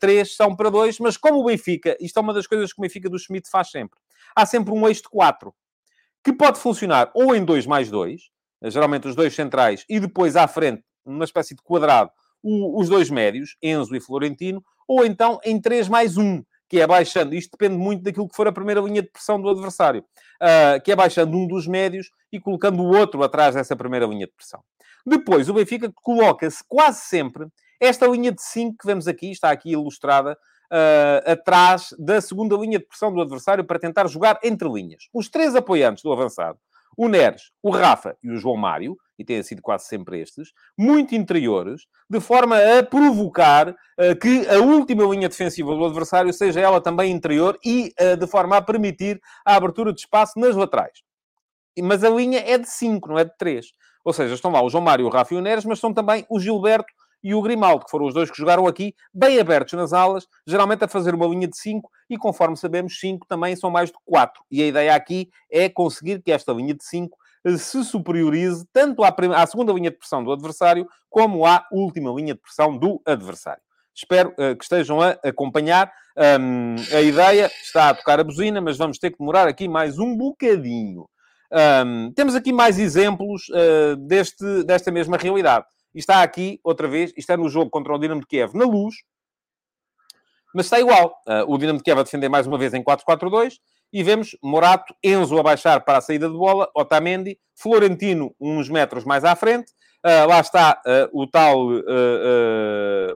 três 0.00 0.34
são 0.36 0.56
para 0.56 0.70
dois, 0.70 0.98
mas 0.98 1.18
como 1.18 1.40
o 1.40 1.44
Benfica, 1.44 1.98
isto 2.00 2.18
é 2.18 2.22
uma 2.22 2.32
das 2.32 2.46
coisas 2.46 2.72
que 2.72 2.80
o 2.80 2.82
Benfica 2.82 3.10
do 3.10 3.18
Schmidt 3.18 3.50
faz 3.50 3.70
sempre, 3.70 3.98
há 4.34 4.44
sempre 4.46 4.72
um 4.72 4.86
eixo 4.88 5.02
de 5.02 5.08
quatro, 5.08 5.54
que 6.22 6.32
pode 6.32 6.58
funcionar 6.58 7.10
ou 7.14 7.34
em 7.34 7.44
dois 7.44 7.66
mais 7.66 7.90
dois, 7.90 8.22
geralmente 8.62 9.08
os 9.08 9.14
dois 9.14 9.34
centrais, 9.34 9.84
e 9.88 10.00
depois 10.00 10.36
à 10.36 10.48
frente, 10.48 10.82
numa 11.04 11.24
espécie 11.24 11.54
de 11.54 11.62
quadrado, 11.62 12.10
os 12.42 12.88
dois 12.88 13.08
médios, 13.08 13.56
Enzo 13.62 13.96
e 13.96 14.00
Florentino, 14.00 14.62
ou 14.86 15.04
então 15.04 15.40
em 15.44 15.60
3 15.60 15.88
mais 15.88 16.16
1, 16.16 16.42
que 16.68 16.80
é 16.80 16.86
baixando, 16.86 17.34
isto 17.34 17.56
depende 17.58 17.78
muito 17.78 18.02
daquilo 18.02 18.28
que 18.28 18.36
for 18.36 18.46
a 18.46 18.52
primeira 18.52 18.80
linha 18.80 19.02
de 19.02 19.08
pressão 19.08 19.40
do 19.40 19.48
adversário, 19.48 20.02
uh, 20.02 20.82
que 20.82 20.92
é 20.92 20.96
baixando 20.96 21.36
um 21.36 21.46
dos 21.46 21.66
médios 21.66 22.10
e 22.32 22.40
colocando 22.40 22.82
o 22.82 22.96
outro 22.96 23.22
atrás 23.22 23.54
dessa 23.54 23.76
primeira 23.76 24.06
linha 24.06 24.26
de 24.26 24.32
pressão. 24.32 24.62
Depois, 25.06 25.48
o 25.48 25.54
Benfica 25.54 25.92
coloca-se 26.02 26.62
quase 26.66 27.00
sempre 27.02 27.46
esta 27.80 28.06
linha 28.06 28.32
de 28.32 28.42
5 28.42 28.76
que 28.78 28.86
vemos 28.86 29.06
aqui, 29.06 29.30
está 29.30 29.50
aqui 29.50 29.72
ilustrada, 29.72 30.36
uh, 30.72 31.30
atrás 31.30 31.94
da 31.98 32.20
segunda 32.20 32.56
linha 32.56 32.78
de 32.78 32.86
pressão 32.86 33.12
do 33.12 33.20
adversário 33.20 33.64
para 33.64 33.78
tentar 33.78 34.06
jogar 34.08 34.38
entre 34.42 34.68
linhas. 34.68 35.08
Os 35.12 35.28
três 35.28 35.54
apoiantes 35.54 36.02
do 36.02 36.12
avançado, 36.12 36.58
o 36.96 37.08
Neres, 37.08 37.50
o 37.62 37.70
Rafa 37.70 38.16
e 38.22 38.30
o 38.30 38.36
João 38.36 38.56
Mário, 38.56 38.96
e 39.18 39.24
têm 39.24 39.42
sido 39.42 39.62
quase 39.62 39.86
sempre 39.86 40.20
estes, 40.20 40.52
muito 40.76 41.14
interiores, 41.14 41.82
de 42.08 42.20
forma 42.20 42.56
a 42.56 42.82
provocar 42.82 43.70
uh, 43.70 44.16
que 44.20 44.46
a 44.48 44.58
última 44.58 45.04
linha 45.04 45.28
defensiva 45.28 45.74
do 45.74 45.84
adversário 45.84 46.32
seja 46.32 46.60
ela 46.60 46.80
também 46.80 47.12
interior 47.12 47.58
e 47.64 47.92
uh, 48.00 48.16
de 48.16 48.26
forma 48.26 48.56
a 48.56 48.62
permitir 48.62 49.20
a 49.44 49.56
abertura 49.56 49.92
de 49.92 50.00
espaço 50.00 50.38
nas 50.38 50.56
laterais. 50.56 51.02
Mas 51.82 52.04
a 52.04 52.10
linha 52.10 52.40
é 52.40 52.56
de 52.56 52.68
5, 52.68 53.08
não 53.08 53.18
é 53.18 53.24
de 53.24 53.36
3. 53.36 53.66
Ou 54.04 54.12
seja, 54.12 54.34
estão 54.34 54.52
lá 54.52 54.62
o 54.62 54.68
João 54.68 54.84
Mário, 54.84 55.06
o 55.06 55.08
Rafa 55.08 55.34
e 55.34 55.36
o 55.36 55.40
Neres, 55.40 55.64
mas 55.64 55.78
estão 55.78 55.92
também 55.92 56.26
o 56.28 56.38
Gilberto 56.38 56.92
e 57.24 57.34
o 57.34 57.40
Grimaldo, 57.40 57.86
que 57.86 57.90
foram 57.90 58.04
os 58.04 58.12
dois 58.12 58.30
que 58.30 58.36
jogaram 58.36 58.66
aqui, 58.66 58.94
bem 59.12 59.40
abertos 59.40 59.72
nas 59.72 59.94
alas, 59.94 60.28
geralmente 60.46 60.84
a 60.84 60.88
fazer 60.88 61.14
uma 61.14 61.26
linha 61.26 61.48
de 61.48 61.56
5, 61.56 61.90
e 62.10 62.18
conforme 62.18 62.54
sabemos, 62.54 63.00
5 63.00 63.26
também 63.26 63.56
são 63.56 63.70
mais 63.70 63.88
de 63.88 63.96
4. 64.04 64.44
E 64.50 64.62
a 64.62 64.66
ideia 64.66 64.94
aqui 64.94 65.30
é 65.50 65.70
conseguir 65.70 66.20
que 66.22 66.30
esta 66.30 66.52
linha 66.52 66.74
de 66.74 66.84
5 66.84 67.16
eh, 67.46 67.56
se 67.56 67.82
superiorize 67.82 68.66
tanto 68.70 69.02
à, 69.02 69.14
à, 69.36 69.46
segunda 69.46 69.72
linha 69.72 69.90
de 69.90 69.96
pressão 69.96 70.22
do 70.22 70.30
adversário, 70.30 70.86
como 71.08 71.46
à 71.46 71.66
última 71.72 72.12
linha 72.12 72.34
de 72.34 72.40
pressão 72.40 72.76
do 72.76 73.00
adversário. 73.06 73.62
Espero 73.94 74.30
uh, 74.30 74.56
que 74.56 74.64
estejam 74.64 75.00
a 75.00 75.10
acompanhar. 75.24 75.90
Um, 76.40 76.74
a 76.92 77.00
ideia 77.00 77.50
está 77.62 77.90
a 77.90 77.94
tocar 77.94 78.20
a 78.20 78.24
buzina, 78.24 78.60
mas 78.60 78.76
vamos 78.76 78.98
ter 78.98 79.10
que 79.10 79.18
demorar 79.18 79.46
aqui 79.48 79.68
mais 79.68 79.98
um 79.98 80.16
bocadinho. 80.16 81.08
Um, 81.52 82.12
temos 82.12 82.34
aqui 82.34 82.52
mais 82.52 82.78
exemplos 82.78 83.48
uh, 83.50 83.96
deste, 83.96 84.64
desta 84.64 84.90
mesma 84.90 85.16
realidade. 85.16 85.64
E 85.94 86.00
está 86.00 86.22
aqui, 86.22 86.60
outra 86.64 86.88
vez, 86.88 87.12
está 87.16 87.36
no 87.36 87.48
jogo 87.48 87.70
contra 87.70 87.94
o 87.94 87.98
Dinamo 87.98 88.20
de 88.20 88.26
Kiev 88.26 88.54
na 88.54 88.64
luz, 88.64 88.96
mas 90.52 90.66
está 90.66 90.80
igual. 90.80 91.16
Uh, 91.26 91.52
o 91.52 91.56
Dinamo 91.56 91.78
de 91.78 91.84
Kiev 91.84 92.00
a 92.00 92.02
defender 92.02 92.28
mais 92.28 92.46
uma 92.46 92.58
vez 92.58 92.74
em 92.74 92.82
4-4-2 92.82 93.54
e 93.92 94.02
vemos 94.02 94.36
Morato, 94.42 94.92
Enzo 95.02 95.38
a 95.38 95.42
baixar 95.42 95.84
para 95.84 95.98
a 95.98 96.00
saída 96.00 96.28
de 96.28 96.36
bola, 96.36 96.68
Otamendi, 96.74 97.38
Florentino 97.54 98.34
uns 98.40 98.68
metros 98.68 99.04
mais 99.04 99.24
à 99.24 99.36
frente. 99.36 99.72
Uh, 100.04 100.28
lá 100.28 100.40
está 100.40 100.82
uh, 100.84 101.18
o 101.18 101.26
tal, 101.26 101.66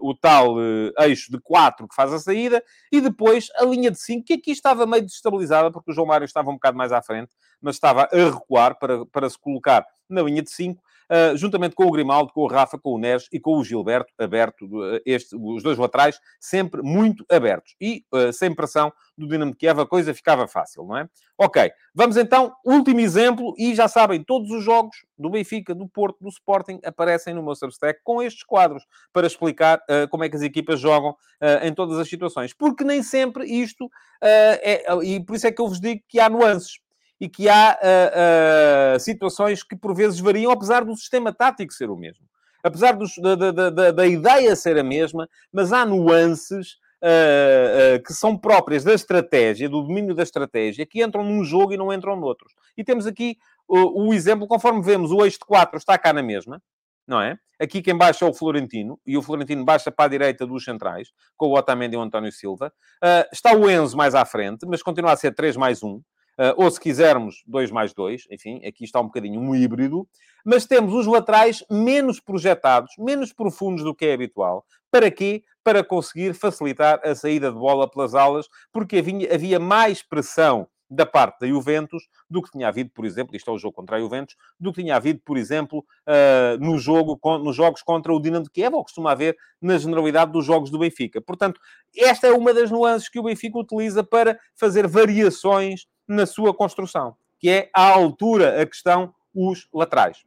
o 0.01 0.14
tal 0.14 0.55
eixo 1.01 1.31
de 1.31 1.39
4 1.41 1.87
que 1.87 1.95
faz 1.95 2.12
a 2.12 2.18
saída 2.18 2.62
e 2.91 3.01
depois 3.01 3.49
a 3.57 3.64
linha 3.64 3.91
de 3.91 4.01
5, 4.01 4.24
que 4.24 4.35
aqui 4.35 4.53
estava 4.53 4.87
meio 4.87 5.03
desestabilizada 5.03 5.70
porque 5.70 5.91
o 5.91 5.95
João 5.95 6.07
Mário 6.07 6.24
estava 6.24 6.49
um 6.49 6.55
bocado 6.55 6.79
mais 6.79 6.93
à 6.93 7.03
frente, 7.03 7.31
mas 7.61 7.74
estava 7.74 8.09
a 8.11 8.16
recuar 8.16 8.79
para, 8.79 9.05
para 9.07 9.29
se 9.29 9.39
colocar 9.39 9.85
na 10.09 10.22
linha 10.22 10.43
de 10.43 10.51
5 10.51 10.81
uh, 11.11 11.37
juntamente 11.37 11.75
com 11.75 11.85
o 11.85 11.91
Grimaldo, 11.91 12.33
com 12.33 12.43
o 12.43 12.47
Rafa, 12.47 12.79
com 12.79 12.93
o 12.95 12.99
Neres 12.99 13.29
e 13.33 13.41
com 13.41 13.57
o 13.59 13.65
Gilberto, 13.65 14.13
aberto, 14.19 14.65
uh, 14.65 15.01
este, 15.05 15.37
os 15.37 15.63
dois 15.63 15.79
laterais, 15.79 16.19
sempre 16.39 16.83
muito 16.83 17.25
abertos. 17.31 17.75
E 17.81 18.05
uh, 18.13 18.33
sem 18.33 18.55
pressão 18.55 18.93
do 19.17 19.27
Dinamo 19.27 19.55
Kiev, 19.55 19.81
a 19.81 19.87
coisa 19.87 20.15
ficava 20.15 20.47
fácil, 20.47 20.85
não 20.85 20.97
é? 20.97 21.09
Ok, 21.37 21.71
vamos 21.95 22.17
então, 22.17 22.53
último 22.65 23.01
exemplo, 23.01 23.55
e 23.59 23.75
já 23.75 23.89
sabem, 23.89 24.23
todos 24.23 24.51
os 24.51 24.63
jogos 24.63 24.97
do 25.17 25.31
Benfica, 25.31 25.75
do 25.75 25.89
Porto, 25.89 26.19
do 26.21 26.29
Sporting, 26.29 26.81
aparecem 26.85 27.35
no 27.35 27.43
meu 27.43 27.55
Substack 27.55 28.01
com 28.05 28.23
estes 28.23 28.45
quadros, 28.45 28.85
para 29.13 29.27
explicar 29.27 29.79
uh, 29.79 30.09
como 30.09 30.25
é 30.25 30.29
que 30.29 30.37
as 30.37 30.43
equipas 30.43 30.81
jogam 30.81 31.17
em 31.63 31.73
todas 31.73 31.97
as 32.01 32.09
situações. 32.09 32.53
Porque 32.53 32.83
nem 32.83 33.01
sempre 33.01 33.47
isto 33.47 33.89
é... 34.21 34.85
E 35.05 35.21
por 35.25 35.37
isso 35.37 35.47
é 35.47 35.53
que 35.53 35.61
eu 35.61 35.69
vos 35.69 35.81
digo 35.81 36.03
que 36.09 36.19
há 36.19 36.29
nuances 36.29 36.81
e 37.21 37.29
que 37.29 37.49
há 37.49 37.79
uh, 37.81 38.97
uh, 38.97 39.01
situações 39.01 39.62
que 39.62 39.77
por 39.77 39.95
vezes 39.95 40.21
variam, 40.21 40.53
apesar 40.53 40.85
do 40.85 40.95
sistema 40.97 41.33
tático 41.33 41.73
ser 41.73 41.91
o 41.91 41.97
mesmo. 41.97 42.25
Apesar 42.62 42.93
dos, 42.93 43.16
da, 43.19 43.35
da, 43.35 43.71
da, 43.71 43.91
da, 43.91 44.07
ideia 44.07 44.55
ser 44.55 44.79
a 44.79 44.83
mesma, 44.83 45.29
mas 45.53 45.73
há 45.73 45.85
nuances 45.85 46.73
uh, 47.03 48.03
que 48.05 48.12
são 48.12 48.37
próprias 48.37 48.85
da 48.85 48.93
estratégia, 48.93 49.69
do 49.69 49.83
domínio 49.83 50.14
da 50.14 50.23
estratégia, 50.23 50.87
que 50.87 51.03
entram 51.03 51.25
num 51.25 51.45
jogo 51.45 51.73
e 51.73 51.77
não 51.77 51.93
entram 51.93 52.16
noutros. 52.16 52.53
E 52.77 52.85
temos 52.85 53.07
aqui 53.07 53.37
o 53.69 54.14
exemplo, 54.14 54.47
conforme 54.47 54.83
vemos, 54.83 55.12
o 55.12 55.23
eixo 55.23 55.39
de 55.41 55.45
4 55.45 55.77
está 55.77 55.99
cá 55.99 56.11
na 56.11 56.23
mesma, 56.23 56.62
não 57.07 57.21
é? 57.21 57.39
Aqui 57.61 57.83
quem 57.83 57.97
baixa 57.97 58.25
é 58.25 58.29
o 58.29 58.33
Florentino, 58.33 58.99
e 59.07 59.16
o 59.16 59.23
Florentino 59.23 59.64
baixa 59.64 59.91
para 59.91 60.07
a 60.07 60.09
direita 60.09 60.47
dos 60.47 60.64
centrais, 60.64 61.09
com 61.37 61.49
o 61.49 61.57
Otamendi 61.57 61.97
e 61.97 61.99
o 61.99 62.01
António 62.01 62.33
Silva. 62.33 62.73
Uh, 63.03 63.29
está 63.33 63.53
o 63.53 63.69
Enzo 63.69 63.97
mais 63.97 64.14
à 64.14 64.25
frente, 64.25 64.64
mas 64.66 64.83
continua 64.83 65.12
a 65.12 65.16
ser 65.16 65.35
3 65.35 65.57
mais 65.57 65.83
1. 65.83 66.01
Uh, 66.39 66.55
ou 66.57 66.70
se 66.70 66.78
quisermos, 66.78 67.43
2 67.49 67.72
mais 67.72 67.93
2, 67.93 68.28
enfim, 68.30 68.64
aqui 68.64 68.84
está 68.84 69.01
um 69.01 69.07
bocadinho 69.07 69.41
um 69.41 69.57
híbrido, 69.57 70.09
mas 70.45 70.66
temos 70.66 70.95
os 70.95 71.07
laterais 71.07 71.64
menos 71.68 72.20
projetados, 72.20 72.93
menos 72.97 73.32
profundos 73.32 73.82
do 73.82 73.95
que 73.95 74.07
é 74.07 74.14
habitual. 74.14 74.64
Para 74.89 75.11
quê? 75.11 75.43
Para 75.64 75.82
conseguir 75.82 76.34
facilitar 76.34 77.01
a 77.05 77.14
saída 77.14 77.51
de 77.51 77.59
bola 77.59 77.91
pelas 77.91 78.14
alas, 78.14 78.47
porque 78.72 78.99
havia, 78.99 79.34
havia 79.34 79.59
mais 79.59 80.01
pressão 80.01 80.68
da 80.91 81.05
parte 81.05 81.41
da 81.41 81.47
Juventus 81.47 82.09
do 82.30 82.43
que 82.43 82.51
tinha 82.51 82.68
havido, 82.68 82.91
por 82.91 83.05
exemplo, 83.05 83.36
isto 83.36 83.51
é 83.51 83.55
o 83.55 83.59
jogo 83.59 83.74
contra 83.74 83.97
a 83.97 84.01
Juventus, 84.01 84.36
do 84.59 84.72
que 84.72 84.80
tinha 84.80 84.97
havido, 84.97 85.20
por 85.24 85.36
exemplo, 85.36 85.80
uh, 85.80 86.64
no 86.64 86.78
jogo, 86.78 87.18
nos 87.39 87.55
jogos 87.55 87.82
contra 87.82 88.12
o 88.12 88.20
Dinamo 88.20 88.45
de 88.45 88.51
Kiev, 88.51 88.74
ou 88.74 88.82
costuma 88.82 89.12
haver 89.12 89.36
na 89.61 89.76
generalidade 89.76 90.32
dos 90.32 90.47
jogos 90.47 90.70
do 90.70 90.78
Benfica. 90.78 91.20
Portanto, 91.20 91.61
esta 91.97 92.26
é 92.26 92.32
uma 92.32 92.55
das 92.55 92.70
nuances 92.70 93.09
que 93.09 93.18
o 93.18 93.24
Benfica 93.24 93.59
utiliza 93.59 94.03
para 94.03 94.39
fazer 94.55 94.86
variações 94.86 95.86
na 96.09 96.27
sua 96.27 96.55
construção, 96.55 97.15
que 97.39 97.51
é 97.51 97.71
a 97.75 97.91
altura, 97.91 98.61
a 98.61 98.67
questão, 98.67 99.15
os 99.35 99.69
laterais. 99.73 100.25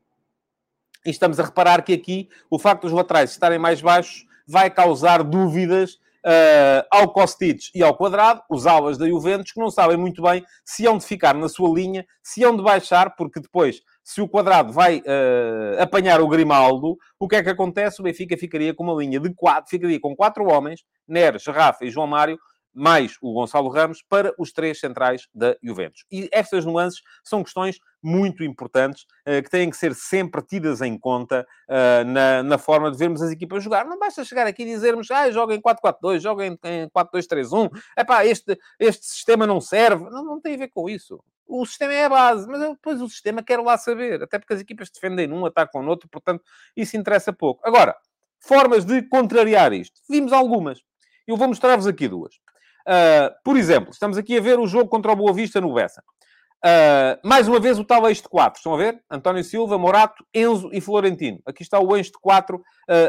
E 1.06 1.10
estamos 1.10 1.40
a 1.40 1.44
reparar 1.44 1.82
que 1.82 1.94
aqui 1.94 2.30
o 2.50 2.60
facto 2.60 2.84
dos 2.84 2.92
laterais 2.92 3.32
estarem 3.32 3.58
mais 3.58 3.82
baixos 3.82 4.26
vai 4.48 4.70
causar 4.70 5.24
dúvidas 5.24 6.00
uh, 6.26 6.86
ao 6.90 7.12
Kostic 7.12 7.70
e 7.74 7.84
ao 7.84 7.96
Quadrado, 7.96 8.42
os 8.50 8.68
alas 8.68 8.98
da 8.98 9.08
Juventus, 9.08 9.52
que 9.52 9.60
não 9.60 9.72
sabem 9.72 9.98
muito 9.98 10.22
bem 10.22 10.44
se 10.64 10.86
hão 10.86 10.98
de 10.98 11.06
ficar 11.06 11.34
na 11.36 11.50
sua 11.50 11.70
linha, 11.74 12.06
se 12.24 12.44
hão 12.44 12.56
de 12.56 12.64
baixar, 12.64 13.16
porque 13.16 13.40
depois, 13.40 13.82
se 14.04 14.22
o 14.22 14.28
Quadrado 14.28 14.72
vai 14.72 15.00
uh, 15.00 15.82
apanhar 15.82 16.22
o 16.22 16.28
Grimaldo, 16.28 16.98
o 17.20 17.28
que 17.28 17.36
é 17.36 17.44
que 17.44 17.50
acontece? 17.50 18.00
O 18.00 18.04
Benfica 18.04 18.38
ficaria 18.38 18.74
com 18.74 18.84
uma 18.84 18.94
linha 18.94 19.20
de 19.20 19.34
quatro, 19.34 19.70
ficaria 19.70 20.00
com 20.00 20.16
quatro 20.16 20.46
homens, 20.46 20.84
Neres, 21.08 21.46
Rafa 21.48 21.86
e 21.86 21.90
João 21.90 22.08
Mário, 22.08 22.40
mais 22.74 23.18
o 23.22 23.34
Gonçalo 23.34 23.70
Ramos, 23.70 24.04
para 24.08 24.34
os 24.38 24.52
três 24.52 24.80
centrais 24.80 25.28
da 25.34 25.56
Juventus. 25.62 26.06
E 26.12 26.30
estas 26.32 26.66
nuances 26.66 27.02
são 27.24 27.44
questões 27.44 27.80
muito 28.02 28.44
importantes 28.44 29.04
uh, 29.28 29.44
que 29.44 29.50
têm 29.50 29.70
que 29.70 29.78
ser 29.78 29.94
sempre 29.94 30.42
tidas 30.42 30.82
em 30.82 30.98
conta 30.98 31.46
uh, 31.70 32.06
na, 32.06 32.42
na, 32.44 32.58
forma 32.58 32.92
de 32.92 32.98
vermos 32.98 33.22
as 33.22 33.32
equipas 33.32 33.64
jogar. 33.64 33.86
Não 33.86 34.00
basta 34.00 34.24
chegar 34.24 34.48
aqui 34.48 34.64
e 34.64 34.66
dizermos, 34.66 35.12
ah, 35.12 35.30
joga 35.32 35.54
em 35.54 35.62
4-4-2, 35.62 36.20
joga 36.20 36.46
em 36.46 36.58
4-2-3-1, 36.58 37.70
epá, 37.98 38.26
este, 38.26 38.58
este 38.80 39.06
sistema 39.06 39.46
não 39.46 39.62
serve. 39.62 40.10
Não, 40.10 40.24
não 40.24 40.42
tem 40.42 40.56
a 40.56 40.58
ver 40.58 40.70
com 40.70 40.90
isso. 40.90 41.24
O 41.48 41.66
sistema 41.66 41.94
é 41.94 42.06
a 42.06 42.10
base, 42.10 42.48
mas 42.48 42.62
depois 42.62 43.02
o 43.02 43.10
sistema 43.10 43.44
quero 43.44 43.64
lá 43.64 43.78
saber, 43.78 44.24
até 44.24 44.40
porque 44.40 44.54
as 44.54 44.62
equipas 44.62 44.90
defendem 44.90 45.28
num, 45.28 45.46
atacam 45.46 45.84
no 45.84 45.90
outro, 45.90 46.08
portanto, 46.08 46.44
isso 46.78 46.96
interessa 46.96 47.34
pouco. 47.34 47.62
Agora, 47.68 47.94
formas 48.40 48.86
de 48.86 49.02
contrariar 49.04 49.74
isto. 49.74 50.00
Vimos 50.10 50.32
algumas. 50.32 50.82
Eu 51.28 51.38
vou 51.38 51.48
mostrar-vos 51.48 51.88
aqui 51.88 52.08
duas. 52.08 52.36
Uh, 52.88 53.32
por 53.44 53.58
exemplo, 53.58 53.92
estamos 53.92 54.18
aqui 54.18 54.38
a 54.38 54.42
ver 54.42 54.60
o 54.60 54.68
jogo 54.68 54.90
contra 54.90 55.12
o 55.12 55.16
Boa 55.16 55.34
Vista 55.34 55.62
no 55.62 55.74
Bessa. 55.74 56.02
Uh, 56.64 57.18
mais 57.28 57.48
uma 57.48 57.60
vez 57.60 57.80
o 57.80 57.84
tal 57.84 58.08
eixo 58.08 58.22
de 58.22 58.30
4. 58.30 58.60
Estão 58.60 58.74
a 58.76 58.78
ver? 58.78 59.02
António 59.10 59.44
Silva, 59.44 59.80
Morato, 59.80 60.24
Enzo 60.32 60.70
e 60.72 60.80
Florentino. 60.80 61.40
Aqui 61.44 61.64
está 61.64 61.80
o 61.80 61.98
eixo 61.98 62.12
de 62.12 62.20
4 62.20 62.58
uh, 62.58 62.62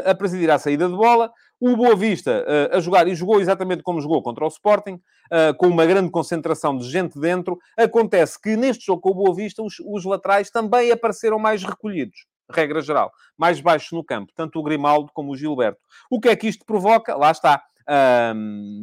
a 0.09 0.15
presidir 0.15 0.49
a 0.49 0.57
saída 0.57 0.89
de 0.89 0.95
bola. 0.95 1.31
O 1.59 1.77
Boa 1.77 1.95
Vista 1.95 2.43
uh, 2.43 2.75
a 2.75 2.79
jogar, 2.79 3.07
e 3.07 3.13
jogou 3.13 3.39
exatamente 3.39 3.83
como 3.83 4.01
jogou 4.01 4.23
contra 4.23 4.43
o 4.43 4.47
Sporting, 4.47 4.99
com 5.57 5.67
uma 5.67 5.85
grande 5.85 6.11
concentração 6.11 6.77
de 6.77 6.87
gente 6.89 7.19
dentro. 7.19 7.57
Acontece 7.77 8.39
que 8.39 8.55
neste 8.55 8.85
jogo 8.85 9.01
com 9.01 9.09
o 9.11 9.15
Boa 9.15 9.35
Vista, 9.35 9.63
os, 9.63 9.75
os 9.79 10.03
laterais 10.05 10.51
também 10.51 10.91
apareceram 10.91 11.39
mais 11.39 11.63
recolhidos 11.63 12.27
regra 12.51 12.81
geral, 12.81 13.11
mais 13.37 13.59
baixos 13.61 13.91
no 13.93 14.03
campo, 14.03 14.31
tanto 14.35 14.59
o 14.59 14.63
Grimaldo 14.63 15.09
como 15.13 15.31
o 15.31 15.35
Gilberto. 15.35 15.79
O 16.09 16.19
que 16.19 16.29
é 16.29 16.35
que 16.35 16.47
isto 16.47 16.65
provoca? 16.65 17.15
Lá 17.15 17.31
está. 17.31 17.63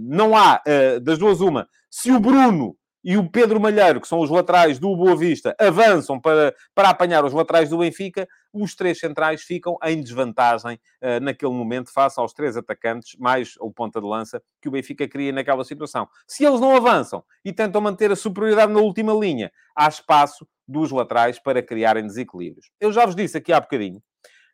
Não 0.08 0.36
há, 0.36 0.62
uh, 0.66 1.00
das 1.00 1.18
duas, 1.18 1.40
uma. 1.40 1.68
Se 1.90 2.10
o 2.10 2.20
Bruno 2.20 2.76
e 3.02 3.16
o 3.16 3.30
Pedro 3.30 3.58
Malheiro, 3.58 4.00
que 4.00 4.06
são 4.08 4.20
os 4.20 4.28
laterais 4.28 4.78
do 4.78 4.94
Boa 4.94 5.16
Vista, 5.16 5.56
avançam 5.58 6.20
para, 6.20 6.54
para 6.74 6.90
apanhar 6.90 7.24
os 7.24 7.32
laterais 7.32 7.70
do 7.70 7.78
Benfica, 7.78 8.28
os 8.52 8.74
três 8.74 8.98
centrais 8.98 9.42
ficam 9.42 9.78
em 9.84 10.02
desvantagem 10.02 10.78
uh, 11.02 11.20
naquele 11.22 11.52
momento, 11.52 11.92
face 11.92 12.20
aos 12.20 12.32
três 12.32 12.56
atacantes, 12.56 13.18
mais 13.18 13.54
o 13.58 13.72
ponta 13.72 14.00
de 14.00 14.06
lança, 14.06 14.42
que 14.60 14.68
o 14.68 14.72
Benfica 14.72 15.08
cria 15.08 15.32
naquela 15.32 15.64
situação. 15.64 16.08
Se 16.26 16.44
eles 16.44 16.60
não 16.60 16.76
avançam 16.76 17.24
e 17.44 17.52
tentam 17.52 17.80
manter 17.80 18.12
a 18.12 18.16
superioridade 18.16 18.72
na 18.72 18.80
última 18.80 19.12
linha, 19.14 19.50
há 19.74 19.88
espaço 19.88 20.46
dos 20.68 20.90
laterais 20.90 21.38
para 21.38 21.62
criarem 21.62 22.06
desequilíbrios. 22.06 22.70
Eu 22.78 22.92
já 22.92 23.06
vos 23.06 23.16
disse 23.16 23.36
aqui 23.38 23.52
há 23.52 23.60
bocadinho 23.60 24.02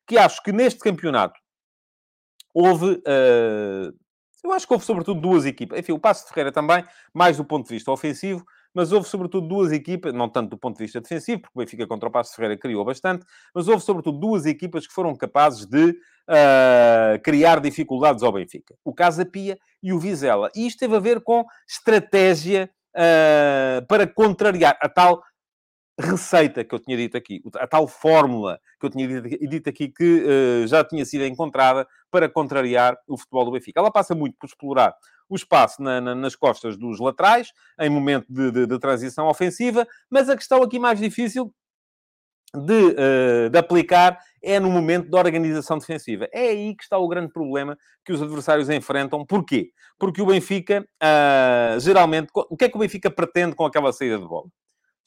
que 0.06 0.16
acho 0.16 0.42
que 0.42 0.52
neste 0.52 0.78
campeonato 0.80 1.38
houve 2.54 2.92
uh, 2.92 3.92
eu 4.46 4.52
acho 4.52 4.66
que 4.66 4.72
houve 4.72 4.84
sobretudo 4.84 5.20
duas 5.20 5.44
equipas. 5.44 5.78
Enfim, 5.78 5.92
o 5.92 5.98
Passo 5.98 6.24
de 6.24 6.28
Ferreira 6.30 6.52
também, 6.52 6.84
mais 7.12 7.36
do 7.36 7.44
ponto 7.44 7.66
de 7.66 7.74
vista 7.74 7.90
ofensivo, 7.90 8.44
mas 8.74 8.92
houve 8.92 9.08
sobretudo 9.08 9.48
duas 9.48 9.72
equipas, 9.72 10.12
não 10.12 10.28
tanto 10.28 10.50
do 10.50 10.58
ponto 10.58 10.76
de 10.76 10.84
vista 10.84 11.00
defensivo, 11.00 11.40
porque 11.40 11.58
o 11.58 11.60
Benfica 11.60 11.86
contra 11.86 12.08
o 12.08 12.12
Passo 12.12 12.30
de 12.30 12.36
Ferreira 12.36 12.60
criou 12.60 12.84
bastante, 12.84 13.24
mas 13.54 13.68
houve 13.68 13.82
sobretudo 13.82 14.18
duas 14.18 14.44
equipas 14.44 14.86
que 14.86 14.92
foram 14.92 15.14
capazes 15.16 15.64
de 15.64 15.90
uh, 15.90 17.22
criar 17.22 17.60
dificuldades 17.60 18.22
ao 18.22 18.32
Benfica. 18.32 18.74
O 18.84 18.92
Casa 18.92 19.24
Pia 19.24 19.58
e 19.82 19.92
o 19.92 19.98
Vizela. 19.98 20.50
E 20.54 20.66
isto 20.66 20.78
teve 20.78 20.94
a 20.94 21.00
ver 21.00 21.22
com 21.22 21.44
estratégia 21.66 22.70
uh, 22.94 23.86
para 23.86 24.06
contrariar 24.06 24.76
a 24.82 24.88
tal 24.88 25.22
receita 25.98 26.62
que 26.62 26.74
eu 26.74 26.78
tinha 26.78 26.96
dito 26.96 27.16
aqui, 27.16 27.42
a 27.54 27.66
tal 27.66 27.88
fórmula 27.88 28.60
que 28.78 28.86
eu 28.86 28.90
tinha 28.90 29.20
dito 29.22 29.68
aqui 29.68 29.88
que 29.88 30.24
uh, 30.24 30.66
já 30.66 30.84
tinha 30.84 31.04
sido 31.04 31.24
encontrada 31.24 31.86
para 32.10 32.28
contrariar 32.28 32.96
o 33.08 33.16
futebol 33.16 33.46
do 33.46 33.52
Benfica. 33.52 33.80
Ela 33.80 33.90
passa 33.90 34.14
muito 34.14 34.36
por 34.38 34.46
explorar 34.46 34.94
o 35.28 35.34
espaço 35.34 35.82
na, 35.82 36.00
na, 36.00 36.14
nas 36.14 36.36
costas 36.36 36.76
dos 36.76 37.00
laterais, 37.00 37.50
em 37.80 37.88
momento 37.88 38.26
de, 38.28 38.50
de, 38.50 38.66
de, 38.66 38.78
transição 38.78 39.26
ofensiva, 39.26 39.86
mas 40.10 40.28
a 40.28 40.36
questão 40.36 40.62
aqui 40.62 40.78
mais 40.78 41.00
difícil 41.00 41.52
de, 42.54 42.72
uh, 42.72 43.50
de, 43.50 43.58
aplicar 43.58 44.18
é 44.42 44.60
no 44.60 44.70
momento 44.70 45.10
da 45.10 45.18
organização 45.18 45.78
defensiva. 45.78 46.28
É 46.32 46.50
aí 46.50 46.76
que 46.76 46.84
está 46.84 46.98
o 46.98 47.08
grande 47.08 47.32
problema 47.32 47.76
que 48.04 48.12
os 48.12 48.22
adversários 48.22 48.70
enfrentam. 48.70 49.24
Porquê? 49.26 49.70
Porque 49.98 50.22
o 50.22 50.26
Benfica, 50.26 50.86
uh, 51.02 51.80
geralmente, 51.80 52.28
o 52.34 52.56
que 52.56 52.66
é 52.66 52.68
que 52.68 52.76
o 52.76 52.80
Benfica 52.80 53.10
pretende 53.10 53.56
com 53.56 53.64
aquela 53.64 53.92
saída 53.92 54.18
de 54.18 54.28
bola? 54.28 54.48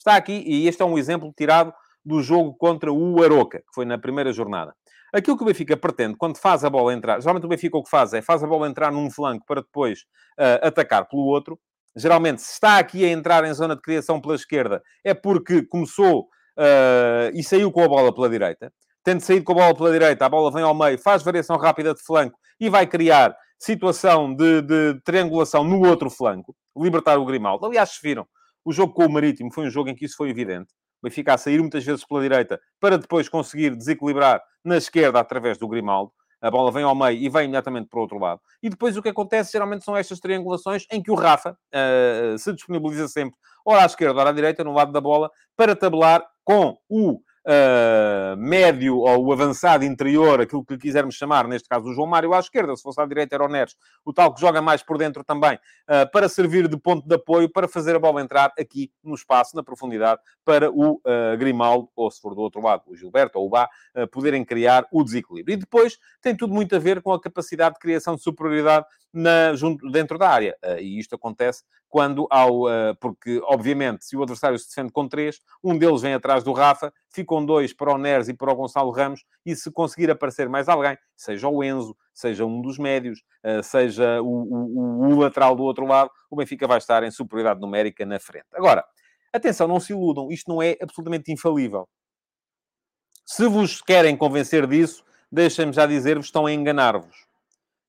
Está 0.00 0.16
aqui, 0.16 0.42
e 0.46 0.66
este 0.66 0.80
é 0.80 0.84
um 0.84 0.96
exemplo 0.96 1.30
tirado 1.36 1.74
do 2.02 2.22
jogo 2.22 2.54
contra 2.54 2.90
o 2.90 3.22
Aroca, 3.22 3.58
que 3.58 3.74
foi 3.74 3.84
na 3.84 3.98
primeira 3.98 4.32
jornada. 4.32 4.74
Aquilo 5.12 5.36
que 5.36 5.42
o 5.42 5.46
Benfica 5.46 5.76
pretende, 5.76 6.16
quando 6.16 6.38
faz 6.38 6.64
a 6.64 6.70
bola 6.70 6.94
entrar, 6.94 7.20
geralmente 7.20 7.44
o 7.44 7.48
Benfica 7.48 7.76
o 7.76 7.82
que 7.82 7.90
faz 7.90 8.14
é 8.14 8.22
faz 8.22 8.42
a 8.42 8.46
bola 8.46 8.66
entrar 8.66 8.90
num 8.90 9.10
flanco 9.10 9.44
para 9.46 9.60
depois 9.60 10.00
uh, 10.38 10.66
atacar 10.66 11.06
pelo 11.06 11.24
outro. 11.24 11.60
Geralmente, 11.94 12.40
se 12.40 12.52
está 12.52 12.78
aqui 12.78 13.04
a 13.04 13.08
entrar 13.08 13.44
em 13.44 13.52
zona 13.52 13.76
de 13.76 13.82
criação 13.82 14.18
pela 14.18 14.34
esquerda, 14.34 14.80
é 15.04 15.12
porque 15.12 15.66
começou 15.66 16.22
uh, 16.56 17.30
e 17.34 17.42
saiu 17.44 17.70
com 17.70 17.82
a 17.82 17.88
bola 17.88 18.14
pela 18.14 18.30
direita. 18.30 18.72
Tendo 19.04 19.20
saído 19.20 19.44
com 19.44 19.52
a 19.52 19.56
bola 19.56 19.74
pela 19.74 19.92
direita, 19.92 20.24
a 20.24 20.28
bola 20.30 20.50
vem 20.50 20.62
ao 20.62 20.74
meio, 20.74 20.98
faz 20.98 21.22
variação 21.22 21.58
rápida 21.58 21.92
de 21.92 22.02
flanco 22.02 22.38
e 22.58 22.70
vai 22.70 22.86
criar 22.86 23.36
situação 23.58 24.34
de, 24.34 24.62
de 24.62 25.00
triangulação 25.04 25.62
no 25.62 25.86
outro 25.86 26.08
flanco, 26.08 26.56
libertar 26.74 27.18
o 27.18 27.26
Grimaldo. 27.26 27.66
Aliás, 27.66 27.90
se 27.90 27.98
viram, 28.02 28.26
o 28.64 28.72
jogo 28.72 28.92
com 28.92 29.06
o 29.06 29.10
Marítimo 29.10 29.52
foi 29.52 29.66
um 29.66 29.70
jogo 29.70 29.88
em 29.88 29.94
que 29.94 30.04
isso 30.04 30.16
foi 30.16 30.30
evidente. 30.30 30.72
O 31.02 31.08
Benfica 31.08 31.34
a 31.34 31.38
sair 31.38 31.60
muitas 31.60 31.84
vezes 31.84 32.04
pela 32.04 32.20
direita 32.20 32.60
para 32.78 32.98
depois 32.98 33.28
conseguir 33.28 33.74
desequilibrar 33.74 34.42
na 34.64 34.76
esquerda 34.76 35.18
através 35.20 35.58
do 35.58 35.66
Grimaldo. 35.66 36.12
A 36.42 36.50
bola 36.50 36.72
vem 36.72 36.82
ao 36.82 36.94
meio 36.94 37.18
e 37.18 37.28
vem 37.28 37.44
imediatamente 37.44 37.88
para 37.88 37.98
o 37.98 38.02
outro 38.02 38.18
lado. 38.18 38.40
E 38.62 38.70
depois 38.70 38.96
o 38.96 39.02
que 39.02 39.10
acontece 39.10 39.52
geralmente 39.52 39.84
são 39.84 39.96
estas 39.96 40.18
triangulações 40.20 40.86
em 40.90 41.02
que 41.02 41.10
o 41.10 41.14
Rafa 41.14 41.52
uh, 41.52 42.38
se 42.38 42.52
disponibiliza 42.52 43.08
sempre, 43.08 43.36
ora 43.64 43.82
à 43.82 43.86
esquerda, 43.86 44.18
ora 44.18 44.30
à 44.30 44.32
direita, 44.32 44.64
no 44.64 44.72
lado 44.72 44.90
da 44.90 45.00
bola, 45.00 45.30
para 45.54 45.76
tabelar 45.76 46.26
com 46.42 46.78
o 46.88 47.20
uh, 47.46 48.36
médio 48.36 48.98
ou 48.98 49.26
o 49.26 49.32
avançado 49.32 49.84
interior, 49.84 50.40
aquilo 50.40 50.64
que 50.64 50.76
quisermos 50.76 51.14
chamar, 51.14 51.46
neste 51.46 51.68
caso 51.68 51.88
o 51.88 51.94
João 51.94 52.06
Mário 52.06 52.34
à 52.34 52.38
esquerda, 52.38 52.74
se 52.76 52.82
fosse 52.82 53.00
à 53.00 53.06
direita 53.06 53.34
era 53.34 53.44
o 53.44 53.48
Neres, 53.48 53.76
o 54.04 54.12
tal 54.12 54.34
que 54.34 54.40
joga 54.40 54.60
mais 54.60 54.82
por 54.82 54.98
dentro 54.98 55.24
também, 55.24 55.54
uh, 55.54 56.10
para 56.12 56.28
servir 56.28 56.68
de 56.68 56.76
ponto 56.76 57.06
de 57.06 57.14
apoio, 57.14 57.50
para 57.50 57.68
fazer 57.68 57.96
a 57.96 57.98
bola 57.98 58.20
entrar 58.20 58.52
aqui 58.58 58.92
no 59.02 59.14
espaço, 59.14 59.56
na 59.56 59.62
profundidade, 59.62 60.20
para 60.44 60.70
o 60.70 60.94
uh, 60.94 61.36
Grimaldo, 61.38 61.88
ou 61.94 62.10
se 62.10 62.20
for 62.20 62.34
do 62.34 62.40
outro 62.40 62.62
lado, 62.62 62.82
o 62.86 62.96
Gilberto 62.96 63.38
ou 63.38 63.46
o 63.46 63.50
Bá, 63.50 63.68
poderem 64.12 64.44
criar 64.44 64.86
o 64.92 65.02
desequilíbrio. 65.02 65.54
E 65.54 65.56
depois 65.56 65.98
tem 66.22 66.36
tudo 66.36 66.54
muito 66.54 66.74
a 66.76 66.78
ver 66.78 67.02
com 67.02 67.12
a 67.12 67.20
capacidade 67.20 67.74
de 67.74 67.80
criação 67.80 68.14
de 68.14 68.22
superioridade 68.22 68.86
na, 69.12 69.54
junto, 69.54 69.90
dentro 69.90 70.16
da 70.16 70.28
área. 70.28 70.56
e 70.78 70.98
isto 70.98 71.14
acontece 71.14 71.64
quando 71.90 72.26
ao... 72.30 72.62
porque, 73.00 73.40
obviamente, 73.44 74.04
se 74.04 74.16
o 74.16 74.22
adversário 74.22 74.58
se 74.58 74.68
defende 74.68 74.92
com 74.92 75.08
três, 75.08 75.40
um 75.62 75.76
deles 75.76 76.00
vem 76.00 76.14
atrás 76.14 76.44
do 76.44 76.52
Rafa, 76.52 76.92
ficam 77.12 77.44
dois 77.44 77.74
para 77.74 77.92
o 77.92 77.98
Neres 77.98 78.28
e 78.28 78.34
para 78.34 78.52
o 78.52 78.54
Gonçalo 78.54 78.90
Ramos, 78.90 79.24
e 79.44 79.54
se 79.56 79.70
conseguir 79.70 80.10
aparecer 80.10 80.48
mais 80.48 80.68
alguém, 80.68 80.96
seja 81.16 81.48
o 81.48 81.62
Enzo, 81.62 81.96
seja 82.14 82.46
um 82.46 82.62
dos 82.62 82.78
médios, 82.78 83.20
uh, 83.44 83.62
seja 83.62 84.22
o, 84.22 84.26
o, 84.26 85.08
o, 85.08 85.18
lateral 85.18 85.56
do 85.56 85.64
outro 85.64 85.84
lado, 85.86 86.10
o 86.30 86.36
Benfica 86.36 86.66
vai 86.66 86.78
estar 86.78 87.02
em 87.02 87.10
superioridade 87.10 87.60
numérica 87.60 88.06
na 88.06 88.20
frente. 88.20 88.46
Agora, 88.54 88.84
atenção, 89.32 89.66
não 89.66 89.80
se 89.80 89.92
iludam, 89.92 90.30
isto 90.30 90.48
não 90.48 90.62
é 90.62 90.76
absolutamente 90.80 91.32
infalível. 91.32 91.88
Se 93.26 93.46
vos 93.48 93.82
querem 93.82 94.16
convencer 94.16 94.66
disso, 94.66 95.04
deixem-me 95.30 95.72
já 95.72 95.86
dizer-vos, 95.86 96.26
estão 96.26 96.46
a 96.46 96.52
enganar-vos 96.52 97.29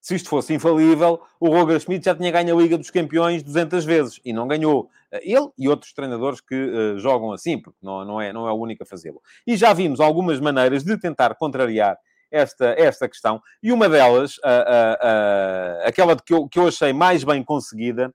se 0.02 0.16
isto 0.16 0.30
fosse 0.30 0.52
infalível, 0.52 1.22
o 1.40 1.48
Roger 1.50 1.80
Schmidt 1.80 2.06
já 2.06 2.16
tinha 2.16 2.32
ganho 2.32 2.58
a 2.58 2.60
Liga 2.60 2.76
dos 2.76 2.90
Campeões 2.90 3.44
200 3.44 3.86
vezes 3.86 4.20
e 4.26 4.34
não 4.34 4.48
ganhou. 4.48 4.90
Eh, 5.12 5.34
ele 5.34 5.50
e 5.56 5.70
outros 5.70 5.94
treinadores 5.94 6.42
que 6.42 6.56
uh, 6.56 6.98
jogam 6.98 7.32
assim, 7.32 7.62
porque 7.62 7.78
não, 7.84 8.04
não, 8.04 8.20
é, 8.20 8.34
não 8.34 8.48
é 8.48 8.52
o 8.52 8.56
único 8.56 8.82
a 8.82 8.86
fazê-lo. 8.86 9.22
E 9.46 9.56
já 9.56 9.72
vimos 9.74 10.00
algumas 10.00 10.40
maneiras 10.40 10.84
de 10.84 10.98
tentar 10.98 11.36
contrariar 11.36 11.98
esta, 12.32 12.74
esta 12.78 13.08
questão, 13.08 13.42
e 13.62 13.72
uma 13.72 13.88
delas, 13.88 14.38
uh, 14.38 14.42
uh, 14.42 15.88
aquela 15.88 16.16
que 16.16 16.34
eu, 16.34 16.48
que 16.48 16.58
eu 16.58 16.68
achei 16.68 16.94
mais 16.94 17.24
bem 17.24 17.44
conseguida, 17.44 18.12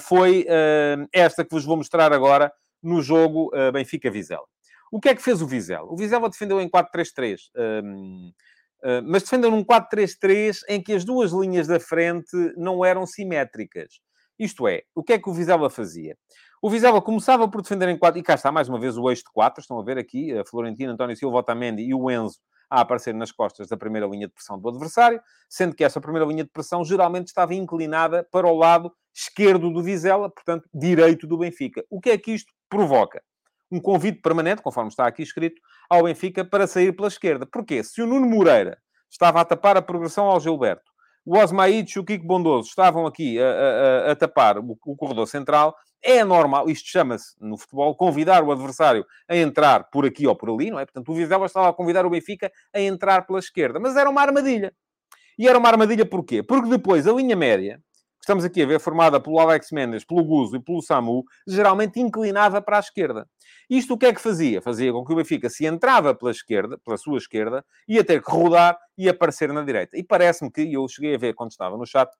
foi 0.00 0.46
esta 1.12 1.44
que 1.44 1.50
vos 1.50 1.64
vou 1.64 1.76
mostrar 1.76 2.10
agora 2.12 2.50
no 2.82 3.02
jogo 3.02 3.50
Benfica-Vizela. 3.72 4.44
O 4.90 4.98
que 4.98 5.10
é 5.10 5.14
que 5.14 5.20
fez 5.20 5.42
o 5.42 5.46
Vizela? 5.46 5.92
O 5.92 5.96
Vizela 5.96 6.30
defendeu 6.30 6.58
em 6.60 6.70
4-3-3. 6.70 7.38
Ah, 7.54 7.82
mas 9.04 9.22
defendem 9.22 9.50
num 9.50 9.64
4-3-3 9.64 10.60
em 10.68 10.82
que 10.82 10.92
as 10.92 11.04
duas 11.04 11.32
linhas 11.32 11.66
da 11.66 11.80
frente 11.80 12.36
não 12.56 12.84
eram 12.84 13.06
simétricas. 13.06 14.00
Isto 14.38 14.68
é, 14.68 14.82
o 14.94 15.02
que 15.02 15.14
é 15.14 15.18
que 15.18 15.28
o 15.28 15.32
Vizela 15.32 15.68
fazia? 15.68 16.16
O 16.62 16.70
Vizela 16.70 17.02
começava 17.02 17.48
por 17.48 17.62
defender 17.62 17.88
em 17.88 17.98
4, 17.98 18.18
e 18.18 18.22
cá 18.22 18.34
está 18.34 18.50
mais 18.52 18.68
uma 18.68 18.78
vez 18.78 18.96
o 18.96 19.08
eixo 19.10 19.22
de 19.22 19.32
4, 19.32 19.60
estão 19.60 19.78
a 19.78 19.84
ver 19.84 19.98
aqui, 19.98 20.36
a 20.36 20.44
Florentina, 20.44 20.92
António 20.92 21.16
Silva, 21.16 21.38
Otamendi 21.38 21.82
e 21.82 21.94
o 21.94 22.10
Enzo 22.10 22.38
a 22.70 22.80
aparecer 22.80 23.14
nas 23.14 23.32
costas 23.32 23.68
da 23.68 23.76
primeira 23.76 24.06
linha 24.06 24.26
de 24.26 24.34
pressão 24.34 24.58
do 24.58 24.68
adversário, 24.68 25.20
sendo 25.48 25.74
que 25.74 25.82
essa 25.82 26.00
primeira 26.00 26.26
linha 26.26 26.44
de 26.44 26.50
pressão 26.50 26.84
geralmente 26.84 27.28
estava 27.28 27.54
inclinada 27.54 28.26
para 28.30 28.46
o 28.46 28.56
lado 28.56 28.92
esquerdo 29.14 29.70
do 29.70 29.82
Vizela, 29.82 30.30
portanto, 30.30 30.68
direito 30.72 31.26
do 31.26 31.38
Benfica. 31.38 31.84
O 31.88 32.00
que 32.00 32.10
é 32.10 32.18
que 32.18 32.32
isto 32.32 32.52
provoca? 32.68 33.22
Um 33.70 33.80
convite 33.80 34.20
permanente, 34.20 34.62
conforme 34.62 34.88
está 34.88 35.06
aqui 35.06 35.22
escrito, 35.22 35.60
ao 35.88 36.04
Benfica 36.04 36.44
para 36.44 36.66
sair 36.66 36.92
pela 36.92 37.08
esquerda. 37.08 37.46
Porquê? 37.46 37.82
Se 37.82 38.02
o 38.02 38.06
Nuno 38.06 38.26
Moreira 38.26 38.78
estava 39.10 39.40
a 39.40 39.44
tapar 39.44 39.76
a 39.76 39.82
progressão 39.82 40.26
ao 40.26 40.40
Gilberto, 40.40 40.90
o 41.24 41.36
Osmaídes 41.36 41.94
e 41.94 41.98
o 41.98 42.04
Kiko 42.04 42.26
Bondoso 42.26 42.68
estavam 42.68 43.06
aqui 43.06 43.38
a, 43.38 44.08
a, 44.08 44.12
a 44.12 44.16
tapar 44.16 44.58
o, 44.58 44.78
o, 44.86 44.96
corredor 44.96 45.26
central, 45.26 45.76
é 46.02 46.24
normal, 46.24 46.70
isto 46.70 46.88
chama-se 46.88 47.34
no 47.38 47.58
futebol, 47.58 47.94
convidar 47.94 48.42
o 48.42 48.50
adversário 48.50 49.04
a 49.28 49.36
entrar 49.36 49.90
por 49.90 50.06
aqui 50.06 50.26
ou 50.26 50.34
por 50.34 50.48
ali, 50.48 50.70
não 50.70 50.78
é? 50.78 50.86
Portanto, 50.86 51.10
o 51.10 51.14
Vizela 51.14 51.44
estava 51.44 51.68
a 51.68 51.72
convidar 51.72 52.06
o 52.06 52.10
Benfica 52.10 52.50
a 52.72 52.80
entrar 52.80 53.26
pela 53.26 53.38
esquerda, 53.38 53.78
mas 53.78 53.96
era 53.96 54.08
uma 54.08 54.22
armadilha. 54.22 54.72
E 55.38 55.46
era 55.46 55.58
uma 55.58 55.68
armadilha 55.68 56.06
porquê? 56.06 56.42
Porque 56.42 56.68
depois 56.68 57.06
a 57.06 57.12
linha 57.12 57.36
média, 57.36 57.80
estamos 58.28 58.44
aqui 58.44 58.62
a 58.62 58.66
ver, 58.66 58.78
formada 58.78 59.18
pelo 59.18 59.38
Alex 59.40 59.70
Mendes, 59.72 60.04
pelo 60.04 60.22
Guzo 60.22 60.56
e 60.56 60.60
pelo 60.60 60.82
Samu, 60.82 61.24
geralmente 61.46 61.98
inclinava 61.98 62.60
para 62.60 62.76
a 62.76 62.80
esquerda. 62.80 63.26
Isto 63.70 63.94
o 63.94 63.98
que 63.98 64.04
é 64.04 64.12
que 64.12 64.20
fazia? 64.20 64.60
Fazia 64.60 64.92
com 64.92 65.02
que 65.02 65.10
o 65.14 65.16
Benfica 65.16 65.48
se 65.48 65.64
entrava 65.64 66.14
pela 66.14 66.30
esquerda, 66.30 66.76
pela 66.76 66.98
sua 66.98 67.16
esquerda, 67.16 67.64
ia 67.88 68.04
ter 68.04 68.22
que 68.22 68.30
rodar 68.30 68.78
e 68.98 69.08
aparecer 69.08 69.50
na 69.50 69.62
direita. 69.62 69.96
E 69.96 70.04
parece-me 70.04 70.50
que, 70.50 70.70
eu 70.70 70.86
cheguei 70.88 71.14
a 71.14 71.18
ver 71.18 71.32
quando 71.32 71.52
estava 71.52 71.78
no 71.78 71.86
chat, 71.86 72.10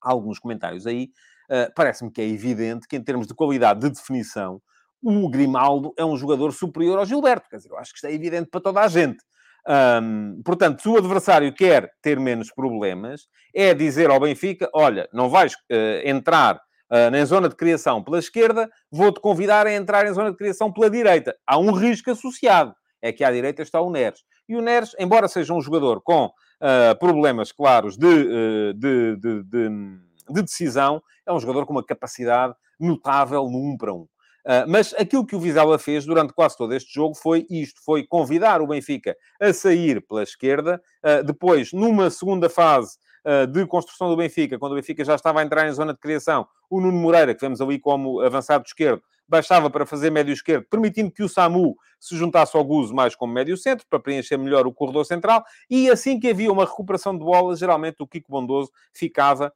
alguns 0.00 0.38
comentários 0.38 0.86
aí, 0.86 1.10
uh, 1.50 1.70
parece-me 1.76 2.10
que 2.10 2.22
é 2.22 2.26
evidente 2.26 2.88
que 2.88 2.96
em 2.96 3.04
termos 3.04 3.26
de 3.26 3.34
qualidade 3.34 3.80
de 3.80 3.90
definição, 3.90 4.62
o 5.02 5.28
Grimaldo 5.28 5.92
é 5.98 6.04
um 6.06 6.16
jogador 6.16 6.54
superior 6.54 6.98
ao 6.98 7.04
Gilberto. 7.04 7.50
Quer 7.50 7.58
dizer, 7.58 7.70
eu 7.70 7.76
acho 7.76 7.92
que 7.92 7.98
isto 7.98 8.06
é 8.06 8.14
evidente 8.14 8.48
para 8.48 8.62
toda 8.62 8.80
a 8.80 8.88
gente. 8.88 9.22
Um, 9.68 10.42
portanto, 10.44 10.82
se 10.82 10.88
o 10.88 10.96
adversário 10.96 11.52
quer 11.52 11.92
ter 12.02 12.18
menos 12.18 12.52
problemas, 12.52 13.28
é 13.54 13.72
dizer 13.72 14.10
ao 14.10 14.18
Benfica: 14.18 14.68
olha, 14.74 15.08
não 15.12 15.28
vais 15.28 15.54
uh, 15.54 16.02
entrar 16.04 16.56
uh, 16.56 17.10
na 17.10 17.24
zona 17.24 17.48
de 17.48 17.54
criação 17.54 18.02
pela 18.02 18.18
esquerda, 18.18 18.68
vou-te 18.90 19.20
convidar 19.20 19.66
a 19.66 19.72
entrar 19.72 20.06
em 20.06 20.12
zona 20.12 20.30
de 20.30 20.36
criação 20.36 20.72
pela 20.72 20.90
direita. 20.90 21.36
Há 21.46 21.58
um 21.58 21.72
risco 21.72 22.10
associado, 22.10 22.74
é 23.00 23.12
que 23.12 23.22
à 23.22 23.30
direita 23.30 23.62
está 23.62 23.80
o 23.80 23.90
Neres. 23.90 24.20
E 24.48 24.56
o 24.56 24.60
Neres, 24.60 24.94
embora 24.98 25.28
seja 25.28 25.54
um 25.54 25.60
jogador 25.60 26.02
com 26.02 26.26
uh, 26.26 26.98
problemas 26.98 27.52
claros 27.52 27.96
de, 27.96 28.74
de, 28.74 29.16
de, 29.16 29.42
de, 29.44 30.42
decisão, 30.42 31.00
é 31.24 31.32
um 31.32 31.38
jogador 31.38 31.66
com 31.66 31.72
uma 31.72 31.84
capacidade 31.84 32.54
notável 32.80 33.44
no 33.44 33.58
1 33.74 33.76
para 33.76 33.94
1. 33.94 34.06
Uh, 34.44 34.66
mas 34.68 34.92
aquilo 34.98 35.24
que 35.24 35.36
o 35.36 35.40
Vizela 35.40 35.78
fez 35.78 36.04
durante 36.04 36.32
quase 36.32 36.56
todo 36.56 36.74
este 36.74 36.92
jogo 36.92 37.14
foi 37.14 37.46
isto: 37.48 37.80
foi 37.84 38.04
convidar 38.04 38.60
o 38.60 38.66
Benfica 38.66 39.16
a 39.40 39.52
sair 39.52 40.00
pela 40.06 40.22
esquerda. 40.22 40.82
Uh, 41.04 41.22
depois, 41.22 41.72
numa 41.72 42.10
segunda 42.10 42.48
fase 42.48 42.96
uh, 43.24 43.46
de 43.46 43.64
construção 43.66 44.08
do 44.08 44.16
Benfica, 44.16 44.58
quando 44.58 44.72
o 44.72 44.74
Benfica 44.74 45.04
já 45.04 45.14
estava 45.14 45.40
a 45.40 45.44
entrar 45.44 45.68
em 45.68 45.72
zona 45.72 45.92
de 45.92 46.00
criação, 46.00 46.46
o 46.68 46.80
Nuno 46.80 46.98
Moreira, 46.98 47.34
que 47.34 47.40
vemos 47.40 47.60
ali 47.60 47.78
como 47.78 48.20
avançado 48.20 48.64
esquerdo, 48.66 49.02
baixava 49.28 49.70
para 49.70 49.86
fazer 49.86 50.10
médio 50.10 50.32
esquerdo, 50.32 50.66
permitindo 50.68 51.10
que 51.10 51.22
o 51.22 51.28
Samu 51.28 51.76
se 51.98 52.16
juntasse 52.16 52.56
ao 52.56 52.64
Guzo 52.64 52.92
mais 52.92 53.14
como 53.14 53.32
médio 53.32 53.56
centro, 53.56 53.86
para 53.88 54.00
preencher 54.00 54.36
melhor 54.36 54.66
o 54.66 54.72
corredor 54.72 55.06
central, 55.06 55.44
e 55.70 55.88
assim 55.88 56.18
que 56.18 56.28
havia 56.28 56.52
uma 56.52 56.64
recuperação 56.64 57.16
de 57.16 57.24
bola, 57.24 57.56
geralmente 57.56 57.96
o 58.00 58.06
Kiko 58.06 58.30
Bondoso 58.30 58.70
ficava 58.92 59.52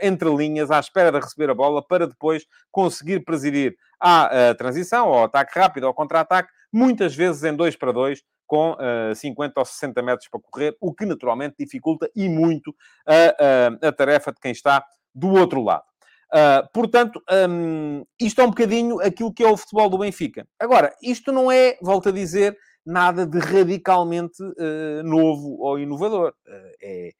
entre 0.00 0.28
linhas, 0.34 0.70
à 0.70 0.78
espera 0.80 1.12
de 1.12 1.18
receber 1.18 1.50
a 1.50 1.54
bola, 1.54 1.86
para 1.86 2.06
depois 2.06 2.44
conseguir 2.70 3.24
presidir 3.24 3.76
à 4.00 4.26
uh, 4.26 4.54
transição, 4.56 5.08
ao 5.08 5.24
ataque 5.24 5.58
rápido, 5.58 5.86
ao 5.86 5.94
contra-ataque, 5.94 6.50
muitas 6.72 7.14
vezes 7.14 7.44
em 7.44 7.54
2 7.54 7.76
para 7.76 7.92
2, 7.92 8.22
com 8.46 8.72
uh, 8.72 9.14
50 9.14 9.60
ou 9.60 9.64
60 9.64 10.02
metros 10.02 10.28
para 10.28 10.40
correr, 10.40 10.76
o 10.80 10.92
que 10.92 11.06
naturalmente 11.06 11.56
dificulta 11.58 12.10
e 12.16 12.28
muito 12.28 12.74
a, 13.06 13.84
a, 13.84 13.88
a 13.88 13.92
tarefa 13.92 14.32
de 14.32 14.40
quem 14.40 14.50
está 14.50 14.84
do 15.14 15.28
outro 15.28 15.62
lado. 15.62 15.84
Uh, 16.32 16.66
portanto, 16.72 17.22
um, 17.48 18.04
isto 18.20 18.40
é 18.40 18.44
um 18.44 18.50
bocadinho 18.50 19.00
aquilo 19.00 19.32
que 19.32 19.42
é 19.42 19.48
o 19.48 19.56
futebol 19.56 19.88
do 19.88 19.98
Benfica. 19.98 20.46
Agora, 20.58 20.94
isto 21.02 21.32
não 21.32 21.50
é, 21.50 21.76
volto 21.82 22.08
a 22.08 22.12
dizer, 22.12 22.56
nada 22.86 23.26
de 23.26 23.38
radicalmente 23.38 24.42
uh, 24.42 25.02
novo 25.04 25.56
ou 25.60 25.78
inovador. 25.78 26.32
É, 26.82 27.12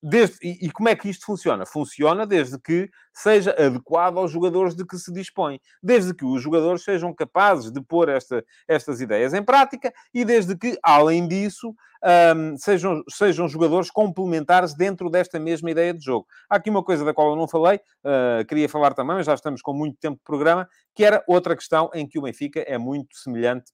Desde, 0.00 0.36
e, 0.40 0.66
e, 0.66 0.70
como 0.70 0.88
é 0.88 0.94
que 0.94 1.08
isto 1.08 1.26
funciona? 1.26 1.66
Funciona 1.66 2.24
desde 2.24 2.56
que 2.60 2.88
seja 3.12 3.50
adequado 3.50 4.18
aos 4.18 4.30
jogadores 4.30 4.76
de 4.76 4.86
que 4.86 4.96
se 4.96 5.12
dispõe. 5.12 5.60
Desde 5.82 6.14
que 6.14 6.24
os 6.24 6.40
jogadores 6.40 6.84
sejam 6.84 7.12
capazes 7.12 7.72
de 7.72 7.80
pôr 7.80 8.08
esta, 8.08 8.44
estas 8.68 9.00
ideias 9.00 9.34
em 9.34 9.42
prática 9.42 9.92
e 10.14 10.24
desde 10.24 10.56
que, 10.56 10.78
além 10.84 11.26
disso, 11.26 11.74
um, 12.36 12.56
sejam, 12.56 13.02
sejam 13.10 13.48
jogadores 13.48 13.90
complementares 13.90 14.72
dentro 14.72 15.10
desta 15.10 15.40
mesma 15.40 15.70
ideia 15.70 15.92
de 15.92 16.04
jogo. 16.04 16.28
Há 16.48 16.56
aqui 16.56 16.70
uma 16.70 16.84
coisa 16.84 17.04
da 17.04 17.12
qual 17.12 17.30
eu 17.30 17.36
não 17.36 17.48
falei, 17.48 17.80
uh, 18.04 18.44
queria 18.46 18.68
falar 18.68 18.94
também, 18.94 19.16
mas 19.16 19.26
já 19.26 19.34
estamos 19.34 19.60
com 19.60 19.72
muito 19.72 19.98
tempo 19.98 20.18
de 20.18 20.24
programa, 20.24 20.68
que 20.94 21.04
era 21.04 21.24
outra 21.26 21.56
questão 21.56 21.90
em 21.92 22.06
que 22.06 22.20
o 22.20 22.22
Benfica 22.22 22.60
é 22.60 22.78
muito 22.78 23.16
semelhante 23.16 23.72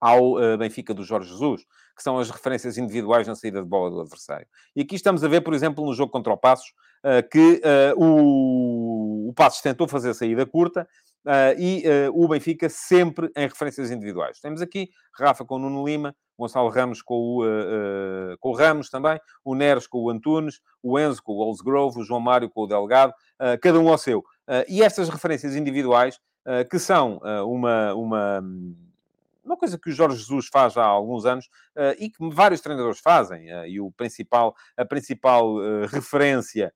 ao 0.00 0.32
uh, 0.32 0.58
Benfica 0.58 0.92
do 0.92 1.04
Jorge 1.04 1.28
Jesus, 1.30 1.64
que 1.96 2.02
são 2.02 2.18
as 2.18 2.30
referências 2.30 2.78
individuais 2.78 3.26
na 3.26 3.34
saída 3.34 3.62
de 3.62 3.68
bola 3.68 3.90
do 3.90 4.00
adversário. 4.00 4.46
E 4.74 4.82
aqui 4.82 4.94
estamos 4.94 5.22
a 5.22 5.28
ver, 5.28 5.42
por 5.42 5.54
exemplo, 5.54 5.84
no 5.84 5.94
jogo 5.94 6.12
contra 6.12 6.32
o 6.32 6.36
Passos, 6.36 6.72
uh, 7.04 7.28
que 7.30 7.60
uh, 7.64 8.02
o, 8.02 9.28
o 9.28 9.32
Passos 9.34 9.60
tentou 9.60 9.86
fazer 9.86 10.10
a 10.10 10.14
saída 10.14 10.46
curta, 10.46 10.86
Uh, 11.24 11.54
e 11.56 11.84
uh, 11.86 12.20
o 12.20 12.26
Benfica 12.26 12.68
sempre 12.68 13.30
em 13.36 13.46
referências 13.46 13.92
individuais. 13.92 14.40
Temos 14.40 14.60
aqui 14.60 14.90
Rafa 15.16 15.44
com 15.44 15.54
o 15.54 15.58
Nuno 15.60 15.86
Lima, 15.86 16.16
Gonçalo 16.36 16.68
Ramos 16.68 17.00
com 17.00 17.14
o, 17.14 17.44
uh, 17.44 18.36
com 18.40 18.48
o 18.48 18.56
Ramos 18.56 18.90
também, 18.90 19.20
o 19.44 19.54
Neres 19.54 19.86
com 19.86 19.98
o 19.98 20.10
Antunes, 20.10 20.60
o 20.82 20.98
Enzo 20.98 21.22
com 21.22 21.34
o 21.34 21.36
Olsgrove, 21.36 22.00
o 22.00 22.02
João 22.02 22.20
Mário 22.20 22.50
com 22.50 22.62
o 22.62 22.66
Delgado, 22.66 23.14
cada 23.60 23.78
um 23.78 23.88
ao 23.88 23.98
seu. 23.98 24.24
e 24.68 24.82
estas 24.82 25.08
referências 25.08 25.54
individuais, 25.54 26.18
que 26.70 26.78
são 26.78 27.20
uma, 27.46 27.94
uma 27.94 28.44
uma 29.44 29.56
coisa 29.56 29.78
que 29.78 29.90
o 29.90 29.92
Jorge 29.92 30.18
Jesus 30.18 30.48
faz 30.52 30.76
há 30.76 30.84
alguns 30.84 31.24
anos 31.24 31.46
uh, 31.76 31.94
e 31.98 32.08
que 32.08 32.16
vários 32.30 32.60
treinadores 32.60 33.00
fazem. 33.00 33.52
Uh, 33.52 33.66
e 33.66 33.80
o 33.80 33.90
principal, 33.90 34.54
a 34.76 34.84
principal 34.84 35.56
uh, 35.56 35.86
referência 35.90 36.72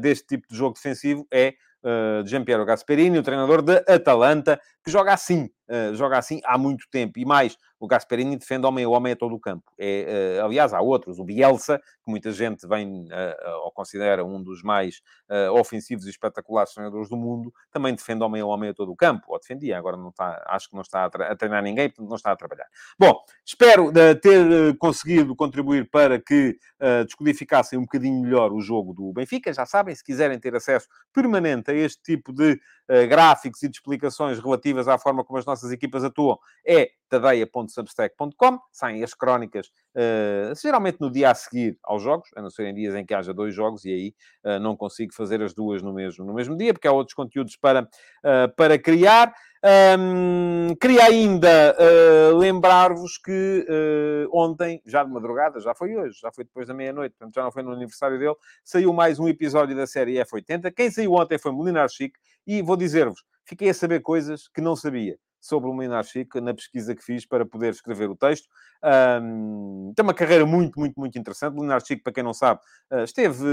deste 0.00 0.26
tipo 0.26 0.46
de 0.48 0.56
jogo 0.56 0.74
defensivo 0.74 1.26
é 1.32 1.54
uh, 1.82 2.22
de 2.22 2.64
Gasperini, 2.64 3.18
o 3.18 3.22
treinador 3.22 3.62
da 3.62 3.78
Atalanta, 3.88 4.60
que 4.84 4.90
joga 4.90 5.12
assim, 5.12 5.50
uh, 5.72 5.94
joga 5.94 6.18
assim 6.18 6.40
há 6.44 6.58
muito 6.58 6.86
tempo. 6.90 7.18
E 7.18 7.24
mais, 7.24 7.56
o 7.80 7.86
Gasperini 7.86 8.36
defende 8.36 8.66
homem 8.66 8.84
a 8.84 8.88
homem 8.88 9.12
a 9.12 9.16
todo 9.16 9.34
o 9.34 9.40
campo. 9.40 9.64
É, 9.78 10.38
uh, 10.38 10.44
aliás, 10.44 10.74
há 10.74 10.80
outros. 10.80 11.18
O 11.18 11.24
Bielsa, 11.24 11.78
que 12.04 12.10
muita 12.10 12.30
gente 12.30 12.66
vem 12.66 13.08
ou 13.64 13.72
considera 13.72 14.24
um 14.24 14.42
dos 14.42 14.62
mais 14.62 15.00
ofensivos 15.54 16.06
e 16.06 16.10
espetaculares 16.10 16.72
treinadores 16.74 17.08
do 17.08 17.16
mundo, 17.16 17.52
também 17.70 17.94
defende 17.94 18.22
homem 18.22 18.42
a 18.42 18.46
homem 18.46 18.70
a 18.70 18.74
todo 18.74 18.90
o 18.90 18.96
campo. 18.96 19.26
Ou 19.28 19.38
defendia, 19.38 19.78
agora 19.78 19.96
não 19.96 20.08
está, 20.08 20.42
acho 20.48 20.68
que 20.68 20.74
não 20.74 20.82
está 20.82 21.04
a, 21.04 21.36
treinar 21.36 21.62
ninguém, 21.62 21.88
portanto 21.88 22.08
não 22.08 22.16
está 22.16 22.32
a 22.32 22.36
trabalhar. 22.36 22.66
Bom, 22.98 23.20
espero 23.44 23.92
ter 24.20 24.76
conseguido 24.78 25.34
contribuir 25.36 25.88
para 25.90 26.20
que 26.20 26.58
descodificassem 27.06 27.78
um 27.78 27.82
bocadinho 27.82 28.20
melhor 28.20 28.52
o 28.52 28.60
jogo 28.60 28.92
do 28.92 29.12
Benfica. 29.12 29.52
Já 29.52 29.64
sabem, 29.64 29.94
se 29.94 30.02
quiserem 30.02 30.38
ter 30.38 30.54
acesso 30.56 30.88
permanente 31.12 31.70
a 31.70 31.74
este 31.74 32.02
tipo 32.02 32.32
de 32.32 32.52
uh, 32.52 33.08
gráficos 33.08 33.62
e 33.62 33.68
de 33.68 33.76
explicações 33.76 34.38
relativas 34.38 34.88
à 34.88 34.98
forma 34.98 35.24
como 35.24 35.38
as 35.38 35.46
nossas 35.46 35.61
equipas 35.70 36.02
atuam, 36.02 36.38
é 36.66 36.90
tadeia.substack.com. 37.08 38.58
Saem 38.72 39.04
as 39.04 39.12
crónicas, 39.12 39.68
uh, 39.94 40.54
geralmente 40.60 40.98
no 40.98 41.10
dia 41.10 41.30
a 41.30 41.34
seguir 41.34 41.78
aos 41.82 42.02
jogos, 42.02 42.30
a 42.34 42.40
não 42.40 42.48
ser 42.48 42.66
em 42.66 42.74
dias 42.74 42.94
em 42.94 43.04
que 43.04 43.12
haja 43.12 43.34
dois 43.34 43.54
jogos, 43.54 43.84
e 43.84 43.90
aí 43.90 44.14
uh, 44.44 44.58
não 44.58 44.74
consigo 44.74 45.12
fazer 45.14 45.42
as 45.42 45.52
duas 45.52 45.82
no 45.82 45.92
mesmo, 45.92 46.24
no 46.24 46.32
mesmo 46.32 46.56
dia, 46.56 46.72
porque 46.72 46.88
há 46.88 46.92
outros 46.92 47.14
conteúdos 47.14 47.56
para, 47.56 47.88
para 48.56 48.78
criar. 48.78 49.32
Um, 49.64 50.74
queria 50.74 51.04
ainda 51.04 51.76
uh, 51.78 52.36
lembrar-vos 52.36 53.16
que 53.16 53.64
uh, 53.68 54.36
ontem, 54.36 54.82
já 54.84 55.04
de 55.04 55.10
madrugada, 55.12 55.60
já 55.60 55.72
foi 55.72 55.94
hoje, 55.94 56.18
já 56.20 56.32
foi 56.32 56.42
depois 56.42 56.66
da 56.66 56.74
meia-noite, 56.74 57.14
portanto 57.16 57.34
já 57.36 57.44
não 57.44 57.52
foi 57.52 57.62
no 57.62 57.70
aniversário 57.70 58.18
dele, 58.18 58.34
saiu 58.64 58.92
mais 58.92 59.20
um 59.20 59.28
episódio 59.28 59.76
da 59.76 59.86
série 59.86 60.14
F80. 60.14 60.72
Quem 60.74 60.90
saiu 60.90 61.12
ontem 61.12 61.38
foi 61.38 61.52
Molinar 61.52 61.88
Chic 61.88 62.12
e 62.44 62.60
vou 62.60 62.76
dizer-vos, 62.76 63.22
fiquei 63.44 63.68
a 63.68 63.74
saber 63.74 64.00
coisas 64.00 64.48
que 64.48 64.60
não 64.60 64.74
sabia 64.74 65.16
sobre 65.42 65.68
o 65.68 65.74
Molinar 65.74 66.04
Chic 66.04 66.34
na 66.36 66.54
pesquisa 66.54 66.94
que 66.94 67.02
fiz 67.02 67.26
para 67.26 67.44
poder 67.44 67.70
escrever 67.70 68.08
o 68.08 68.16
texto. 68.16 68.48
Um, 69.20 69.92
tem 69.94 70.02
uma 70.02 70.14
carreira 70.14 70.46
muito, 70.46 70.78
muito, 70.78 70.98
muito 70.98 71.18
interessante. 71.18 71.54
Molinar 71.54 71.84
Chic, 71.84 72.02
para 72.02 72.12
quem 72.12 72.22
não 72.22 72.32
sabe, 72.32 72.60
uh, 72.90 73.02
esteve 73.02 73.44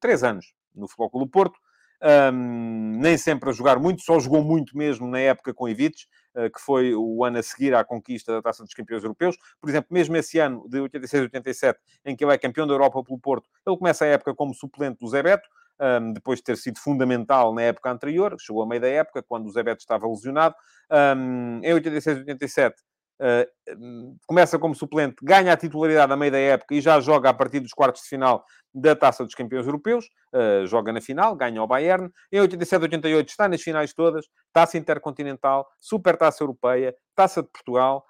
três 0.00 0.22
anos 0.22 0.52
no 0.74 0.88
Futebol 0.88 1.10
Clube 1.10 1.30
Porto 1.30 1.58
um, 2.02 2.98
nem 2.98 3.18
sempre 3.18 3.50
a 3.50 3.52
jogar 3.52 3.78
muito, 3.78 4.02
só 4.02 4.18
jogou 4.18 4.42
muito 4.42 4.76
mesmo 4.76 5.06
na 5.06 5.20
época 5.20 5.52
com 5.52 5.68
Ivites, 5.68 6.06
uh, 6.34 6.50
que 6.50 6.60
foi 6.60 6.94
o 6.94 7.22
ano 7.24 7.38
a 7.38 7.42
seguir 7.42 7.74
à 7.74 7.84
conquista 7.84 8.32
da 8.32 8.42
Taça 8.42 8.64
dos 8.64 8.72
Campeões 8.72 9.02
Europeus. 9.02 9.36
Por 9.60 9.68
exemplo, 9.68 9.88
mesmo 9.92 10.16
esse 10.16 10.38
ano 10.38 10.66
de 10.68 10.78
86-87, 10.78 11.74
em 12.04 12.16
que 12.16 12.24
ele 12.24 12.32
é 12.32 12.38
campeão 12.38 12.66
da 12.66 12.72
Europa 12.72 13.02
pelo 13.04 13.18
Porto, 13.18 13.48
ele 13.66 13.76
começa 13.76 14.04
a 14.04 14.08
época 14.08 14.34
como 14.34 14.54
suplente 14.54 14.98
do 14.98 15.08
Zé 15.08 15.22
Beto, 15.22 15.48
um, 15.80 16.12
depois 16.12 16.38
de 16.38 16.44
ter 16.44 16.56
sido 16.56 16.78
fundamental 16.78 17.54
na 17.54 17.62
época 17.62 17.90
anterior, 17.90 18.36
chegou 18.38 18.62
a 18.62 18.66
meio 18.66 18.80
da 18.80 18.88
época, 18.88 19.22
quando 19.22 19.46
o 19.46 19.50
Zé 19.50 19.62
Beto 19.62 19.80
estava 19.80 20.06
lesionado. 20.06 20.54
Um, 20.90 21.60
em 21.62 21.74
86-87, 21.74 22.74
Uh, 23.22 24.16
começa 24.26 24.58
como 24.58 24.74
suplente, 24.74 25.16
ganha 25.22 25.52
a 25.52 25.56
titularidade 25.56 26.10
a 26.10 26.16
meio 26.16 26.32
da 26.32 26.38
época 26.38 26.74
e 26.74 26.80
já 26.80 26.98
joga 27.00 27.28
a 27.28 27.34
partir 27.34 27.60
dos 27.60 27.74
quartos 27.74 28.00
de 28.00 28.08
final 28.08 28.42
da 28.72 28.96
Taça 28.96 29.22
dos 29.26 29.34
Campeões 29.34 29.66
Europeus, 29.66 30.06
uh, 30.32 30.66
joga 30.66 30.90
na 30.90 31.02
final, 31.02 31.36
ganha 31.36 31.62
o 31.62 31.66
Bayern. 31.66 32.10
Em 32.32 32.40
87-88 32.40 33.28
está 33.28 33.46
nas 33.46 33.60
finais 33.60 33.92
todas, 33.92 34.24
Taça 34.54 34.78
Intercontinental, 34.78 35.68
Super 35.78 36.16
Taça 36.16 36.42
Europeia, 36.42 36.96
Taça 37.14 37.42
de 37.42 37.50
Portugal, 37.50 38.06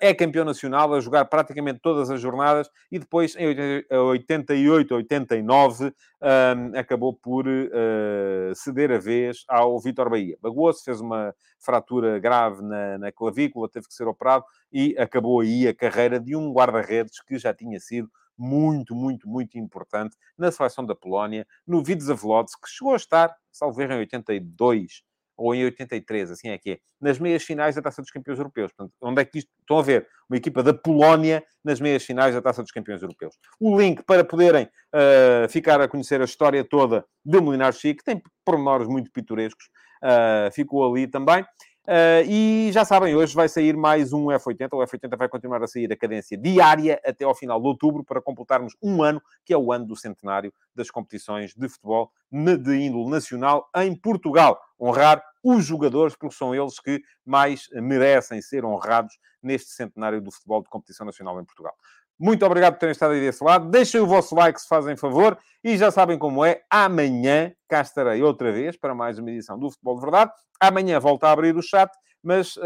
é 0.00 0.14
campeão 0.14 0.44
nacional 0.44 0.92
a 0.92 1.00
jogar 1.00 1.24
praticamente 1.24 1.80
todas 1.80 2.10
as 2.10 2.20
jornadas 2.20 2.68
e 2.90 2.98
depois 2.98 3.34
em 3.36 3.54
88-89 3.90 5.94
um, 6.22 6.78
acabou 6.78 7.14
por 7.14 7.46
uh, 7.46 8.54
ceder 8.54 8.92
a 8.92 8.98
vez 8.98 9.44
ao 9.48 9.80
Vitor 9.80 10.10
Bahia. 10.10 10.36
Bagoou-se, 10.40 10.84
fez 10.84 11.00
uma 11.00 11.34
fratura 11.58 12.18
grave 12.18 12.62
na, 12.62 12.98
na 12.98 13.12
clavícula, 13.12 13.68
teve 13.68 13.88
que 13.88 13.94
ser 13.94 14.06
operado 14.06 14.44
e 14.72 14.94
acabou 14.98 15.40
aí 15.40 15.66
a 15.66 15.74
carreira 15.74 16.20
de 16.20 16.36
um 16.36 16.52
guarda-redes 16.52 17.22
que 17.22 17.38
já 17.38 17.54
tinha 17.54 17.80
sido 17.80 18.10
muito, 18.36 18.94
muito, 18.94 19.28
muito 19.28 19.58
importante 19.58 20.16
na 20.36 20.52
seleção 20.52 20.84
da 20.84 20.94
Polónia, 20.94 21.46
no 21.66 21.78
Widzew 21.78 22.16
que 22.16 22.68
chegou 22.68 22.92
a 22.92 22.96
estar, 22.96 23.34
salvo 23.50 23.80
em 23.82 23.98
82 23.98 25.02
ou 25.36 25.54
em 25.54 25.64
83, 25.64 26.30
assim 26.30 26.48
é 26.48 26.58
que 26.58 26.72
é, 26.72 26.78
nas 27.00 27.18
meias 27.18 27.42
finais 27.42 27.74
da 27.74 27.82
Taça 27.82 28.00
dos 28.00 28.10
Campeões 28.10 28.38
Europeus. 28.38 28.72
Portanto, 28.72 28.94
onde 29.02 29.20
é 29.20 29.24
que 29.24 29.38
isto... 29.38 29.50
Estão 29.60 29.78
a 29.78 29.82
ver 29.82 30.06
uma 30.28 30.36
equipa 30.36 30.62
da 30.62 30.72
Polónia 30.72 31.44
nas 31.64 31.80
meias 31.80 32.04
finais 32.04 32.34
da 32.34 32.40
Taça 32.40 32.62
dos 32.62 32.70
Campeões 32.70 33.02
Europeus. 33.02 33.34
O 33.60 33.78
link 33.78 34.02
para 34.04 34.24
poderem 34.24 34.64
uh, 34.64 35.48
ficar 35.48 35.80
a 35.80 35.88
conhecer 35.88 36.20
a 36.20 36.24
história 36.24 36.64
toda 36.64 37.04
de 37.24 37.40
Molinar 37.40 37.72
Chic, 37.72 38.02
tem 38.04 38.22
pormenores 38.44 38.86
muito 38.86 39.10
pitorescos, 39.10 39.66
uh, 40.04 40.52
ficou 40.52 40.88
ali 40.88 41.08
também. 41.08 41.44
Uh, 41.86 42.26
e 42.28 42.70
já 42.72 42.84
sabem, 42.84 43.14
hoje 43.14 43.32
vai 43.32 43.48
sair 43.48 43.76
mais 43.76 44.12
um 44.12 44.24
F80. 44.26 44.70
O 44.72 44.78
F80 44.78 45.16
vai 45.16 45.28
continuar 45.28 45.62
a 45.62 45.68
sair 45.68 45.92
a 45.92 45.96
cadência 45.96 46.36
diária 46.36 47.00
até 47.04 47.24
ao 47.24 47.32
final 47.32 47.60
de 47.60 47.68
outubro, 47.68 48.02
para 48.02 48.20
completarmos 48.20 48.74
um 48.82 49.04
ano, 49.04 49.22
que 49.44 49.52
é 49.52 49.56
o 49.56 49.72
ano 49.72 49.86
do 49.86 49.94
centenário 49.94 50.52
das 50.74 50.90
competições 50.90 51.54
de 51.54 51.68
futebol 51.68 52.10
de 52.32 52.76
índole 52.76 53.08
nacional 53.08 53.70
em 53.76 53.94
Portugal. 53.94 54.60
Honrar 54.80 55.22
os 55.44 55.64
jogadores, 55.64 56.16
porque 56.16 56.34
são 56.34 56.52
eles 56.52 56.80
que 56.80 57.00
mais 57.24 57.68
merecem 57.74 58.42
ser 58.42 58.64
honrados 58.64 59.16
neste 59.40 59.70
centenário 59.70 60.20
do 60.20 60.32
futebol 60.32 60.60
de 60.62 60.68
competição 60.68 61.06
nacional 61.06 61.40
em 61.40 61.44
Portugal. 61.44 61.76
Muito 62.18 62.46
obrigado 62.46 62.74
por 62.74 62.80
terem 62.80 62.92
estado 62.92 63.12
aí 63.12 63.20
desse 63.20 63.44
lado. 63.44 63.68
Deixem 63.68 64.00
o 64.00 64.06
vosso 64.06 64.34
like 64.34 64.60
se 64.60 64.66
fazem 64.66 64.96
favor. 64.96 65.38
E 65.62 65.76
já 65.76 65.90
sabem 65.90 66.18
como 66.18 66.44
é. 66.44 66.62
Amanhã 66.70 67.52
cá 67.68 67.80
estarei 67.82 68.22
outra 68.22 68.52
vez 68.52 68.76
para 68.76 68.94
mais 68.94 69.18
uma 69.18 69.30
edição 69.30 69.58
do 69.58 69.70
Futebol 69.70 69.96
de 69.96 70.00
Verdade. 70.00 70.32
Amanhã 70.60 70.98
volto 70.98 71.24
a 71.24 71.32
abrir 71.32 71.54
o 71.56 71.62
chat, 71.62 71.90
mas 72.22 72.56
uh, 72.56 72.62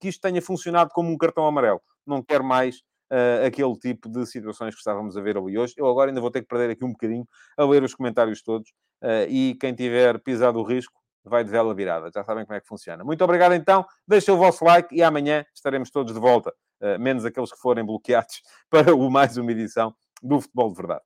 que 0.00 0.08
isto 0.08 0.20
tenha 0.20 0.42
funcionado 0.42 0.90
como 0.92 1.10
um 1.10 1.16
cartão 1.16 1.46
amarelo. 1.46 1.80
Não 2.06 2.22
quero 2.22 2.42
mais 2.42 2.78
uh, 3.12 3.46
aquele 3.46 3.76
tipo 3.78 4.08
de 4.08 4.26
situações 4.26 4.74
que 4.74 4.80
estávamos 4.80 5.16
a 5.16 5.20
ver 5.20 5.36
ali 5.36 5.56
hoje. 5.58 5.74
Eu 5.76 5.86
agora 5.86 6.10
ainda 6.10 6.20
vou 6.20 6.30
ter 6.30 6.40
que 6.40 6.48
perder 6.48 6.70
aqui 6.70 6.84
um 6.84 6.92
bocadinho 6.92 7.26
a 7.56 7.64
ler 7.64 7.82
os 7.82 7.94
comentários 7.94 8.42
todos. 8.42 8.70
Uh, 9.02 9.28
e 9.28 9.54
quem 9.60 9.74
tiver 9.74 10.18
pisado 10.18 10.58
o 10.58 10.64
risco 10.64 10.98
vai 11.28 11.44
de 11.44 11.50
vela 11.50 11.74
virada. 11.74 12.10
Já 12.12 12.24
sabem 12.24 12.44
como 12.44 12.56
é 12.56 12.60
que 12.60 12.66
funciona. 12.66 13.04
Muito 13.04 13.22
obrigado 13.22 13.54
então. 13.54 13.84
Deixem 14.06 14.34
o 14.34 14.36
vosso 14.36 14.64
like 14.64 14.94
e 14.94 15.02
amanhã 15.02 15.44
estaremos 15.54 15.90
todos 15.90 16.12
de 16.12 16.20
volta. 16.20 16.52
Eh, 16.80 16.98
menos 16.98 17.24
aqueles 17.24 17.52
que 17.52 17.58
forem 17.58 17.84
bloqueados, 17.84 18.42
para 18.70 18.94
o 18.94 19.10
mais 19.10 19.36
uma 19.36 19.50
edição 19.50 19.94
do 20.22 20.40
Futebol 20.40 20.70
de 20.70 20.76
Verdade. 20.76 21.02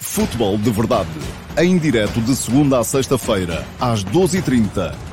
Futebol 0.00 0.56
de 0.56 0.70
Verdade, 0.70 1.10
em 1.58 1.78
direto 1.78 2.20
de 2.22 2.34
segunda 2.34 2.78
a 2.78 2.84
sexta-feira, 2.84 3.64
às 3.78 4.02
12h30 4.02 5.09